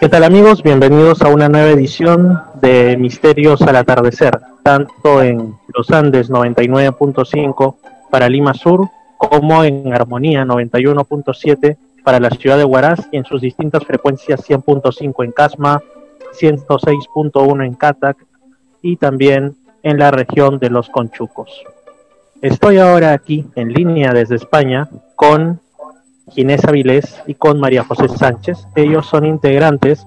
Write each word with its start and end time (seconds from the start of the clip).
¿Qué 0.00 0.08
tal 0.08 0.22
amigos? 0.22 0.62
Bienvenidos 0.62 1.22
a 1.22 1.28
una 1.28 1.48
nueva 1.48 1.70
edición 1.70 2.40
de 2.60 2.96
Misterios 2.96 3.60
al 3.62 3.74
Atardecer, 3.74 4.38
tanto 4.62 5.20
en 5.22 5.56
los 5.74 5.90
Andes 5.90 6.30
99.5 6.30 7.76
para 8.08 8.28
Lima 8.28 8.54
Sur 8.54 8.88
como 9.16 9.64
en 9.64 9.92
Armonía 9.92 10.44
91.7 10.44 11.78
para 12.04 12.20
la 12.20 12.30
ciudad 12.30 12.56
de 12.56 12.64
Huaraz 12.64 13.08
y 13.10 13.16
en 13.16 13.24
sus 13.24 13.40
distintas 13.40 13.84
frecuencias 13.84 14.48
100.5 14.48 15.24
en 15.24 15.32
Casma, 15.32 15.82
106.1 16.40 17.66
en 17.66 17.74
Catac 17.74 18.24
y 18.80 18.98
también 18.98 19.56
en 19.82 19.98
la 19.98 20.12
región 20.12 20.60
de 20.60 20.70
los 20.70 20.88
Conchucos. 20.90 21.50
Estoy 22.40 22.78
ahora 22.78 23.14
aquí 23.14 23.46
en 23.56 23.72
línea 23.72 24.12
desde 24.12 24.36
España 24.36 24.88
con 25.16 25.60
Ginés 26.30 26.64
Avilés 26.64 27.22
y 27.26 27.34
con 27.34 27.60
María 27.60 27.84
José 27.84 28.08
Sánchez. 28.08 28.66
Ellos 28.74 29.06
son 29.06 29.24
integrantes. 29.24 30.06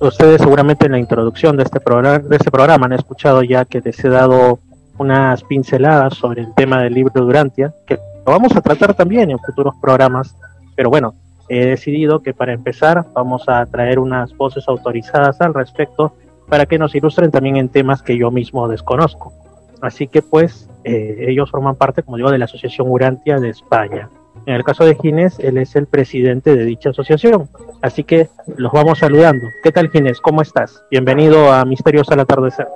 Ustedes 0.00 0.40
seguramente 0.40 0.86
en 0.86 0.92
la 0.92 0.98
introducción 0.98 1.56
de 1.56 1.62
este 1.64 1.80
programa, 1.80 2.18
de 2.18 2.36
este 2.36 2.50
programa 2.50 2.86
han 2.86 2.92
escuchado 2.92 3.42
ya 3.42 3.64
que 3.64 3.80
les 3.80 4.04
he 4.04 4.08
dado 4.08 4.58
unas 4.98 5.42
pinceladas 5.44 6.14
sobre 6.14 6.42
el 6.42 6.54
tema 6.54 6.82
del 6.82 6.94
libro 6.94 7.24
Durantia, 7.24 7.72
que 7.86 7.94
lo 7.94 8.32
vamos 8.32 8.54
a 8.56 8.60
tratar 8.60 8.94
también 8.94 9.30
en 9.30 9.38
futuros 9.38 9.74
programas, 9.80 10.36
pero 10.76 10.90
bueno, 10.90 11.14
he 11.48 11.66
decidido 11.66 12.20
que 12.20 12.32
para 12.32 12.52
empezar 12.52 13.04
vamos 13.12 13.48
a 13.48 13.66
traer 13.66 13.98
unas 13.98 14.34
voces 14.36 14.64
autorizadas 14.68 15.40
al 15.40 15.54
respecto 15.54 16.14
para 16.48 16.66
que 16.66 16.78
nos 16.78 16.94
ilustren 16.94 17.30
también 17.30 17.56
en 17.56 17.68
temas 17.68 18.02
que 18.02 18.16
yo 18.16 18.30
mismo 18.30 18.68
desconozco. 18.68 19.32
Así 19.80 20.06
que 20.06 20.22
pues 20.22 20.68
eh, 20.84 21.26
ellos 21.28 21.50
forman 21.50 21.76
parte, 21.76 22.02
como 22.02 22.16
digo, 22.16 22.30
de 22.30 22.38
la 22.38 22.46
Asociación 22.46 22.90
Urantia 22.90 23.38
de 23.38 23.50
España. 23.50 24.08
En 24.46 24.54
el 24.54 24.64
caso 24.64 24.84
de 24.84 24.94
Ginés, 24.96 25.38
él 25.38 25.56
es 25.56 25.74
el 25.74 25.86
presidente 25.86 26.54
de 26.54 26.64
dicha 26.64 26.90
asociación. 26.90 27.48
Así 27.80 28.04
que 28.04 28.28
los 28.58 28.72
vamos 28.72 28.98
saludando. 28.98 29.46
¿Qué 29.62 29.72
tal 29.72 29.90
Ginés? 29.90 30.20
¿Cómo 30.20 30.42
estás? 30.42 30.82
Bienvenido 30.90 31.50
a 31.50 31.64
Misterios 31.64 32.10
al 32.10 32.20
Atardecer. 32.20 32.68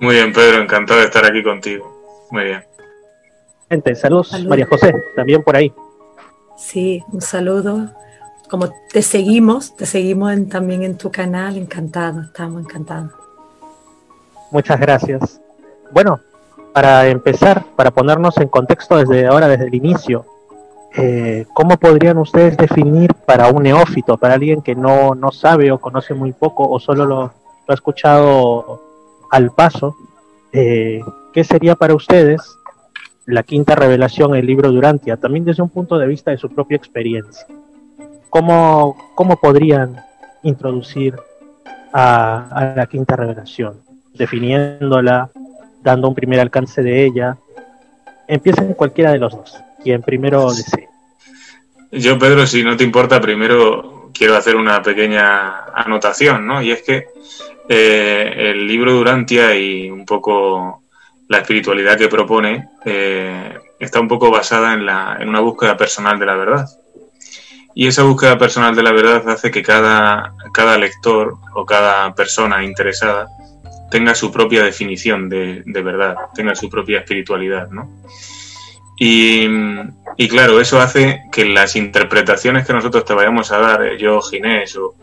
Muy 0.00 0.16
bien, 0.16 0.32
Pedro, 0.32 0.62
encantado 0.62 1.00
de 1.00 1.06
estar 1.06 1.24
aquí 1.24 1.42
contigo. 1.42 1.90
Muy 2.30 2.44
bien. 2.44 2.64
Gente, 3.70 3.94
saludos, 3.94 4.44
María 4.46 4.66
José, 4.66 4.94
también 5.16 5.42
por 5.42 5.56
ahí. 5.56 5.72
Sí, 6.58 7.02
un 7.12 7.22
saludo. 7.22 7.88
Como 8.50 8.70
te 8.92 9.00
seguimos, 9.00 9.74
te 9.76 9.86
seguimos 9.86 10.32
también 10.50 10.82
en 10.82 10.98
tu 10.98 11.10
canal, 11.10 11.56
encantado, 11.56 12.20
estamos 12.20 12.62
encantados. 12.62 13.10
Muchas 14.50 14.78
gracias. 14.78 15.40
Bueno, 15.92 16.20
para 16.74 17.08
empezar, 17.08 17.64
para 17.74 17.90
ponernos 17.90 18.36
en 18.36 18.48
contexto 18.48 18.98
desde 18.98 19.26
ahora, 19.26 19.48
desde 19.48 19.66
el 19.66 19.74
inicio, 19.74 20.26
eh, 20.96 21.46
¿cómo 21.52 21.76
podrían 21.76 22.18
ustedes 22.18 22.56
definir 22.56 23.12
para 23.26 23.48
un 23.48 23.64
neófito, 23.64 24.16
para 24.16 24.34
alguien 24.34 24.62
que 24.62 24.76
no, 24.76 25.14
no 25.14 25.32
sabe 25.32 25.72
o 25.72 25.78
conoce 25.78 26.14
muy 26.14 26.32
poco 26.32 26.68
o 26.68 26.78
solo 26.78 27.04
lo, 27.04 27.32
ha 27.66 27.74
escuchado 27.74 28.80
al 29.30 29.50
paso, 29.50 29.96
eh, 30.52 31.00
qué 31.32 31.42
sería 31.42 31.74
para 31.74 31.94
ustedes 31.94 32.40
la 33.26 33.42
quinta 33.42 33.74
revelación, 33.74 34.36
el 34.36 34.46
libro 34.46 34.70
Durantia, 34.70 35.16
también 35.16 35.44
desde 35.44 35.62
un 35.62 35.70
punto 35.70 35.98
de 35.98 36.06
vista 36.06 36.30
de 36.30 36.38
su 36.38 36.48
propia 36.48 36.76
experiencia? 36.76 37.46
¿Cómo, 38.30 38.96
cómo 39.14 39.36
podrían 39.36 39.96
introducir 40.42 41.16
a, 41.92 42.48
a 42.50 42.74
la 42.76 42.86
quinta 42.86 43.16
revelación? 43.16 43.80
Definiéndola, 44.14 45.30
dando 45.82 46.08
un 46.08 46.14
primer 46.14 46.38
alcance 46.38 46.82
de 46.82 47.04
ella. 47.04 47.36
Empiecen 48.28 48.74
cualquiera 48.74 49.12
de 49.12 49.18
los 49.18 49.36
dos, 49.36 49.60
quien 49.84 50.02
primero 50.02 50.52
desee. 50.52 50.88
Yo, 51.92 52.18
Pedro, 52.18 52.46
si 52.46 52.64
no 52.64 52.76
te 52.76 52.82
importa, 52.82 53.20
primero 53.20 54.10
quiero 54.12 54.36
hacer 54.36 54.56
una 54.56 54.82
pequeña 54.82 55.66
anotación, 55.66 56.46
¿no? 56.46 56.60
Y 56.60 56.72
es 56.72 56.82
que 56.82 57.06
eh, 57.68 58.32
el 58.36 58.66
libro 58.66 58.92
Durantia 58.92 59.54
y 59.56 59.90
un 59.90 60.04
poco 60.04 60.82
la 61.28 61.38
espiritualidad 61.38 61.96
que 61.96 62.08
propone 62.08 62.68
eh, 62.84 63.58
está 63.78 64.00
un 64.00 64.08
poco 64.08 64.30
basada 64.30 64.72
en, 64.74 64.86
la, 64.86 65.18
en 65.20 65.28
una 65.28 65.40
búsqueda 65.40 65.76
personal 65.76 66.18
de 66.18 66.26
la 66.26 66.34
verdad. 66.34 66.66
Y 67.76 67.86
esa 67.86 68.04
búsqueda 68.04 68.38
personal 68.38 68.74
de 68.74 68.82
la 68.82 68.92
verdad 68.92 69.28
hace 69.28 69.50
que 69.50 69.62
cada, 69.62 70.34
cada 70.52 70.78
lector 70.78 71.36
o 71.54 71.66
cada 71.66 72.14
persona 72.14 72.64
interesada 72.64 73.28
tenga 73.90 74.14
su 74.14 74.32
propia 74.32 74.64
definición 74.64 75.28
de, 75.28 75.62
verdad, 75.66 76.16
tenga 76.34 76.54
su 76.54 76.68
propia 76.68 76.98
espiritualidad, 76.98 77.68
¿no? 77.70 77.88
Y, 78.96 80.28
claro, 80.28 80.60
eso 80.60 80.80
hace 80.80 81.22
que 81.32 81.44
las 81.44 81.76
interpretaciones 81.76 82.66
que 82.66 82.72
nosotros 82.72 83.04
te 83.04 83.14
vayamos 83.14 83.50
a 83.50 83.58
dar, 83.58 83.96
yo, 83.96 84.20
Ginés 84.20 84.76
o, 84.76 84.94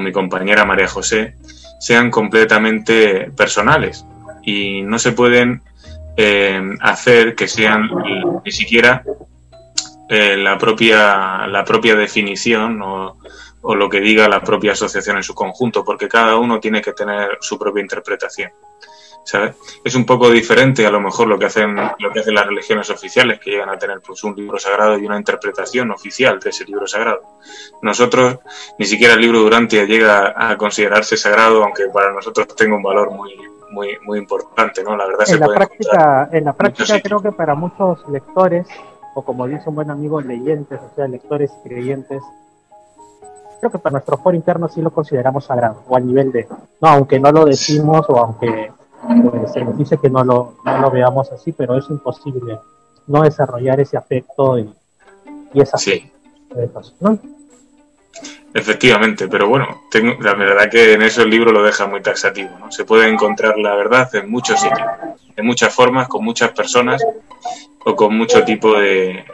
mi 0.00 0.12
compañera 0.12 0.64
María 0.64 0.88
José, 0.88 1.36
sean 1.78 2.10
completamente 2.10 3.30
personales 3.36 4.04
y 4.42 4.82
no 4.82 4.98
se 4.98 5.12
pueden 5.12 5.62
eh, 6.16 6.60
hacer 6.80 7.34
que 7.34 7.46
sean 7.46 7.90
ni, 8.44 8.52
siquiera 8.52 9.04
eh, 10.08 10.36
la, 10.36 10.58
propia, 10.58 11.46
la 11.46 11.64
propia 11.64 11.94
definición 11.94 12.80
o 12.82 13.74
lo 13.74 13.88
que 13.88 14.00
diga 14.00 14.28
la 14.28 14.42
propia 14.42 14.72
asociación 14.72 15.18
en 15.18 15.22
su 15.22 15.34
conjunto, 15.34 15.84
porque 15.84 16.08
cada 16.08 16.36
uno 16.36 16.60
tiene 16.60 16.82
que 16.82 16.92
tener 16.92 17.38
su 17.40 17.58
propia 17.58 17.82
interpretación. 17.82 18.50
¿Sabes? 19.24 19.56
Es 19.82 19.94
un 19.94 20.04
poco 20.04 20.30
diferente 20.30 20.86
a 20.86 20.90
lo 20.90 21.00
mejor 21.00 21.26
lo 21.26 21.38
que 21.38 21.46
hacen 21.46 21.74
lo 21.74 22.12
que 22.12 22.20
hacen 22.20 22.34
las 22.34 22.46
religiones 22.46 22.88
oficiales 22.90 23.40
que 23.40 23.50
llegan 23.50 23.70
a 23.70 23.78
tener 23.78 24.00
pues 24.00 24.22
un 24.22 24.36
libro 24.36 24.58
sagrado 24.58 24.98
y 24.98 25.06
una 25.06 25.16
interpretación 25.16 25.90
oficial 25.90 26.38
de 26.38 26.50
ese 26.50 26.64
libro 26.64 26.86
sagrado. 26.86 27.22
Nosotros 27.82 28.38
ni 28.78 28.84
siquiera 28.86 29.14
el 29.14 29.20
libro 29.20 29.40
Durantia 29.40 29.84
llega 29.84 30.34
a 30.36 30.56
considerarse 30.56 31.16
sagrado, 31.16 31.64
aunque 31.64 31.86
para 31.86 32.12
nosotros 32.12 32.46
tenga 32.54 32.76
un 32.76 32.82
valor 32.82 33.10
muy 33.10 33.34
muy 33.70 33.98
muy 34.02 34.18
importante, 34.18 34.84
¿no? 34.84 34.96
La 34.96 35.06
verdad 35.06 35.28
en 35.28 35.40
la 35.40 35.46
práctica 35.48 36.28
en 36.30 36.44
la 36.44 36.52
práctica 36.52 37.00
creo 37.00 37.20
que 37.20 37.32
para 37.32 37.54
muchos 37.54 38.06
lectores 38.08 38.66
o 39.14 39.24
como 39.24 39.46
dice 39.46 39.62
un 39.68 39.76
buen 39.76 39.90
amigo 39.90 40.20
leyentes, 40.20 40.78
o 40.80 40.94
sea, 40.94 41.08
lectores 41.08 41.50
y 41.64 41.68
creyentes 41.68 42.22
creo 43.60 43.72
que 43.72 43.78
para 43.78 43.92
nuestro 43.92 44.18
foro 44.18 44.36
interno 44.36 44.68
sí 44.68 44.82
lo 44.82 44.90
consideramos 44.90 45.46
sagrado, 45.46 45.82
o 45.88 45.96
a 45.96 46.00
nivel 46.00 46.30
de, 46.30 46.46
no, 46.82 46.88
aunque 46.88 47.18
no 47.18 47.32
lo 47.32 47.46
decimos 47.46 48.04
o 48.10 48.18
aunque 48.18 48.70
pues, 49.30 49.52
se 49.52 49.64
nos 49.64 49.76
dice 49.76 49.98
que 49.98 50.10
no 50.10 50.24
lo, 50.24 50.56
no 50.64 50.78
lo 50.78 50.90
veamos 50.90 51.30
así, 51.32 51.52
pero 51.52 51.76
es 51.76 51.88
imposible 51.90 52.58
no 53.06 53.22
desarrollar 53.22 53.80
ese 53.80 53.96
afecto 53.96 54.58
y, 54.58 54.72
y 55.52 55.60
esa 55.60 55.76
sí. 55.76 56.10
Efectivamente, 58.54 59.26
pero 59.26 59.48
bueno, 59.48 59.82
tengo, 59.90 60.14
la 60.20 60.34
verdad 60.34 60.70
que 60.70 60.92
en 60.92 61.02
eso 61.02 61.22
el 61.22 61.30
libro 61.30 61.50
lo 61.50 61.64
deja 61.64 61.88
muy 61.88 62.00
taxativo, 62.00 62.50
¿no? 62.58 62.70
Se 62.70 62.84
puede 62.84 63.08
encontrar 63.08 63.58
la 63.58 63.74
verdad 63.74 64.14
en 64.14 64.30
muchos 64.30 64.60
sitios, 64.60 64.88
en 65.36 65.44
muchas 65.44 65.74
formas, 65.74 66.06
con 66.06 66.24
muchas 66.24 66.52
personas 66.52 67.04
o 67.84 67.96
con 67.96 68.16
mucho 68.16 68.44
tipo 68.44 68.78
de, 68.78 69.24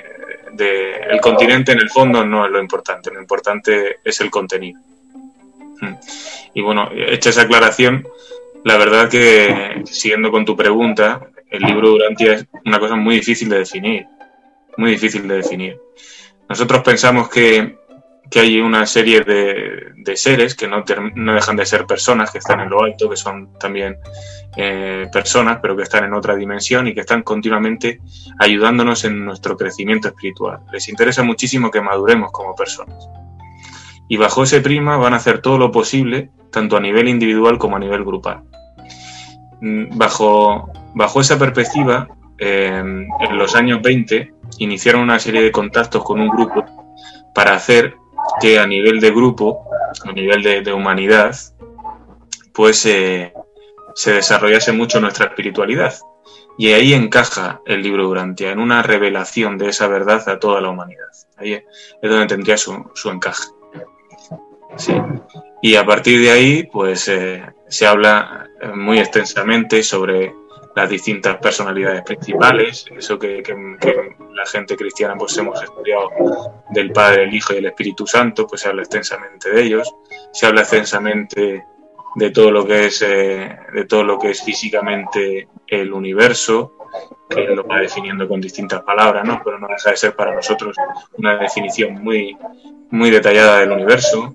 el 0.59 1.20
continente 1.20 1.72
en 1.72 1.80
el 1.80 1.91
fondo 1.91 2.25
no 2.25 2.47
es 2.47 2.50
lo 2.50 2.60
importante, 2.60 3.10
lo 3.10 3.20
importante 3.20 3.98
es 4.03 4.20
el 4.20 4.30
contenido. 4.30 4.80
Hmm. 5.80 5.94
Y 6.54 6.62
bueno, 6.62 6.88
hecha 6.92 7.30
esa 7.30 7.42
aclaración, 7.42 8.06
la 8.65 8.76
verdad 8.76 9.09
que 9.09 9.82
siguiendo 9.87 10.31
con 10.31 10.44
tu 10.44 10.56
pregunta, 10.56 11.31
el 11.50 11.62
libro 11.62 11.91
Durantia 11.91 12.34
es 12.34 12.47
una 12.65 12.78
cosa 12.78 12.97
muy 12.97 13.16
difícil 13.16 13.48
de 13.48 13.59
definir, 13.59 14.06
muy 14.76 14.93
difícil 14.93 15.26
de 15.26 15.37
definir. 15.37 15.81
Nosotros 16.48 16.82
pensamos 16.82 17.28
que, 17.28 17.76
que 18.31 18.41
hay 18.41 18.60
una 18.60 18.87
serie 18.87 19.21
de, 19.21 19.93
de 19.97 20.16
seres 20.16 20.54
que 20.54 20.69
no, 20.69 20.84
no, 21.15 21.34
dejan 21.34 21.56
de 21.56 21.66
ser 21.66 21.87
personas, 21.87 22.31
que 22.31 22.38
están 22.38 22.60
en 22.60 22.71
lo 22.71 22.82
alto, 22.82 23.09
que 23.09 23.16
son 23.16 23.59
también 23.59 23.97
eh, 24.56 25.09
personas, 25.12 25.59
pero 25.60 25.77
que 25.77 25.82
están 25.82 26.04
en 26.04 26.15
otra 26.15 26.37
dimensión 26.37 26.87
y 26.87 26.94
que 26.94 27.00
están 27.00 27.22
continuamente 27.22 28.00
ayudándonos 28.38 29.04
en 29.04 29.24
nuestro 29.24 29.57
crecimiento 29.57 30.09
espiritual. 30.09 30.60
Les 30.72 30.89
interesa 30.89 31.22
muchísimo 31.22 31.71
que 31.71 31.80
maduremos 31.80 32.30
como 32.33 32.54
personas. 32.54 33.09
Y 34.10 34.16
bajo 34.16 34.42
ese 34.42 34.60
prima 34.60 34.97
van 34.97 35.12
a 35.15 35.18
hacer 35.18 35.41
todo 35.41 35.57
lo 35.57 35.71
posible, 35.71 36.30
tanto 36.51 36.77
a 36.77 36.80
nivel 36.80 37.09
individual 37.09 37.59
como 37.59 37.77
a 37.77 37.78
nivel 37.78 38.04
grupal. 38.04 38.42
Mm, 39.60 39.97
bajo, 39.97 40.68
bajo 40.97 41.21
esa 41.21 41.39
perspectiva, 41.39 42.09
eh, 42.36 42.83
en 43.21 43.39
los 43.39 43.54
años 43.54 43.80
20 43.83 44.34
iniciaron 44.59 45.03
una 45.03 45.21
serie 45.21 45.42
de 45.42 45.53
contactos 45.53 46.03
con 46.03 46.21
un 46.21 46.28
grupo 46.28 46.65
para 47.36 47.54
hacer 47.54 47.95
que 48.41 48.59
a 48.59 48.66
nivel 48.66 48.98
de 48.98 49.12
grupo, 49.12 49.68
a 50.04 50.10
nivel 50.10 50.42
de, 50.42 50.72
humanidad, 50.72 51.36
pues 52.53 52.84
eh, 52.86 53.33
se 53.95 54.15
desarrollase 54.15 54.72
mucho 54.72 55.01
nuestra 55.01 55.27
espiritualidad. 55.27 55.95
Y 56.59 56.72
ahí 56.72 56.95
encaja 56.95 57.60
el 57.65 57.80
libro 57.80 58.09
Durantia, 58.09 58.51
en 58.51 58.59
una 58.59 58.83
revelación 58.83 59.57
de 59.57 59.68
esa 59.68 59.86
verdad 59.86 60.28
a 60.28 60.41
toda 60.41 60.60
la 60.60 60.71
humanidad. 60.71 61.07
Ahí 61.36 61.53
es 61.54 62.10
donde 62.10 62.27
tendría 62.27 62.57
su, 62.59 62.91
su 62.95 63.09
encaje. 63.09 63.45
Sí. 64.77 64.95
Y 65.63 65.75
a 65.75 65.84
partir 65.84 66.21
de 66.21 66.31
ahí, 66.31 66.63
pues 66.65 67.09
eh, 67.09 67.43
se 67.69 67.87
habla 67.87 68.49
eh, 68.61 68.69
muy 68.69 68.99
extensamente 68.99 69.83
sobre 69.83 70.34
las 70.75 70.89
distintas 70.89 71.37
personalidades 71.37 72.03
principales, 72.03 72.87
eso 72.97 73.19
que, 73.19 73.43
la 74.33 74.47
gente 74.47 74.77
cristiana 74.77 75.17
pues 75.17 75.37
hemos 75.37 75.63
estudiado 75.63 76.09
del 76.71 76.93
Padre, 76.93 77.25
el 77.25 77.34
Hijo 77.34 77.53
y 77.53 77.59
el 77.59 77.67
Espíritu 77.67 78.07
Santo, 78.07 78.47
pues 78.47 78.63
se 78.63 78.69
habla 78.69 78.83
extensamente 78.83 79.51
de 79.51 79.63
ellos, 79.63 79.93
se 80.33 80.47
habla 80.47 80.63
extensamente 80.63 81.65
de 82.15 82.31
todo 82.31 82.51
lo 82.51 82.67
que 82.67 82.87
es 82.87 83.03
eh, 83.03 83.57
de 83.72 83.84
todo 83.84 84.05
lo 84.05 84.19
que 84.19 84.31
es 84.31 84.43
físicamente 84.43 85.49
el 85.67 85.93
universo, 85.93 86.77
que 87.28 87.43
lo 87.55 87.67
va 87.67 87.81
definiendo 87.81 88.27
con 88.27 88.41
distintas 88.41 88.83
palabras, 88.83 89.25
¿no? 89.25 89.43
Pero 89.45 89.59
no 89.59 89.69
deja 89.69 89.91
de 89.91 89.97
ser 89.97 90.17
para 90.17 90.34
nosotros 90.34 90.77
una 91.19 91.37
definición 91.37 92.03
muy, 92.03 92.37
muy 92.91 93.11
detallada 93.11 93.61
del 93.61 93.72
universo 93.72 94.34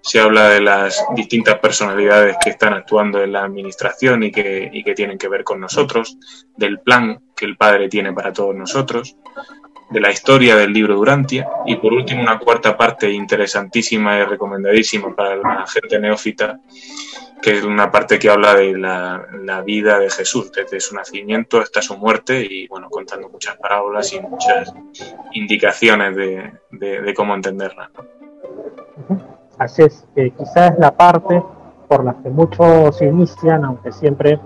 se 0.00 0.20
habla 0.20 0.48
de 0.50 0.60
las 0.60 1.04
distintas 1.14 1.58
personalidades 1.58 2.36
que 2.42 2.50
están 2.50 2.74
actuando 2.74 3.22
en 3.22 3.32
la 3.32 3.44
administración 3.44 4.22
y 4.22 4.30
que, 4.30 4.70
que 4.84 4.94
tienen 4.94 5.18
que 5.18 5.28
ver 5.28 5.42
con 5.44 5.60
nosotros, 5.60 6.16
del 6.56 6.80
plan 6.80 7.20
que 7.34 7.44
el 7.44 7.56
Padre 7.56 7.88
tiene 7.88 8.12
para 8.12 8.32
todos 8.32 8.54
nosotros, 8.54 9.16
de 9.90 10.00
la 10.00 10.10
historia 10.10 10.56
del 10.56 10.72
libro 10.72 10.96
Durantia 10.96 11.48
y 11.64 11.76
por 11.76 11.92
último 11.92 12.22
una 12.22 12.38
cuarta 12.38 12.76
parte 12.76 13.10
interesantísima 13.10 14.18
y 14.18 14.24
recomendadísima 14.24 15.14
para 15.14 15.36
la 15.36 15.66
gente 15.66 15.98
neófita, 15.98 16.60
que 17.40 17.58
es 17.58 17.64
una 17.64 17.90
parte 17.90 18.18
que 18.18 18.28
habla 18.28 18.54
de 18.54 18.76
la, 18.76 19.26
la, 19.44 19.62
vida 19.62 19.98
de 19.98 20.10
Jesús, 20.10 20.50
desde 20.50 20.80
su 20.80 20.94
nacimiento 20.94 21.60
hasta 21.60 21.82
su 21.82 21.96
muerte 21.96 22.40
y 22.48 22.66
bueno, 22.66 22.88
contando 22.90 23.28
muchas 23.28 23.56
parábolas 23.56 24.12
y 24.12 24.20
muchas 24.20 24.72
indicaciones 25.32 26.16
de, 26.16 26.52
de 26.70 27.14
cómo 27.14 27.34
entenderla. 27.34 27.90
Así 29.58 29.84
quizás 30.14 30.72
es 30.72 30.78
la 30.78 30.96
parte 30.96 31.42
por 31.88 32.04
la 32.04 32.14
que 32.14 32.30
muchos 32.30 33.00
inician, 33.00 33.64
aunque 33.64 33.92
siempre 33.92 34.38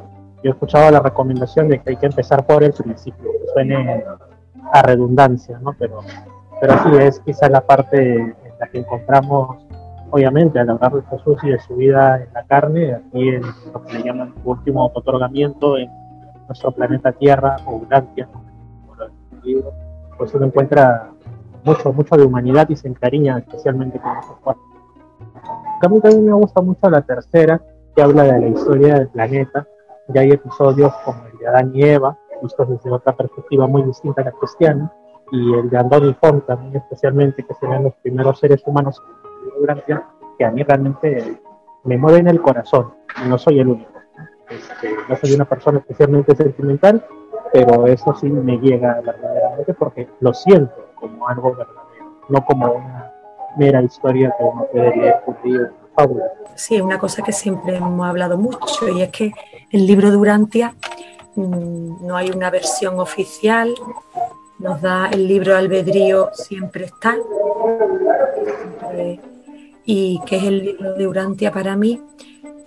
yo 0.42 0.50
he 0.50 0.50
escuchado 0.50 0.90
la 0.90 1.00
recomendación 1.00 1.68
de 1.68 1.80
que 1.80 1.90
hay 1.90 1.96
que 1.96 2.06
empezar 2.06 2.46
por 2.46 2.62
el 2.62 2.72
principio, 2.72 3.30
que 3.32 3.52
suene 3.52 4.04
a 4.72 4.82
redundancia, 4.82 5.58
¿no? 5.58 5.74
Pero, 5.78 6.00
pero 6.60 6.74
sí, 6.82 6.96
es 6.98 7.20
quizás 7.20 7.50
la 7.50 7.60
parte 7.60 8.14
en 8.14 8.34
la 8.58 8.66
que 8.68 8.78
encontramos, 8.78 9.58
obviamente, 10.10 10.58
al 10.58 10.70
hablar 10.70 10.92
de 10.92 11.02
Jesús 11.02 11.38
y 11.42 11.50
de 11.50 11.58
su 11.58 11.76
vida 11.76 12.22
en 12.22 12.32
la 12.32 12.44
carne, 12.44 12.94
aquí 12.94 13.28
en 13.28 13.42
lo 13.72 13.84
que 13.84 13.94
le 13.94 14.02
llaman 14.04 14.34
último 14.44 14.86
otorgamiento 14.94 15.76
en 15.76 15.90
nuestro 16.46 16.70
planeta 16.72 17.12
Tierra, 17.12 17.56
o 17.66 17.76
Urantia, 17.76 18.28
pues 20.16 20.34
uno 20.34 20.46
encuentra 20.46 21.10
mucho, 21.64 21.92
mucho 21.92 22.16
de 22.16 22.24
humanidad 22.24 22.68
y 22.68 22.76
se 22.76 22.88
encariña 22.88 23.38
especialmente 23.38 23.98
con 23.98 24.16
esos 24.18 24.36
cuatro 24.42 24.69
mí 25.88 26.00
también 26.00 26.26
me 26.26 26.32
gusta 26.32 26.60
mucho 26.60 26.90
la 26.90 27.02
tercera, 27.02 27.60
que 27.94 28.02
habla 28.02 28.24
de 28.24 28.40
la 28.40 28.48
historia 28.48 28.94
del 28.94 29.08
planeta. 29.08 29.66
Ya 30.08 30.22
hay 30.22 30.32
episodios 30.32 30.92
como 31.04 31.24
el 31.26 31.38
de 31.38 31.46
Adán 31.46 31.72
y 31.74 31.84
Eva, 31.84 32.18
vistos 32.42 32.68
desde 32.68 32.90
otra 32.90 33.14
perspectiva 33.14 33.66
muy 33.66 33.82
distinta 33.82 34.22
a 34.22 34.26
la 34.26 34.32
cristiana, 34.32 34.92
y 35.32 35.54
el 35.54 35.70
de 35.70 35.78
Andoni 35.78 36.14
Font 36.14 36.44
también 36.46 36.76
especialmente, 36.76 37.44
que 37.44 37.54
serían 37.54 37.84
los 37.84 37.94
primeros 38.02 38.38
seres 38.38 38.62
humanos 38.66 39.00
que 40.38 40.44
a 40.44 40.50
mí 40.50 40.62
realmente 40.62 41.40
me 41.84 41.98
mueven 41.98 42.28
el 42.28 42.40
corazón, 42.40 42.94
y 43.24 43.28
no 43.28 43.38
soy 43.38 43.60
el 43.60 43.68
único. 43.68 43.90
Este, 44.48 44.90
no 45.08 45.16
soy 45.16 45.34
una 45.34 45.44
persona 45.44 45.78
especialmente 45.78 46.34
sentimental, 46.34 47.04
pero 47.52 47.86
eso 47.86 48.14
sí 48.14 48.28
me 48.28 48.58
llega 48.58 49.00
verdaderamente 49.00 49.74
porque 49.74 50.08
lo 50.20 50.34
siento 50.34 50.74
como 50.96 51.28
algo 51.28 51.54
verdadero, 51.54 52.20
no 52.28 52.44
como 52.44 52.72
una 52.72 52.99
mera 53.56 53.82
historia 53.82 54.34
que 54.38 54.44
uno 54.44 54.66
puede. 54.72 55.20
Sí, 56.54 56.80
una 56.80 56.98
cosa 56.98 57.22
que 57.22 57.32
siempre 57.32 57.76
hemos 57.76 58.06
hablado 58.06 58.36
mucho 58.38 58.88
y 58.88 59.02
es 59.02 59.10
que 59.10 59.32
el 59.70 59.86
libro 59.86 60.10
de 60.10 60.16
Urantia 60.16 60.74
mm, 61.34 62.06
no 62.06 62.16
hay 62.16 62.30
una 62.30 62.50
versión 62.50 62.98
oficial, 62.98 63.74
nos 64.58 64.80
da 64.80 65.08
el 65.10 65.26
libro 65.26 65.56
albedrío 65.56 66.30
siempre 66.34 66.84
está. 66.86 67.16
y 69.84 70.20
que 70.26 70.36
es 70.36 70.42
el 70.44 70.64
libro 70.64 70.94
de 70.94 71.08
Urantia 71.08 71.50
para 71.50 71.76
mí, 71.76 72.00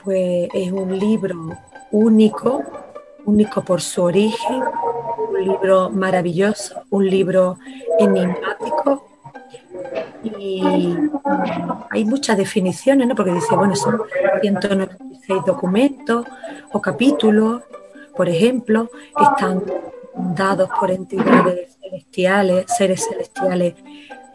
pues 0.04 0.50
es 0.54 0.72
un 0.72 0.98
libro 0.98 1.36
único, 1.92 2.64
único 3.26 3.64
por 3.64 3.82
su 3.82 4.04
origen, 4.04 4.64
un 5.30 5.46
libro 5.46 5.90
maravilloso, 5.90 6.82
un 6.90 7.10
libro 7.10 7.58
enigmático, 8.00 8.53
y 10.24 10.62
hay 11.90 12.06
muchas 12.06 12.38
definiciones, 12.38 13.08
¿no? 13.08 13.16
Porque 13.16 13.34
dice, 13.34 13.56
bueno, 13.56 13.76
son 13.76 14.02
196 14.42 15.42
documentos 15.46 16.26
o 16.72 16.82
capítulos, 16.82 17.62
por 18.16 18.30
ejemplo, 18.30 18.90
están 19.20 19.64
dados 20.36 20.70
por 20.80 20.92
entidades 20.92 21.78
celestiales, 21.82 22.66
seres 22.78 23.08
celestiales, 23.10 23.76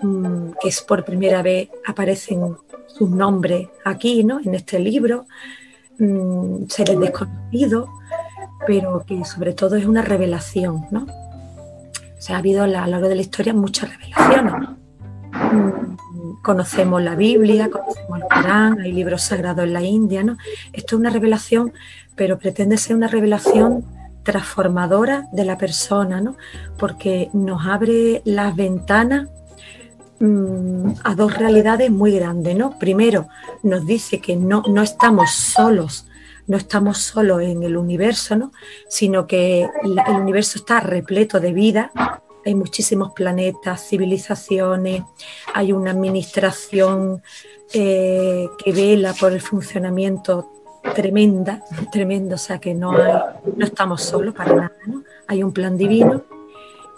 mm, 0.02 0.50
que 0.60 0.68
es 0.68 0.82
por 0.82 1.04
primera 1.04 1.42
vez 1.42 1.68
aparecen 1.86 2.56
sus 2.86 3.10
nombres 3.10 3.68
aquí, 3.84 4.24
¿no? 4.24 4.40
En 4.40 4.54
este 4.54 4.78
libro, 4.78 5.26
mm, 5.98 6.66
seres 6.68 6.98
desconocidos, 6.98 7.88
pero 8.66 9.04
que 9.06 9.24
sobre 9.24 9.52
todo 9.54 9.76
es 9.76 9.86
una 9.86 10.02
revelación, 10.02 10.86
¿no? 10.90 11.04
O 11.04 12.20
sea, 12.20 12.36
ha 12.36 12.38
habido 12.40 12.64
a 12.64 12.66
lo 12.66 12.86
largo 12.86 13.08
de 13.08 13.14
la 13.14 13.22
historia 13.22 13.54
muchas 13.54 13.90
revelaciones 13.90 14.78
conocemos 16.42 17.02
la 17.02 17.14
Biblia, 17.14 17.70
conocemos 17.70 18.20
el 18.20 18.28
Corán, 18.28 18.80
hay 18.80 18.92
libros 18.92 19.22
sagrados 19.22 19.64
en 19.64 19.72
la 19.72 19.82
India, 19.82 20.22
¿no? 20.22 20.36
Esto 20.72 20.96
es 20.96 21.00
una 21.00 21.10
revelación, 21.10 21.72
pero 22.14 22.38
pretende 22.38 22.76
ser 22.76 22.96
una 22.96 23.08
revelación 23.08 23.84
transformadora 24.22 25.26
de 25.32 25.44
la 25.44 25.56
persona, 25.56 26.20
¿no? 26.20 26.36
Porque 26.78 27.30
nos 27.32 27.66
abre 27.66 28.22
las 28.24 28.54
ventanas 28.56 29.28
mm, 30.20 30.90
a 31.04 31.14
dos 31.14 31.36
realidades 31.36 31.90
muy 31.90 32.12
grandes, 32.12 32.56
¿no? 32.56 32.78
Primero, 32.78 33.28
nos 33.62 33.86
dice 33.86 34.20
que 34.20 34.36
no, 34.36 34.62
no 34.68 34.82
estamos 34.82 35.30
solos, 35.30 36.06
no 36.46 36.56
estamos 36.56 36.98
solos 36.98 37.42
en 37.42 37.62
el 37.62 37.76
universo, 37.76 38.36
¿no? 38.36 38.52
Sino 38.88 39.26
que 39.26 39.68
el 39.84 40.14
universo 40.14 40.58
está 40.58 40.80
repleto 40.80 41.40
de 41.40 41.52
vida, 41.52 41.92
hay 42.44 42.54
muchísimos 42.54 43.12
planetas, 43.12 43.88
civilizaciones, 43.88 45.02
hay 45.54 45.72
una 45.72 45.90
administración 45.90 47.22
eh, 47.72 48.48
que 48.62 48.72
vela 48.72 49.14
por 49.14 49.32
el 49.32 49.40
funcionamiento 49.40 50.50
tremenda, 50.94 51.62
tremendo, 51.92 52.36
o 52.36 52.38
sea 52.38 52.58
que 52.58 52.74
no, 52.74 52.92
no 52.92 53.64
estamos 53.64 54.02
solos 54.02 54.34
para 54.34 54.54
nada, 54.54 54.72
hay 55.26 55.42
un 55.42 55.52
plan 55.52 55.76
divino 55.76 56.22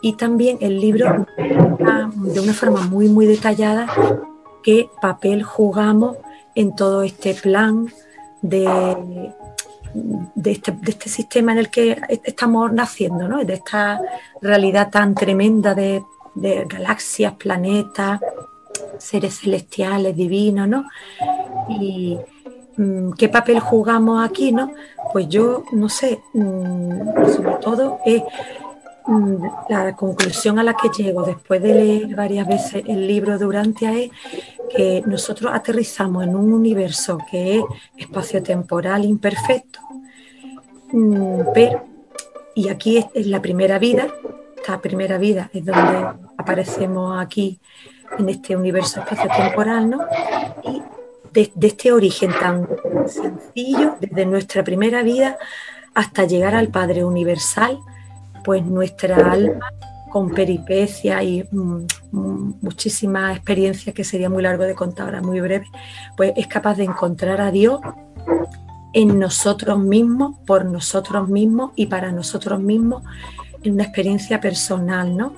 y 0.02 0.14
también 0.14 0.58
el 0.60 0.80
libro 0.80 1.26
de 1.36 2.40
una 2.40 2.54
forma 2.54 2.82
muy 2.86 3.08
muy 3.08 3.26
detallada 3.26 3.86
qué 4.62 4.88
papel 5.00 5.42
jugamos 5.42 6.16
en 6.54 6.74
todo 6.74 7.02
este 7.02 7.34
plan 7.34 7.92
de 8.42 8.66
este, 10.44 10.72
de 10.72 10.90
este, 10.90 11.08
sistema 11.08 11.52
en 11.52 11.58
el 11.58 11.70
que 11.70 12.00
estamos 12.24 12.72
naciendo, 12.72 13.28
¿no? 13.28 13.44
de 13.44 13.54
esta 13.54 14.00
realidad 14.40 14.90
tan 14.90 15.14
tremenda 15.14 15.74
de, 15.74 16.02
galaxias, 16.34 17.34
planetas, 17.34 18.20
seres 18.98 19.40
celestiales, 19.40 20.14
divinos, 20.14 20.68
¿no? 20.68 20.84
Y 21.68 22.16
mm, 22.76 23.12
qué 23.12 23.28
papel 23.28 23.58
jugamos 23.58 24.24
aquí, 24.24 24.52
¿no? 24.52 24.72
Pues 25.12 25.28
yo, 25.28 25.64
no 25.72 25.88
sé, 25.88 26.22
mm, 26.32 27.26
sobre 27.34 27.54
todo 27.60 27.98
es 28.06 28.22
mm, 28.22 28.59
la 29.68 29.96
conclusión 29.96 30.58
a 30.58 30.62
la 30.62 30.74
que 30.74 30.88
llego 30.88 31.22
después 31.22 31.60
de 31.62 31.74
leer 31.74 32.14
varias 32.14 32.46
veces 32.46 32.84
el 32.86 33.06
libro 33.06 33.38
de 33.38 33.44
Urantia 33.44 33.92
es 33.98 34.10
que 34.74 35.02
nosotros 35.04 35.50
aterrizamos 35.52 36.24
en 36.24 36.36
un 36.36 36.52
universo 36.52 37.18
que 37.30 37.58
es 37.58 37.64
espacio-temporal 37.96 39.04
imperfecto, 39.04 39.80
mm, 40.92 41.40
pero, 41.52 41.84
y 42.54 42.68
aquí 42.68 42.98
es, 42.98 43.26
la 43.26 43.42
primera 43.42 43.78
vida, 43.78 44.06
esta 44.56 44.80
primera 44.80 45.18
vida 45.18 45.50
es 45.52 45.64
donde 45.64 46.06
aparecemos 46.36 47.20
aquí 47.20 47.58
en 48.18 48.28
este 48.28 48.56
universo 48.56 49.00
espacio-temporal, 49.00 49.90
¿no? 49.90 50.00
Y 50.64 50.82
de, 51.32 51.50
de 51.54 51.66
este 51.66 51.92
origen 51.92 52.30
tan 52.38 52.68
sencillo, 53.06 53.96
desde 54.00 54.26
nuestra 54.26 54.62
primera 54.62 55.02
vida 55.02 55.36
hasta 55.94 56.24
llegar 56.24 56.54
al 56.54 56.68
Padre 56.68 57.04
Universal, 57.04 57.80
pues 58.44 58.64
nuestra 58.64 59.32
alma 59.32 59.72
con 60.10 60.30
peripecia 60.30 61.22
y 61.22 61.48
mm, 61.50 61.86
mm, 62.10 62.54
muchísimas 62.60 63.36
experiencias 63.36 63.94
que 63.94 64.04
sería 64.04 64.28
muy 64.28 64.42
largo 64.42 64.64
de 64.64 64.74
contar 64.74 65.06
ahora, 65.06 65.22
muy 65.22 65.40
breve, 65.40 65.66
pues 66.16 66.32
es 66.36 66.46
capaz 66.46 66.76
de 66.76 66.84
encontrar 66.84 67.40
a 67.40 67.50
Dios 67.50 67.80
en 68.92 69.18
nosotros 69.18 69.78
mismos, 69.78 70.36
por 70.46 70.64
nosotros 70.64 71.28
mismos 71.28 71.70
y 71.76 71.86
para 71.86 72.10
nosotros 72.10 72.60
mismos 72.60 73.04
en 73.62 73.74
una 73.74 73.84
experiencia 73.84 74.40
personal, 74.40 75.16
¿no? 75.16 75.34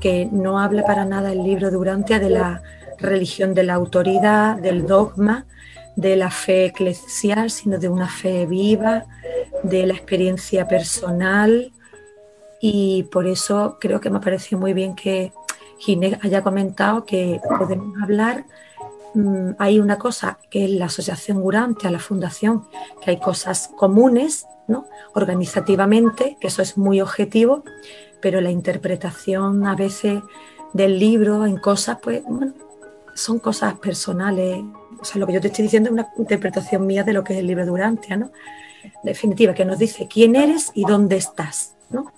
Que 0.00 0.28
no 0.32 0.58
habla 0.58 0.82
para 0.84 1.04
nada 1.04 1.32
el 1.32 1.44
libro 1.44 1.70
de 1.70 1.76
Urantia 1.76 2.18
de 2.18 2.30
la 2.30 2.62
religión 2.98 3.52
de 3.54 3.64
la 3.64 3.74
autoridad, 3.74 4.56
del 4.56 4.86
dogma, 4.86 5.44
de 5.94 6.16
la 6.16 6.30
fe 6.30 6.66
eclesial, 6.66 7.50
sino 7.50 7.78
de 7.78 7.88
una 7.88 8.08
fe 8.08 8.46
viva, 8.46 9.04
de 9.62 9.86
la 9.86 9.94
experiencia 9.94 10.66
personal 10.66 11.72
y 12.68 13.04
por 13.04 13.28
eso 13.28 13.76
creo 13.80 14.00
que 14.00 14.10
me 14.10 14.18
ha 14.18 14.20
parecido 14.20 14.60
muy 14.60 14.72
bien 14.72 14.96
que 14.96 15.32
Ginés 15.78 16.18
haya 16.24 16.42
comentado 16.42 17.04
que 17.04 17.40
podemos 17.58 18.02
hablar. 18.02 18.44
Mm, 19.14 19.50
hay 19.58 19.78
una 19.78 19.98
cosa 19.98 20.40
que 20.50 20.64
es 20.64 20.70
la 20.72 20.86
Asociación 20.86 21.40
Gurante, 21.40 21.86
a 21.86 21.92
la 21.92 22.00
Fundación, 22.00 22.64
que 23.00 23.12
hay 23.12 23.20
cosas 23.20 23.70
comunes, 23.76 24.46
¿no? 24.66 24.88
organizativamente, 25.14 26.36
que 26.40 26.48
eso 26.48 26.60
es 26.60 26.76
muy 26.76 27.00
objetivo, 27.00 27.62
pero 28.20 28.40
la 28.40 28.50
interpretación 28.50 29.64
a 29.64 29.76
veces 29.76 30.24
del 30.72 30.98
libro 30.98 31.46
en 31.46 31.58
cosas, 31.58 31.98
pues, 32.02 32.24
bueno, 32.24 32.52
son 33.14 33.38
cosas 33.38 33.74
personales. 33.74 34.64
O 35.00 35.04
sea, 35.04 35.20
lo 35.20 35.26
que 35.28 35.34
yo 35.34 35.40
te 35.40 35.48
estoy 35.48 35.62
diciendo 35.62 35.90
es 35.90 35.92
una 35.92 36.08
interpretación 36.18 36.84
mía 36.84 37.04
de 37.04 37.12
lo 37.12 37.22
que 37.22 37.34
es 37.34 37.38
el 37.38 37.46
libro 37.46 37.64
de 37.64 37.70
Urantia, 37.70 38.16
¿no? 38.16 38.32
Definitiva, 39.04 39.54
que 39.54 39.64
nos 39.64 39.78
dice 39.78 40.08
quién 40.12 40.34
eres 40.34 40.72
y 40.74 40.84
dónde 40.84 41.16
estás, 41.16 41.76
¿no? 41.90 42.15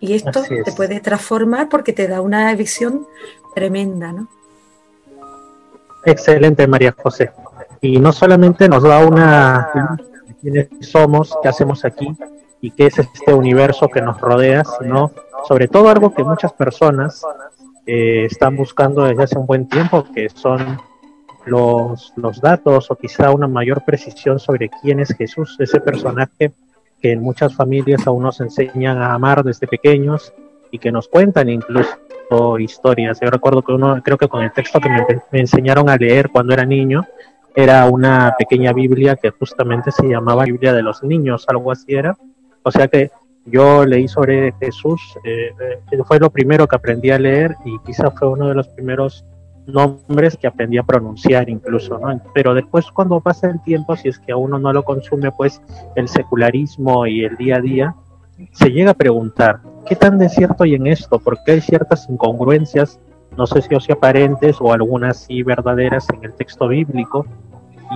Y 0.00 0.14
esto 0.14 0.42
te 0.42 0.72
puede 0.72 1.00
transformar 1.00 1.68
porque 1.68 1.92
te 1.92 2.08
da 2.08 2.22
una 2.22 2.54
visión 2.54 3.06
tremenda, 3.54 4.12
¿no? 4.12 4.28
Excelente, 6.04 6.66
María 6.66 6.94
José. 6.96 7.30
Y 7.82 7.98
no 7.98 8.12
solamente 8.12 8.68
nos 8.68 8.82
da 8.82 9.04
una 9.04 9.70
de 10.26 10.34
quiénes 10.40 10.68
somos, 10.80 11.36
qué 11.42 11.48
hacemos 11.48 11.84
aquí 11.84 12.16
y 12.62 12.70
qué 12.70 12.86
es 12.86 12.98
este 12.98 13.34
universo 13.34 13.88
que 13.88 14.00
nos 14.00 14.18
rodea, 14.20 14.62
sino 14.64 15.12
sobre 15.46 15.68
todo 15.68 15.90
algo 15.90 16.14
que 16.14 16.24
muchas 16.24 16.52
personas 16.54 17.22
eh, 17.86 18.24
están 18.24 18.56
buscando 18.56 19.04
desde 19.04 19.22
hace 19.22 19.38
un 19.38 19.46
buen 19.46 19.68
tiempo, 19.68 20.04
que 20.14 20.30
son 20.30 20.78
los, 21.44 22.12
los 22.16 22.40
datos 22.40 22.90
o 22.90 22.96
quizá 22.96 23.30
una 23.30 23.48
mayor 23.48 23.84
precisión 23.84 24.38
sobre 24.38 24.70
quién 24.82 25.00
es 25.00 25.14
Jesús, 25.14 25.56
ese 25.58 25.80
personaje 25.80 26.52
que 27.00 27.12
en 27.12 27.22
muchas 27.22 27.54
familias 27.54 28.06
aún 28.06 28.22
nos 28.22 28.40
enseñan 28.40 28.98
a 28.98 29.14
amar 29.14 29.42
desde 29.42 29.66
pequeños 29.66 30.32
y 30.70 30.78
que 30.78 30.92
nos 30.92 31.08
cuentan 31.08 31.48
incluso 31.48 31.96
historias. 32.58 33.18
Yo 33.20 33.30
recuerdo 33.30 33.62
que 33.62 33.72
uno, 33.72 34.00
creo 34.04 34.16
que 34.16 34.28
con 34.28 34.42
el 34.42 34.52
texto 34.52 34.80
que 34.80 34.88
me, 34.88 35.04
enseñaron 35.32 35.88
a 35.88 35.96
leer 35.96 36.30
cuando 36.30 36.52
era 36.52 36.64
niño, 36.64 37.04
era 37.54 37.86
una 37.86 38.34
pequeña 38.38 38.72
Biblia 38.72 39.16
que 39.16 39.30
justamente 39.30 39.90
se 39.90 40.06
llamaba 40.06 40.44
Biblia 40.44 40.72
de 40.72 40.82
los 40.82 41.02
niños, 41.02 41.44
algo 41.48 41.72
así 41.72 41.94
era. 41.94 42.16
O 42.62 42.70
sea 42.70 42.86
que 42.86 43.10
yo 43.46 43.84
leí 43.84 44.06
sobre 44.06 44.52
Jesús, 44.60 45.00
eh, 45.24 45.50
eh, 45.90 46.02
fue 46.04 46.20
lo 46.20 46.30
primero 46.30 46.68
que 46.68 46.76
aprendí 46.76 47.10
a 47.10 47.18
leer 47.18 47.56
y 47.64 47.78
quizá 47.80 48.10
fue 48.12 48.28
uno 48.28 48.48
de 48.48 48.54
los 48.54 48.68
primeros 48.68 49.24
nombres 49.72 50.36
que 50.36 50.46
aprendí 50.46 50.78
a 50.78 50.82
pronunciar 50.82 51.48
incluso, 51.48 51.98
¿no? 51.98 52.20
Pero 52.34 52.54
después 52.54 52.90
cuando 52.90 53.20
pasa 53.20 53.48
el 53.48 53.62
tiempo, 53.62 53.96
si 53.96 54.08
es 54.08 54.18
que 54.18 54.32
a 54.32 54.36
uno 54.36 54.58
no 54.58 54.72
lo 54.72 54.82
consume, 54.82 55.32
pues 55.32 55.62
el 55.96 56.08
secularismo 56.08 57.06
y 57.06 57.24
el 57.24 57.36
día 57.36 57.56
a 57.56 57.60
día, 57.60 57.94
se 58.52 58.70
llega 58.70 58.92
a 58.92 58.94
preguntar, 58.94 59.60
¿qué 59.86 59.96
tan 59.96 60.18
de 60.18 60.28
cierto 60.28 60.64
hay 60.64 60.74
en 60.74 60.86
esto? 60.86 61.18
Porque 61.18 61.52
hay 61.52 61.60
ciertas 61.60 62.08
incongruencias, 62.08 62.98
no 63.36 63.46
sé 63.46 63.62
si 63.62 63.74
o 63.74 63.80
si 63.80 63.92
aparentes 63.92 64.56
o 64.60 64.72
algunas 64.72 65.18
sí 65.18 65.42
verdaderas 65.42 66.08
en 66.10 66.24
el 66.24 66.32
texto 66.34 66.68
bíblico, 66.68 67.26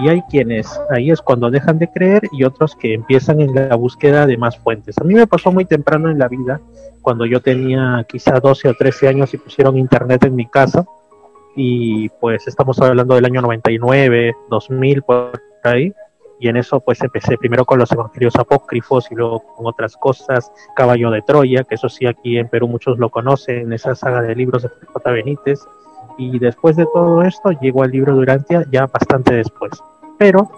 y 0.03 0.09
hay 0.09 0.23
quienes 0.23 0.81
ahí 0.91 1.11
es 1.11 1.23
cuando 1.23 1.51
dejan 1.51 1.79
de 1.79 1.89
creer 1.89 2.23
y 2.33 2.45
otros 2.45 2.75
que 2.75 2.95
empiezan 2.95 3.41
en 3.41 3.55
la 3.55 3.77
búsqueda 3.77 4.27
de 4.27 4.37
más 4.37 4.59
fuentes. 4.59 4.99
A 4.99 5.05
mí 5.05 5.15
me 5.15 5.27
pasó 5.27 5.53
muy 5.53 5.65
temprano 5.65 6.11
en 6.11 6.19
la 6.19 6.29
vida, 6.29 6.61
cuando 7.01 7.27
yo 7.27 7.41
tenía 7.41 8.05
quizá 8.09 8.41
12 8.41 8.71
o 8.71 8.75
13 8.75 9.09
años 9.09 9.35
y 9.35 9.39
pusieron 9.39 9.79
internet 9.79 10.25
en 10.25 10.35
mi 10.35 10.47
casa, 10.47 10.85
y 11.57 12.09
pues 12.21 12.47
estamos 12.47 12.81
hablando 12.81 13.15
del 13.15 13.25
año 13.25 13.41
99, 13.41 14.35
2000, 14.51 15.03
por 15.03 15.33
ahí, 15.63 15.93
y 16.41 16.49
en 16.49 16.57
eso 16.57 16.81
pues 16.81 17.01
empecé 17.03 17.37
primero 17.39 17.65
con 17.65 17.79
los 17.79 17.91
evangelios 17.93 18.37
apócrifos 18.37 19.11
y 19.11 19.15
luego 19.15 19.41
con 19.55 19.67
otras 19.67 19.97
cosas, 19.97 20.51
Caballo 20.75 21.11
de 21.11 21.23
Troya, 21.23 21.65
que 21.65 21.77
eso 21.77 21.89
sí 21.89 22.07
aquí 22.07 22.39
en 22.39 22.49
Perú 22.49 22.69
muchos 22.69 22.99
lo 22.99 23.11
conocen, 23.11 23.73
esa 23.73 23.95
saga 23.95 24.23
de 24.23 24.35
libros 24.35 24.63
de 24.63 24.69
J. 24.69 25.11
Benítez, 25.11 25.61
y 26.19 26.39
después 26.39 26.77
de 26.77 26.87
todo 26.93 27.23
esto 27.23 27.51
llegó 27.61 27.83
al 27.83 27.91
libro 27.91 28.15
Durantia 28.15 28.65
ya 28.71 28.87
bastante 28.87 29.35
después. 29.35 29.73
Pero, 30.19 30.51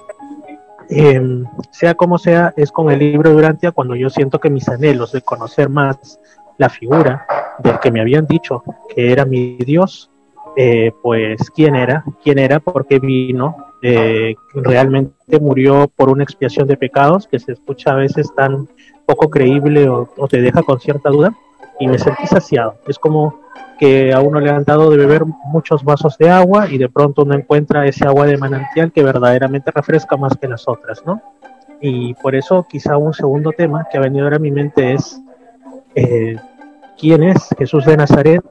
em, 0.91 1.45
sea 1.71 1.95
como 1.95 2.19
sea, 2.19 2.53
es 2.57 2.71
con 2.73 2.91
el 2.91 2.99
libro 2.99 3.31
Durantia 3.31 3.73
cuando 3.73 3.95
yo 3.95 4.11
siento 4.11 4.39
que 4.39 4.51
mis 4.51 4.69
anhelos 4.69 5.13
de 5.13 5.23
conocer 5.23 5.69
más 5.69 6.21
la 6.59 6.69
figura 6.69 7.27
del 7.59 7.79
que 7.81 7.91
me 7.91 8.01
habían 8.01 8.27
dicho 8.27 8.63
que 8.95 9.13
era 9.13 9.25
mi 9.25 9.57
Dios, 9.59 10.11
eh, 10.57 10.91
pues 11.03 11.51
quién 11.51 11.77
era, 11.77 12.03
quién 12.23 12.39
era, 12.39 12.61
por 12.61 12.87
qué 12.87 12.99
vino, 12.99 13.57
eh, 13.83 14.35
realmente 14.55 15.39
murió 15.39 15.87
por 15.95 16.09
una 16.09 16.25
expiación 16.25 16.67
de 16.67 16.79
pecados 16.79 17.27
que 17.27 17.39
se 17.39 17.53
escucha 17.53 17.93
a 17.93 17.97
veces 17.97 18.35
tan 18.35 18.67
poco 19.05 19.29
creíble 19.29 19.87
o, 19.89 20.09
te 20.29 20.41
deja 20.41 20.63
con 20.63 20.81
cierta 20.81 21.11
duda 21.11 21.35
y 21.79 21.87
me 21.87 21.99
sentí 21.99 22.27
saciado. 22.27 22.77
Es 22.89 22.99
como 22.99 23.41
que 23.79 24.15
a 24.15 24.21
uno 24.21 24.41
le 24.41 24.51
han 24.51 24.65
dado 24.65 24.91
de 24.91 24.97
beber 24.97 25.25
muchos 25.27 25.85
vasos 25.85 26.17
de 26.17 26.31
agua 26.31 26.69
y 26.71 26.79
de 26.79 26.89
pronto 26.89 27.23
uno 27.23 27.35
encuentra 27.35 27.87
ese 27.87 28.07
agua 28.07 28.25
de 28.25 28.39
manantial 28.39 28.91
que 28.93 29.03
verdaderamente 29.03 29.71
refresca 29.71 30.17
más 30.17 30.39
que 30.39 30.49
las 30.49 30.67
otras, 30.67 31.05
¿no? 31.05 31.21
Y 31.83 32.15
por 32.15 32.35
eso 32.35 32.67
quizá 32.67 32.97
un 32.97 33.13
segundo 33.13 33.53
tema 33.53 33.87
que 33.91 33.99
ha 33.99 34.01
venido 34.01 34.25
ahora 34.25 34.37
a 34.37 34.41
mi 34.41 34.51
mente 34.51 34.95
es 34.95 35.21
eh, 35.95 36.37
quién 36.99 37.23
es 37.23 37.51
Jesús 37.59 37.85
de 37.85 37.99
Nazaret 37.99 38.43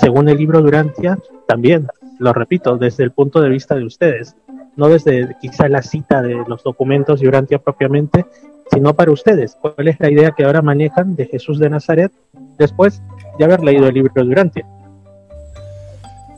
según 0.00 0.28
el 0.28 0.38
libro 0.38 0.60
Durantia, 0.60 1.18
también, 1.46 1.88
lo 2.18 2.32
repito, 2.32 2.76
desde 2.76 3.04
el 3.04 3.12
punto 3.12 3.40
de 3.40 3.48
vista 3.48 3.74
de 3.74 3.84
ustedes, 3.84 4.36
no 4.76 4.88
desde 4.88 5.36
quizá 5.40 5.68
la 5.68 5.82
cita 5.82 6.22
de 6.22 6.34
los 6.46 6.62
documentos 6.62 7.20
de 7.20 7.26
Durantia 7.26 7.58
propiamente, 7.58 8.26
sino 8.70 8.94
para 8.94 9.12
ustedes. 9.12 9.56
¿Cuál 9.60 9.88
es 9.88 9.98
la 10.00 10.10
idea 10.10 10.32
que 10.32 10.44
ahora 10.44 10.60
manejan 10.60 11.16
de 11.16 11.26
Jesús 11.26 11.58
de 11.58 11.70
Nazaret 11.70 12.12
después 12.58 13.02
de 13.38 13.44
haber 13.44 13.60
leído 13.62 13.86
el 13.88 13.94
libro 13.94 14.12
Durantia? 14.24 14.66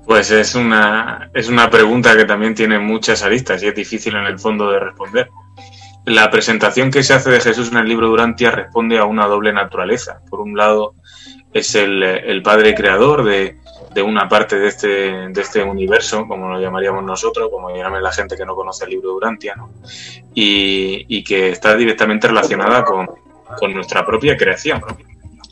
Pues 0.06 0.30
es 0.30 0.54
una, 0.54 1.30
es 1.34 1.48
una 1.48 1.68
pregunta 1.68 2.16
que 2.16 2.24
también 2.24 2.54
tiene 2.54 2.78
muchas 2.78 3.22
aristas 3.22 3.62
y 3.62 3.66
es 3.66 3.74
difícil 3.74 4.16
en 4.16 4.24
el 4.24 4.38
fondo 4.38 4.70
de 4.70 4.80
responder. 4.80 5.28
La 6.06 6.30
presentación 6.30 6.90
que 6.90 7.02
se 7.02 7.12
hace 7.12 7.30
de 7.30 7.40
Jesús 7.40 7.70
en 7.70 7.78
el 7.78 7.88
libro 7.88 8.08
Durantia 8.08 8.50
responde 8.50 8.98
a 8.98 9.04
una 9.04 9.26
doble 9.26 9.52
naturaleza. 9.52 10.20
Por 10.30 10.40
un 10.40 10.56
lado, 10.56 10.94
es 11.52 11.74
el, 11.74 12.02
el 12.02 12.42
padre 12.42 12.74
creador 12.74 13.24
de, 13.24 13.56
de, 13.94 14.02
una 14.02 14.28
parte 14.28 14.58
de 14.58 14.68
este, 14.68 14.88
de 15.28 15.40
este 15.40 15.62
universo, 15.62 16.26
como 16.26 16.48
lo 16.48 16.60
llamaríamos 16.60 17.04
nosotros, 17.04 17.48
como 17.50 17.74
llame 17.74 18.00
la 18.00 18.12
gente 18.12 18.36
que 18.36 18.44
no 18.44 18.54
conoce 18.54 18.84
el 18.84 18.90
libro 18.90 19.18
¿no? 19.20 19.70
y, 20.34 21.04
y, 21.08 21.24
que 21.24 21.50
está 21.50 21.74
directamente 21.76 22.28
relacionada 22.28 22.84
con, 22.84 23.08
con 23.58 23.72
nuestra 23.72 24.04
propia 24.04 24.36
creación 24.36 24.82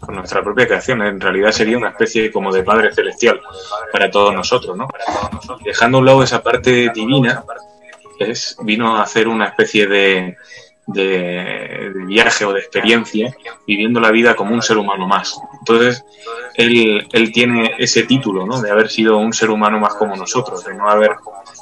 con 0.01 0.15
nuestra 0.15 0.43
propia 0.43 0.67
creación. 0.67 1.03
En 1.03 1.21
realidad 1.21 1.53
sería 1.53 1.77
una 1.77 1.91
especie 1.91 2.31
como 2.31 2.53
de 2.53 2.63
Padre 2.63 2.95
Celestial 2.95 3.41
para 3.93 4.11
todos 4.11 4.35
nosotros, 4.35 4.77
¿no? 4.77 4.89
Dejando 5.65 5.99
a 5.99 6.01
un 6.01 6.07
lado 6.07 6.23
esa 6.23 6.43
parte 6.43 6.91
divina, 6.95 7.45
es, 8.19 8.57
vino 8.63 8.97
a 8.97 9.03
hacer 9.03 9.29
una 9.29 9.47
especie 9.47 9.87
de, 9.87 10.37
de, 10.87 11.93
viaje 12.07 12.45
o 12.45 12.53
de 12.53 12.61
experiencia 12.61 13.37
viviendo 13.67 14.01
la 14.01 14.11
vida 14.11 14.37
como 14.37 14.55
un 14.55 14.63
ser 14.63 14.79
humano 14.79 15.07
más. 15.07 15.39
Entonces, 15.59 16.05
él, 16.55 17.07
él 17.13 17.33
tiene 17.33 17.75
ese 17.79 18.05
título, 18.05 18.47
¿no? 18.47 18.61
De 18.61 18.71
haber 18.71 18.89
sido 18.89 19.19
un 19.19 19.33
ser 19.33 19.51
humano 19.51 19.79
más 19.79 19.95
como 19.95 20.17
nosotros, 20.17 20.65
de 20.65 20.75
no 20.75 20.89
haber 20.89 21.17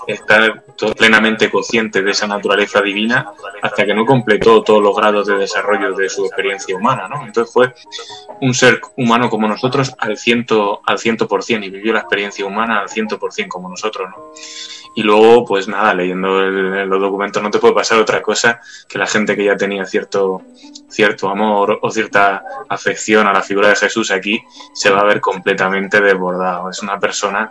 estar 0.06 0.62
plenamente 0.96 1.50
consciente 1.50 2.02
de 2.02 2.10
esa 2.10 2.26
naturaleza 2.26 2.80
divina 2.80 3.32
hasta 3.62 3.84
que 3.84 3.94
no 3.94 4.04
completó 4.04 4.62
todos 4.62 4.82
los 4.82 4.96
grados 4.96 5.26
de 5.26 5.36
desarrollo 5.36 5.94
de 5.94 6.08
su 6.08 6.26
experiencia 6.26 6.76
humana, 6.76 7.08
¿no? 7.08 7.24
Entonces 7.26 7.52
fue 7.52 7.74
un 8.40 8.54
ser 8.54 8.80
humano 8.96 9.30
como 9.30 9.48
nosotros 9.48 9.94
al 9.98 10.16
ciento, 10.16 10.80
al 10.84 10.98
ciento 10.98 11.28
por 11.28 11.42
cien 11.42 11.64
y 11.64 11.70
vivió 11.70 11.92
la 11.92 12.00
experiencia 12.00 12.44
humana 12.44 12.80
al 12.80 12.88
ciento 12.88 13.18
por 13.18 13.32
cien 13.32 13.48
como 13.48 13.68
nosotros, 13.68 14.08
¿no? 14.10 14.32
Y 14.96 15.02
luego, 15.02 15.44
pues 15.44 15.66
nada, 15.66 15.92
leyendo 15.92 16.40
el, 16.40 16.88
los 16.88 17.00
documentos 17.00 17.42
no 17.42 17.50
te 17.50 17.58
puede 17.58 17.74
pasar 17.74 17.98
otra 17.98 18.22
cosa 18.22 18.60
que 18.88 18.96
la 18.96 19.08
gente 19.08 19.34
que 19.34 19.44
ya 19.44 19.56
tenía 19.56 19.84
cierto, 19.84 20.42
cierto 20.88 21.28
amor 21.28 21.80
o 21.82 21.90
cierta 21.90 22.44
afección 22.68 23.26
a 23.26 23.32
la 23.32 23.42
figura 23.42 23.68
de 23.68 23.76
Jesús 23.76 24.12
aquí 24.12 24.40
se 24.72 24.90
va 24.90 25.00
a 25.00 25.04
ver 25.04 25.20
completamente 25.20 26.00
desbordado. 26.00 26.70
Es 26.70 26.80
una 26.80 27.00
persona 27.00 27.50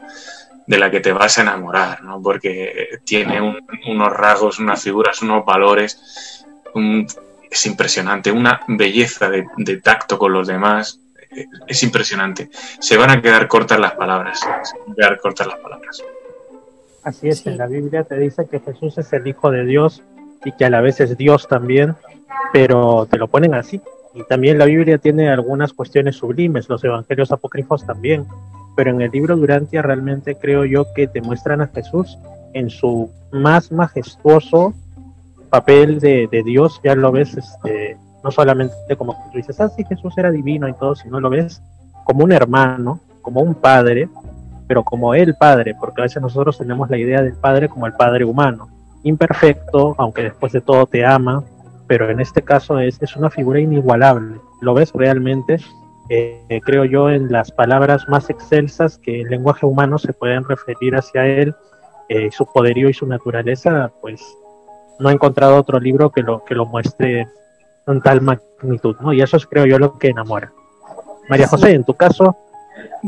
de 0.65 0.77
la 0.77 0.89
que 0.89 0.99
te 0.99 1.11
vas 1.11 1.37
a 1.37 1.41
enamorar, 1.41 2.03
¿no? 2.03 2.21
Porque 2.21 2.99
tiene 3.03 3.41
un, 3.41 3.59
unos 3.87 4.11
rasgos, 4.11 4.59
unas 4.59 4.81
figuras, 4.81 5.21
unos 5.21 5.45
valores, 5.45 6.45
un, 6.73 7.05
es 7.49 7.65
impresionante, 7.65 8.31
una 8.31 8.61
belleza 8.67 9.29
de, 9.29 9.45
de, 9.57 9.77
tacto 9.77 10.17
con 10.17 10.33
los 10.33 10.47
demás, 10.47 10.99
es 11.67 11.83
impresionante. 11.83 12.49
Se 12.79 12.97
van 12.97 13.09
a 13.09 13.21
quedar 13.21 13.47
cortas 13.47 13.79
las 13.79 13.93
palabras, 13.93 14.39
se 14.39 14.47
van 14.47 14.91
a 14.91 14.95
quedar 14.95 15.19
cortas 15.19 15.47
las 15.47 15.59
palabras. 15.59 16.03
Así 17.03 17.27
es, 17.27 17.39
sí. 17.39 17.49
en 17.49 17.57
la 17.57 17.67
Biblia 17.67 18.03
te 18.03 18.17
dice 18.17 18.47
que 18.49 18.59
Jesús 18.59 18.97
es 18.97 19.11
el 19.13 19.27
Hijo 19.27 19.51
de 19.51 19.65
Dios 19.65 20.01
y 20.45 20.51
que 20.53 20.65
a 20.65 20.69
la 20.69 20.81
vez 20.81 20.99
es 21.01 21.17
Dios 21.17 21.47
también, 21.47 21.95
pero 22.53 23.07
te 23.09 23.17
lo 23.17 23.27
ponen 23.27 23.53
así. 23.53 23.81
Y 24.13 24.23
también 24.23 24.57
la 24.57 24.65
Biblia 24.65 24.97
tiene 24.99 25.29
algunas 25.29 25.73
cuestiones 25.73 26.17
sublimes, 26.17 26.69
los 26.69 26.83
evangelios 26.83 27.31
apócrifos 27.31 27.85
también, 27.85 28.27
pero 28.75 28.91
en 28.91 29.01
el 29.01 29.11
libro 29.11 29.35
Durantia 29.35 29.81
realmente 29.81 30.35
creo 30.35 30.65
yo 30.65 30.85
que 30.93 31.07
te 31.07 31.21
muestran 31.21 31.61
a 31.61 31.67
Jesús 31.67 32.17
en 32.53 32.69
su 32.69 33.09
más 33.31 33.71
majestuoso 33.71 34.73
papel 35.49 35.99
de, 35.99 36.43
Dios, 36.43 36.81
ya 36.83 36.95
lo 36.95 37.11
ves 37.11 37.37
este, 37.37 37.95
no 38.23 38.31
solamente 38.31 38.95
como 38.97 39.13
tú 39.31 39.37
dices, 39.37 39.59
ah, 39.59 39.69
sí, 39.69 39.83
Jesús 39.83 40.17
era 40.17 40.31
divino 40.31 40.67
y 40.67 40.73
todo, 40.73 40.95
sino 40.95 41.19
lo 41.19 41.29
ves 41.29 41.61
como 42.05 42.23
un 42.23 42.31
hermano, 42.31 42.99
como 43.21 43.41
un 43.41 43.53
padre, 43.53 44.09
pero 44.67 44.83
como 44.83 45.13
el 45.13 45.35
padre, 45.35 45.75
porque 45.79 46.01
a 46.01 46.05
veces 46.05 46.21
nosotros 46.21 46.57
tenemos 46.57 46.89
la 46.89 46.97
idea 46.97 47.21
del 47.21 47.35
padre 47.35 47.69
como 47.69 47.85
el 47.85 47.93
padre 47.93 48.25
humano, 48.25 48.69
imperfecto, 49.03 49.93
aunque 49.99 50.23
después 50.23 50.53
de 50.53 50.61
todo 50.61 50.87
te 50.87 51.05
ama, 51.05 51.43
pero 51.85 52.09
en 52.09 52.19
este 52.19 52.41
caso 52.41 52.79
es, 52.79 52.99
es 53.01 53.15
una 53.15 53.29
figura 53.29 53.59
inigualable. 53.59 54.37
Lo 54.61 54.73
ves 54.73 54.91
realmente, 54.93 55.57
eh, 56.09 56.61
creo 56.63 56.85
yo, 56.85 57.09
en 57.09 57.31
las 57.31 57.51
palabras 57.51 58.07
más 58.09 58.29
excelsas 58.29 58.97
que 58.97 59.21
el 59.21 59.29
lenguaje 59.29 59.65
humano 59.65 59.97
se 59.97 60.13
pueden 60.13 60.43
referir 60.43 60.95
hacia 60.95 61.25
él, 61.25 61.55
eh, 62.09 62.29
su 62.31 62.45
poderío 62.45 62.89
y 62.89 62.93
su 62.93 63.07
naturaleza, 63.07 63.91
pues 64.01 64.21
no 64.99 65.09
he 65.09 65.13
encontrado 65.13 65.55
otro 65.57 65.79
libro 65.79 66.11
que 66.11 66.21
lo, 66.21 66.43
que 66.43 66.55
lo 66.55 66.65
muestre 66.65 67.27
en 67.87 68.01
tal 68.01 68.21
magnitud, 68.21 68.95
¿no? 69.01 69.13
Y 69.13 69.21
eso 69.21 69.37
es, 69.37 69.45
creo 69.45 69.65
yo, 69.65 69.79
lo 69.79 69.97
que 69.97 70.09
enamora. 70.09 70.51
María 71.29 71.47
José, 71.47 71.71
en 71.71 71.83
tu 71.83 71.93
caso, 71.93 72.35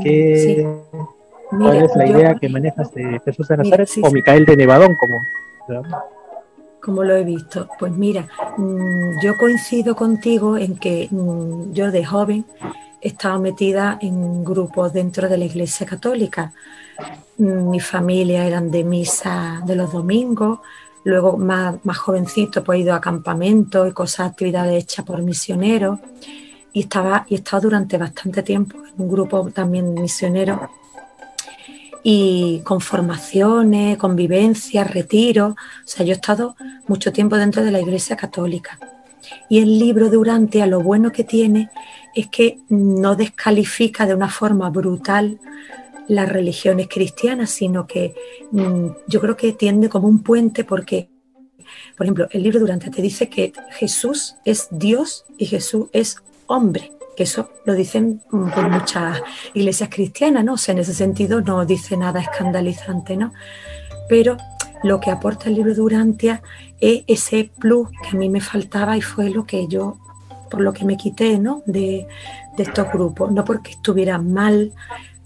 ¿qué, 0.02 0.66
¿cuál 1.50 1.84
es 1.84 1.96
la 1.96 2.08
idea 2.08 2.36
que 2.36 2.50
manejas 2.50 2.94
de 2.94 3.20
Jesús 3.26 3.48
de 3.50 3.58
Nazaret 3.58 3.90
o 4.02 4.12
Micael 4.12 4.46
de 4.46 4.56
Nevadón, 4.56 4.96
como, 4.96 5.84
como 6.82 7.04
lo 7.04 7.16
he 7.16 7.24
visto? 7.24 7.68
Pues 7.78 7.92
mira, 7.92 8.28
mm, 8.58 9.20
yo 9.22 9.38
coincido 9.38 9.96
contigo 9.96 10.58
en 10.58 10.78
que 10.78 11.10
mm, 11.12 11.74
yo 11.74 11.92
de 11.92 12.06
joven 12.06 12.46
he 13.02 13.10
estado 13.10 13.40
metida 13.40 13.98
en 14.02 14.44
grupos 14.44 14.94
dentro 14.94 15.30
de 15.30 15.38
la 15.38 15.46
Iglesia 15.46 15.86
Católica. 15.86 16.54
Mi 17.38 17.80
familia 17.80 18.46
eran 18.46 18.72
de 18.72 18.84
misa 18.84 19.62
de 19.66 19.76
los 19.76 19.92
domingos, 19.92 20.60
Luego, 21.06 21.38
más, 21.38 21.76
más 21.86 22.00
jovencito, 22.00 22.64
pues 22.64 22.80
he 22.80 22.82
ido 22.82 22.96
a 22.96 23.00
campamentos 23.00 23.88
y 23.88 23.94
cosas, 23.94 24.32
actividades 24.32 24.84
hechas 24.84 25.06
por 25.06 25.22
misioneros. 25.22 26.00
Y, 26.74 26.80
estaba, 26.82 27.28
y 27.30 27.36
he 27.36 27.38
estado 27.38 27.62
durante 27.62 28.00
bastante 28.00 28.42
tiempo 28.42 28.78
en 28.78 29.04
un 29.04 29.12
grupo 29.12 29.52
también 29.52 29.94
misionero 29.94 30.72
y 32.02 32.62
con 32.64 32.82
formaciones, 32.82 33.98
convivencias, 33.98 34.92
retiros. 34.92 35.54
O 35.54 35.88
sea, 35.88 36.04
yo 36.06 36.14
he 36.14 36.16
estado 36.16 36.56
mucho 36.88 37.14
tiempo 37.14 37.38
dentro 37.38 37.64
de 37.64 37.72
la 37.72 37.80
Iglesia 37.80 38.16
Católica. 38.16 38.80
Y 39.48 39.60
el 39.60 39.78
libro 39.78 40.10
de 40.10 40.62
a 40.62 40.68
lo 40.68 40.82
bueno 40.82 41.12
que 41.12 41.24
tiene 41.24 41.70
es 42.16 42.28
que 42.28 42.60
no 42.70 43.16
descalifica 43.16 44.06
de 44.06 44.16
una 44.16 44.30
forma 44.30 44.70
brutal 44.70 45.40
las 46.08 46.30
religiones 46.30 46.88
cristianas, 46.88 47.50
sino 47.50 47.88
que 47.88 48.16
mm, 48.52 48.88
yo 49.08 49.22
creo 49.22 49.36
que 49.36 49.54
tiende 49.54 49.90
como 49.90 50.08
un 50.08 50.24
puente 50.24 50.64
porque, 50.64 51.10
por 51.98 52.06
ejemplo, 52.06 52.28
el 52.32 52.44
libro 52.44 52.60
Durante 52.60 52.90
te 52.90 53.02
dice 53.02 53.30
que 53.30 53.54
Jesús 53.72 54.36
es 54.46 54.68
Dios 54.72 55.26
y 55.38 55.46
Jesús 55.46 55.88
es 55.94 56.18
hombre, 56.48 56.92
que 57.18 57.24
eso 57.24 57.50
lo 57.66 57.74
dicen 57.74 58.22
mm, 58.32 58.50
por 58.52 58.70
muchas 58.70 59.22
iglesias 59.54 59.90
cristianas, 59.92 60.44
¿no? 60.44 60.54
O 60.54 60.58
sea, 60.58 60.74
en 60.74 60.80
ese 60.80 60.94
sentido 60.94 61.42
no 61.42 61.66
dice 61.66 61.98
nada 61.98 62.22
escandalizante, 62.22 63.18
¿no? 63.18 63.34
Pero 64.08 64.38
lo 64.84 65.00
que 65.00 65.10
aporta 65.10 65.50
el 65.50 65.56
libro 65.56 65.74
Durantia 65.74 66.44
es 66.80 67.04
ese 67.08 67.50
plus 67.60 67.90
que 68.04 68.16
a 68.16 68.20
mí 68.20 68.30
me 68.30 68.42
faltaba 68.42 68.96
y 68.96 69.02
fue 69.02 69.30
lo 69.30 69.46
que 69.46 69.68
yo, 69.68 69.98
por 70.56 70.64
lo 70.64 70.74
que 70.74 70.86
me 70.86 70.98
quité, 70.98 71.38
¿no? 71.38 71.62
De, 71.66 72.08
estos 72.58 72.90
grupos, 72.92 73.32
no 73.34 73.44
porque 73.44 73.72
estuviera 73.72 74.18
mal 74.18 74.72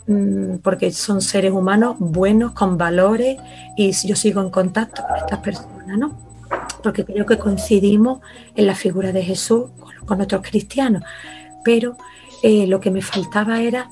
Mm, 0.10 0.58
porque 0.64 0.92
son 0.92 1.22
seres 1.22 1.52
humanos 1.52 1.98
buenos, 2.00 2.54
con 2.54 2.80
valores, 2.80 3.38
y 3.78 3.92
yo 3.92 4.16
sigo 4.16 4.42
en 4.42 4.50
contacto 4.50 5.04
con 5.08 5.18
estas 5.18 5.38
personas, 5.38 6.00
¿no? 6.00 6.18
Porque 6.82 7.06
creo 7.06 7.28
que 7.28 7.38
coincidimos 7.38 8.20
en 8.56 8.66
la 8.66 8.74
figura 8.74 9.12
de 9.12 9.22
Jesús 9.22 9.66
con, 10.08 10.20
otros 10.20 10.42
cristianos, 10.42 11.04
pero 11.64 11.96
eh, 12.42 12.66
lo 12.66 12.80
que 12.80 12.90
me 12.90 13.04
faltaba 13.04 13.62
era 13.62 13.92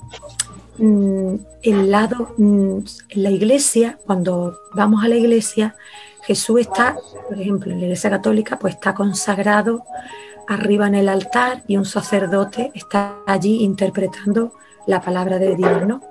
mm, 0.80 1.36
el 1.62 1.92
lado, 1.92 2.34
mm, 2.40 2.80
la 3.12 3.30
iglesia, 3.30 4.00
cuando 4.04 4.58
vamos 4.74 5.04
a 5.04 5.08
la 5.10 5.18
iglesia, 5.18 5.76
Jesús 6.24 6.62
está, 6.62 6.98
por 7.30 7.40
ejemplo, 7.40 7.72
en 7.72 7.78
la 7.78 7.86
iglesia 7.86 8.10
católica, 8.10 8.58
pues 8.58 8.74
está 8.74 8.96
consagrado 8.96 9.84
arriba 10.48 10.88
en 10.88 10.96
el 10.96 11.10
altar 11.10 11.64
y 11.68 11.78
un 11.78 11.86
sacerdote 11.86 12.72
está 12.74 13.18
allí 13.26 13.64
interpretando 13.64 14.54
la 14.86 15.02
palabra 15.02 15.38
de 15.38 15.56
Dios, 15.56 15.86
¿no? 15.86 16.02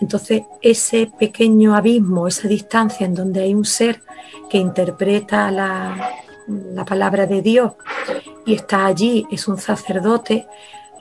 Entonces, 0.00 0.42
ese 0.60 1.10
pequeño 1.18 1.74
abismo, 1.74 2.28
esa 2.28 2.48
distancia 2.48 3.06
en 3.06 3.14
donde 3.14 3.40
hay 3.40 3.54
un 3.54 3.64
ser 3.64 4.02
que 4.50 4.58
interpreta 4.58 5.50
la, 5.50 6.12
palabra 6.86 7.26
de 7.26 7.42
Dios 7.42 7.72
y 8.44 8.54
está 8.54 8.86
allí, 8.86 9.26
es 9.32 9.48
un 9.48 9.58
sacerdote, 9.58 10.46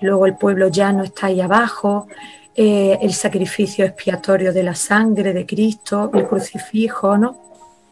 luego 0.02 0.26
el 0.26 0.36
pueblo 0.36 0.70
llano 0.70 1.04
está 1.04 1.28
ahí 1.28 1.40
abajo, 1.40 2.08
eh, 2.56 2.98
el 3.02 3.14
sacrificio 3.14 3.86
expiatorio 3.86 4.54
de 4.54 4.64
la 4.64 4.74
sangre 4.74 5.34
de 5.34 5.46
Cristo, 5.46 6.10
el 6.14 6.26
crucifijo, 6.26 7.18
¿no? 7.18 7.30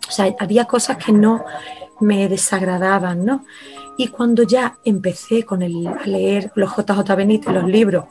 O 0.08 0.12
sea, 0.12 0.34
había 0.40 0.66
cosas 0.66 0.98
que 0.98 1.12
no 1.12 1.46
me 2.00 2.28
desagradaban, 2.28 3.26
¿no? 3.26 3.46
Y 3.98 4.08
cuando 4.08 4.44
ya 4.44 4.78
empecé 4.84 5.44
con 5.44 5.62
el, 5.62 5.88
a 5.88 6.06
leer 6.06 6.52
los 6.56 6.72
JJ 6.76 7.16
Benítez, 7.16 7.54
los 7.54 7.66
libros, 7.66 8.06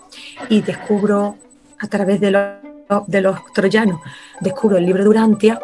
y 0.49 0.62
descubro 0.62 1.37
a 1.79 1.88
través 1.88 2.21
de 2.21 2.31
los, 2.31 3.07
de 3.07 3.21
los 3.21 3.38
troyanos, 3.53 4.01
descubro 4.40 4.77
el 4.77 4.87
libro 4.87 5.03
de 5.03 5.09
Urantia, 5.09 5.61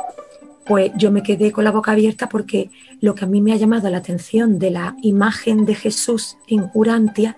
pues 0.66 0.92
yo 0.96 1.10
me 1.10 1.22
quedé 1.22 1.50
con 1.50 1.64
la 1.64 1.70
boca 1.70 1.92
abierta 1.92 2.28
porque 2.28 2.70
lo 3.00 3.14
que 3.14 3.24
a 3.24 3.28
mí 3.28 3.40
me 3.40 3.52
ha 3.52 3.56
llamado 3.56 3.88
la 3.88 3.98
atención 3.98 4.58
de 4.58 4.70
la 4.70 4.96
imagen 5.02 5.64
de 5.64 5.74
Jesús 5.74 6.36
en 6.46 6.70
Urantia 6.74 7.36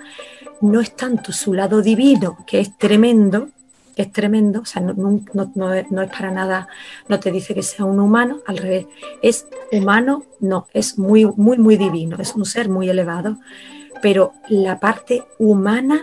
no 0.60 0.80
es 0.80 0.96
tanto 0.96 1.32
su 1.32 1.54
lado 1.54 1.80
divino, 1.80 2.38
que 2.46 2.60
es 2.60 2.76
tremendo, 2.76 3.48
es 4.00 4.12
tremendo, 4.12 4.60
o 4.60 4.64
sea, 4.64 4.82
no, 4.82 5.20
no, 5.54 5.72
es, 5.72 5.86
para 6.10 6.30
nada, 6.30 6.68
no 7.08 7.20
te 7.20 7.30
dice 7.30 7.54
que 7.54 7.62
sea 7.62 7.84
un 7.84 8.00
humano, 8.00 8.40
al 8.46 8.58
revés, 8.58 8.86
es 9.22 9.46
humano, 9.72 10.24
no, 10.40 10.66
es 10.72 10.98
muy, 10.98 11.26
muy, 11.26 11.58
muy 11.58 11.76
divino, 11.76 12.16
es 12.18 12.34
un 12.34 12.44
ser 12.44 12.68
muy 12.68 12.88
elevado, 12.88 13.38
pero 14.02 14.32
la 14.48 14.80
parte 14.80 15.24
humana 15.38 16.02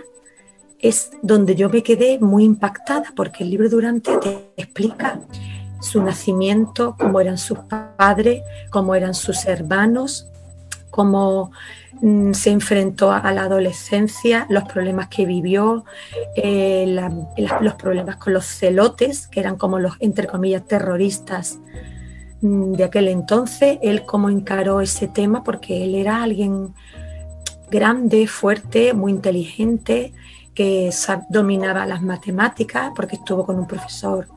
es 0.79 1.12
donde 1.21 1.55
yo 1.55 1.69
me 1.69 1.83
quedé 1.83 2.19
muy 2.19 2.43
impactada, 2.43 3.05
porque 3.15 3.43
el 3.43 3.49
libro 3.49 3.69
Durante 3.69 4.15
te 4.17 4.51
explica 4.57 5.19
su 5.81 6.03
nacimiento, 6.03 6.95
cómo 6.97 7.19
eran 7.19 7.38
sus 7.38 7.60
padres, 7.97 8.41
cómo 8.71 8.95
eran 8.95 9.13
sus 9.13 9.45
hermanos, 9.45 10.27
cómo 10.97 11.51
Mm, 12.01 12.33
se 12.33 12.51
enfrentó 12.51 13.12
a 13.12 13.31
la 13.31 13.43
adolescencia, 13.43 14.45
los 14.49 14.65
problemas 14.65 15.07
que 15.07 15.25
vivió, 15.25 15.83
eh, 16.36 16.86
los 17.62 17.73
problemas 17.73 18.17
con 18.17 18.33
los 18.33 18.45
celotes, 18.45 19.27
que 19.27 19.39
eran 19.39 19.55
como 19.57 19.79
los, 19.79 19.95
entre 19.99 20.27
comillas, 20.27 20.67
terroristas 20.67 21.60
mm, 22.41 22.73
de 22.73 22.83
aquel 22.83 23.07
entonces, 23.07 23.79
él 23.81 24.03
cómo 24.05 24.29
encaró 24.29 24.81
ese 24.81 25.07
tema, 25.07 25.43
porque 25.43 25.83
él 25.86 25.95
era 25.95 26.21
alguien 26.21 26.75
grande, 27.71 28.27
fuerte, 28.27 28.93
muy 28.93 29.12
inteligente, 29.12 30.13
que 30.53 30.91
dominaba 31.29 31.86
las 31.86 32.01
matemáticas, 32.01 32.91
porque 32.95 33.15
estuvo 33.15 33.45
con 33.45 33.57
un 33.60 33.67
profesor 33.67 34.27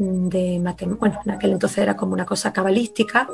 de 0.00 0.58
bueno, 0.98 1.20
en 1.26 1.30
aquel 1.30 1.52
entonces 1.52 1.78
era 1.78 1.94
como 1.94 2.14
una 2.14 2.24
cosa 2.24 2.52
cabalística, 2.52 3.28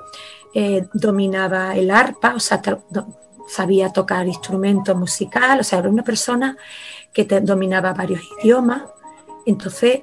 eh, 0.53 0.87
dominaba 0.93 1.77
el 1.77 1.93
arpa, 1.93 2.35
o 2.35 2.41
sea, 2.41 2.61
sabía 3.49 3.93
tocar 3.93 4.27
instrumento 4.27 4.97
musical, 4.97 5.61
o 5.61 5.63
sea, 5.63 5.79
era 5.79 5.89
una 5.89 6.03
persona 6.03 6.57
que 7.13 7.25
dominaba 7.25 7.93
varios 7.93 8.21
idiomas, 8.43 8.83
entonces 9.47 10.01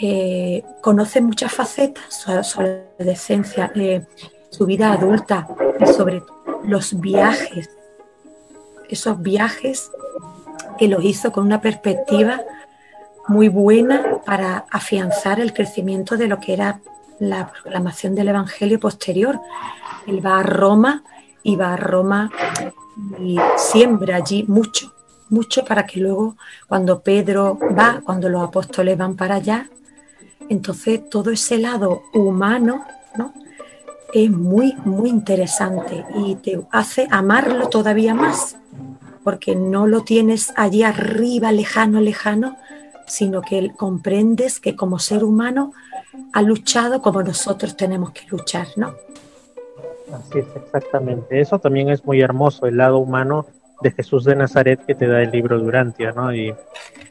eh, 0.00 0.62
conoce 0.80 1.20
muchas 1.20 1.52
facetas 1.52 2.04
sobre, 2.14 2.44
su 2.44 2.60
adolescencia, 2.60 3.72
eh, 3.74 4.06
su 4.50 4.64
vida 4.64 4.92
adulta 4.92 5.48
sobre 5.96 6.22
los 6.62 7.00
viajes, 7.00 7.68
esos 8.88 9.20
viajes 9.20 9.90
que 10.78 10.86
los 10.86 11.04
hizo 11.04 11.32
con 11.32 11.44
una 11.44 11.60
perspectiva 11.60 12.40
muy 13.28 13.48
buena 13.48 14.20
para 14.24 14.66
afianzar 14.70 15.40
el 15.40 15.52
crecimiento 15.52 16.16
de 16.16 16.28
lo 16.28 16.40
que 16.40 16.52
era 16.52 16.80
la 17.18 17.50
proclamación 17.50 18.14
del 18.14 18.28
Evangelio 18.28 18.78
posterior. 18.78 19.40
Él 20.06 20.24
va 20.24 20.40
a 20.40 20.42
Roma 20.42 21.02
y 21.42 21.56
va 21.56 21.74
a 21.74 21.76
Roma 21.76 22.30
y 23.20 23.36
siembra 23.56 24.16
allí 24.16 24.44
mucho, 24.48 24.92
mucho 25.28 25.64
para 25.64 25.86
que 25.86 26.00
luego 26.00 26.36
cuando 26.68 27.00
Pedro 27.00 27.58
va, 27.78 28.00
cuando 28.04 28.28
los 28.28 28.42
apóstoles 28.42 28.96
van 28.96 29.16
para 29.16 29.36
allá, 29.36 29.68
entonces 30.48 31.08
todo 31.10 31.30
ese 31.30 31.58
lado 31.58 32.02
humano 32.14 32.84
¿no? 33.16 33.32
es 34.12 34.30
muy, 34.30 34.74
muy 34.84 35.10
interesante 35.10 36.04
y 36.14 36.36
te 36.36 36.60
hace 36.70 37.08
amarlo 37.10 37.68
todavía 37.68 38.14
más, 38.14 38.56
porque 39.24 39.56
no 39.56 39.86
lo 39.86 40.02
tienes 40.02 40.52
allí 40.56 40.84
arriba, 40.84 41.50
lejano, 41.50 42.00
lejano, 42.00 42.56
sino 43.06 43.42
que 43.42 43.72
comprendes 43.76 44.60
que 44.60 44.76
como 44.76 44.98
ser 44.98 45.24
humano 45.24 45.72
ha 46.32 46.42
luchado 46.42 47.00
como 47.02 47.22
nosotros 47.22 47.76
tenemos 47.76 48.10
que 48.10 48.26
luchar, 48.28 48.66
¿no? 48.76 48.94
Así 50.12 50.38
es, 50.38 50.46
exactamente. 50.56 51.40
Eso 51.40 51.58
también 51.58 51.88
es 51.88 52.04
muy 52.04 52.20
hermoso, 52.20 52.66
el 52.66 52.76
lado 52.76 52.98
humano 52.98 53.46
de 53.82 53.90
Jesús 53.90 54.24
de 54.24 54.36
Nazaret 54.36 54.80
que 54.86 54.94
te 54.94 55.06
da 55.06 55.22
el 55.22 55.30
libro 55.30 55.58
Durantia, 55.58 56.12
¿no? 56.12 56.34
Y 56.34 56.54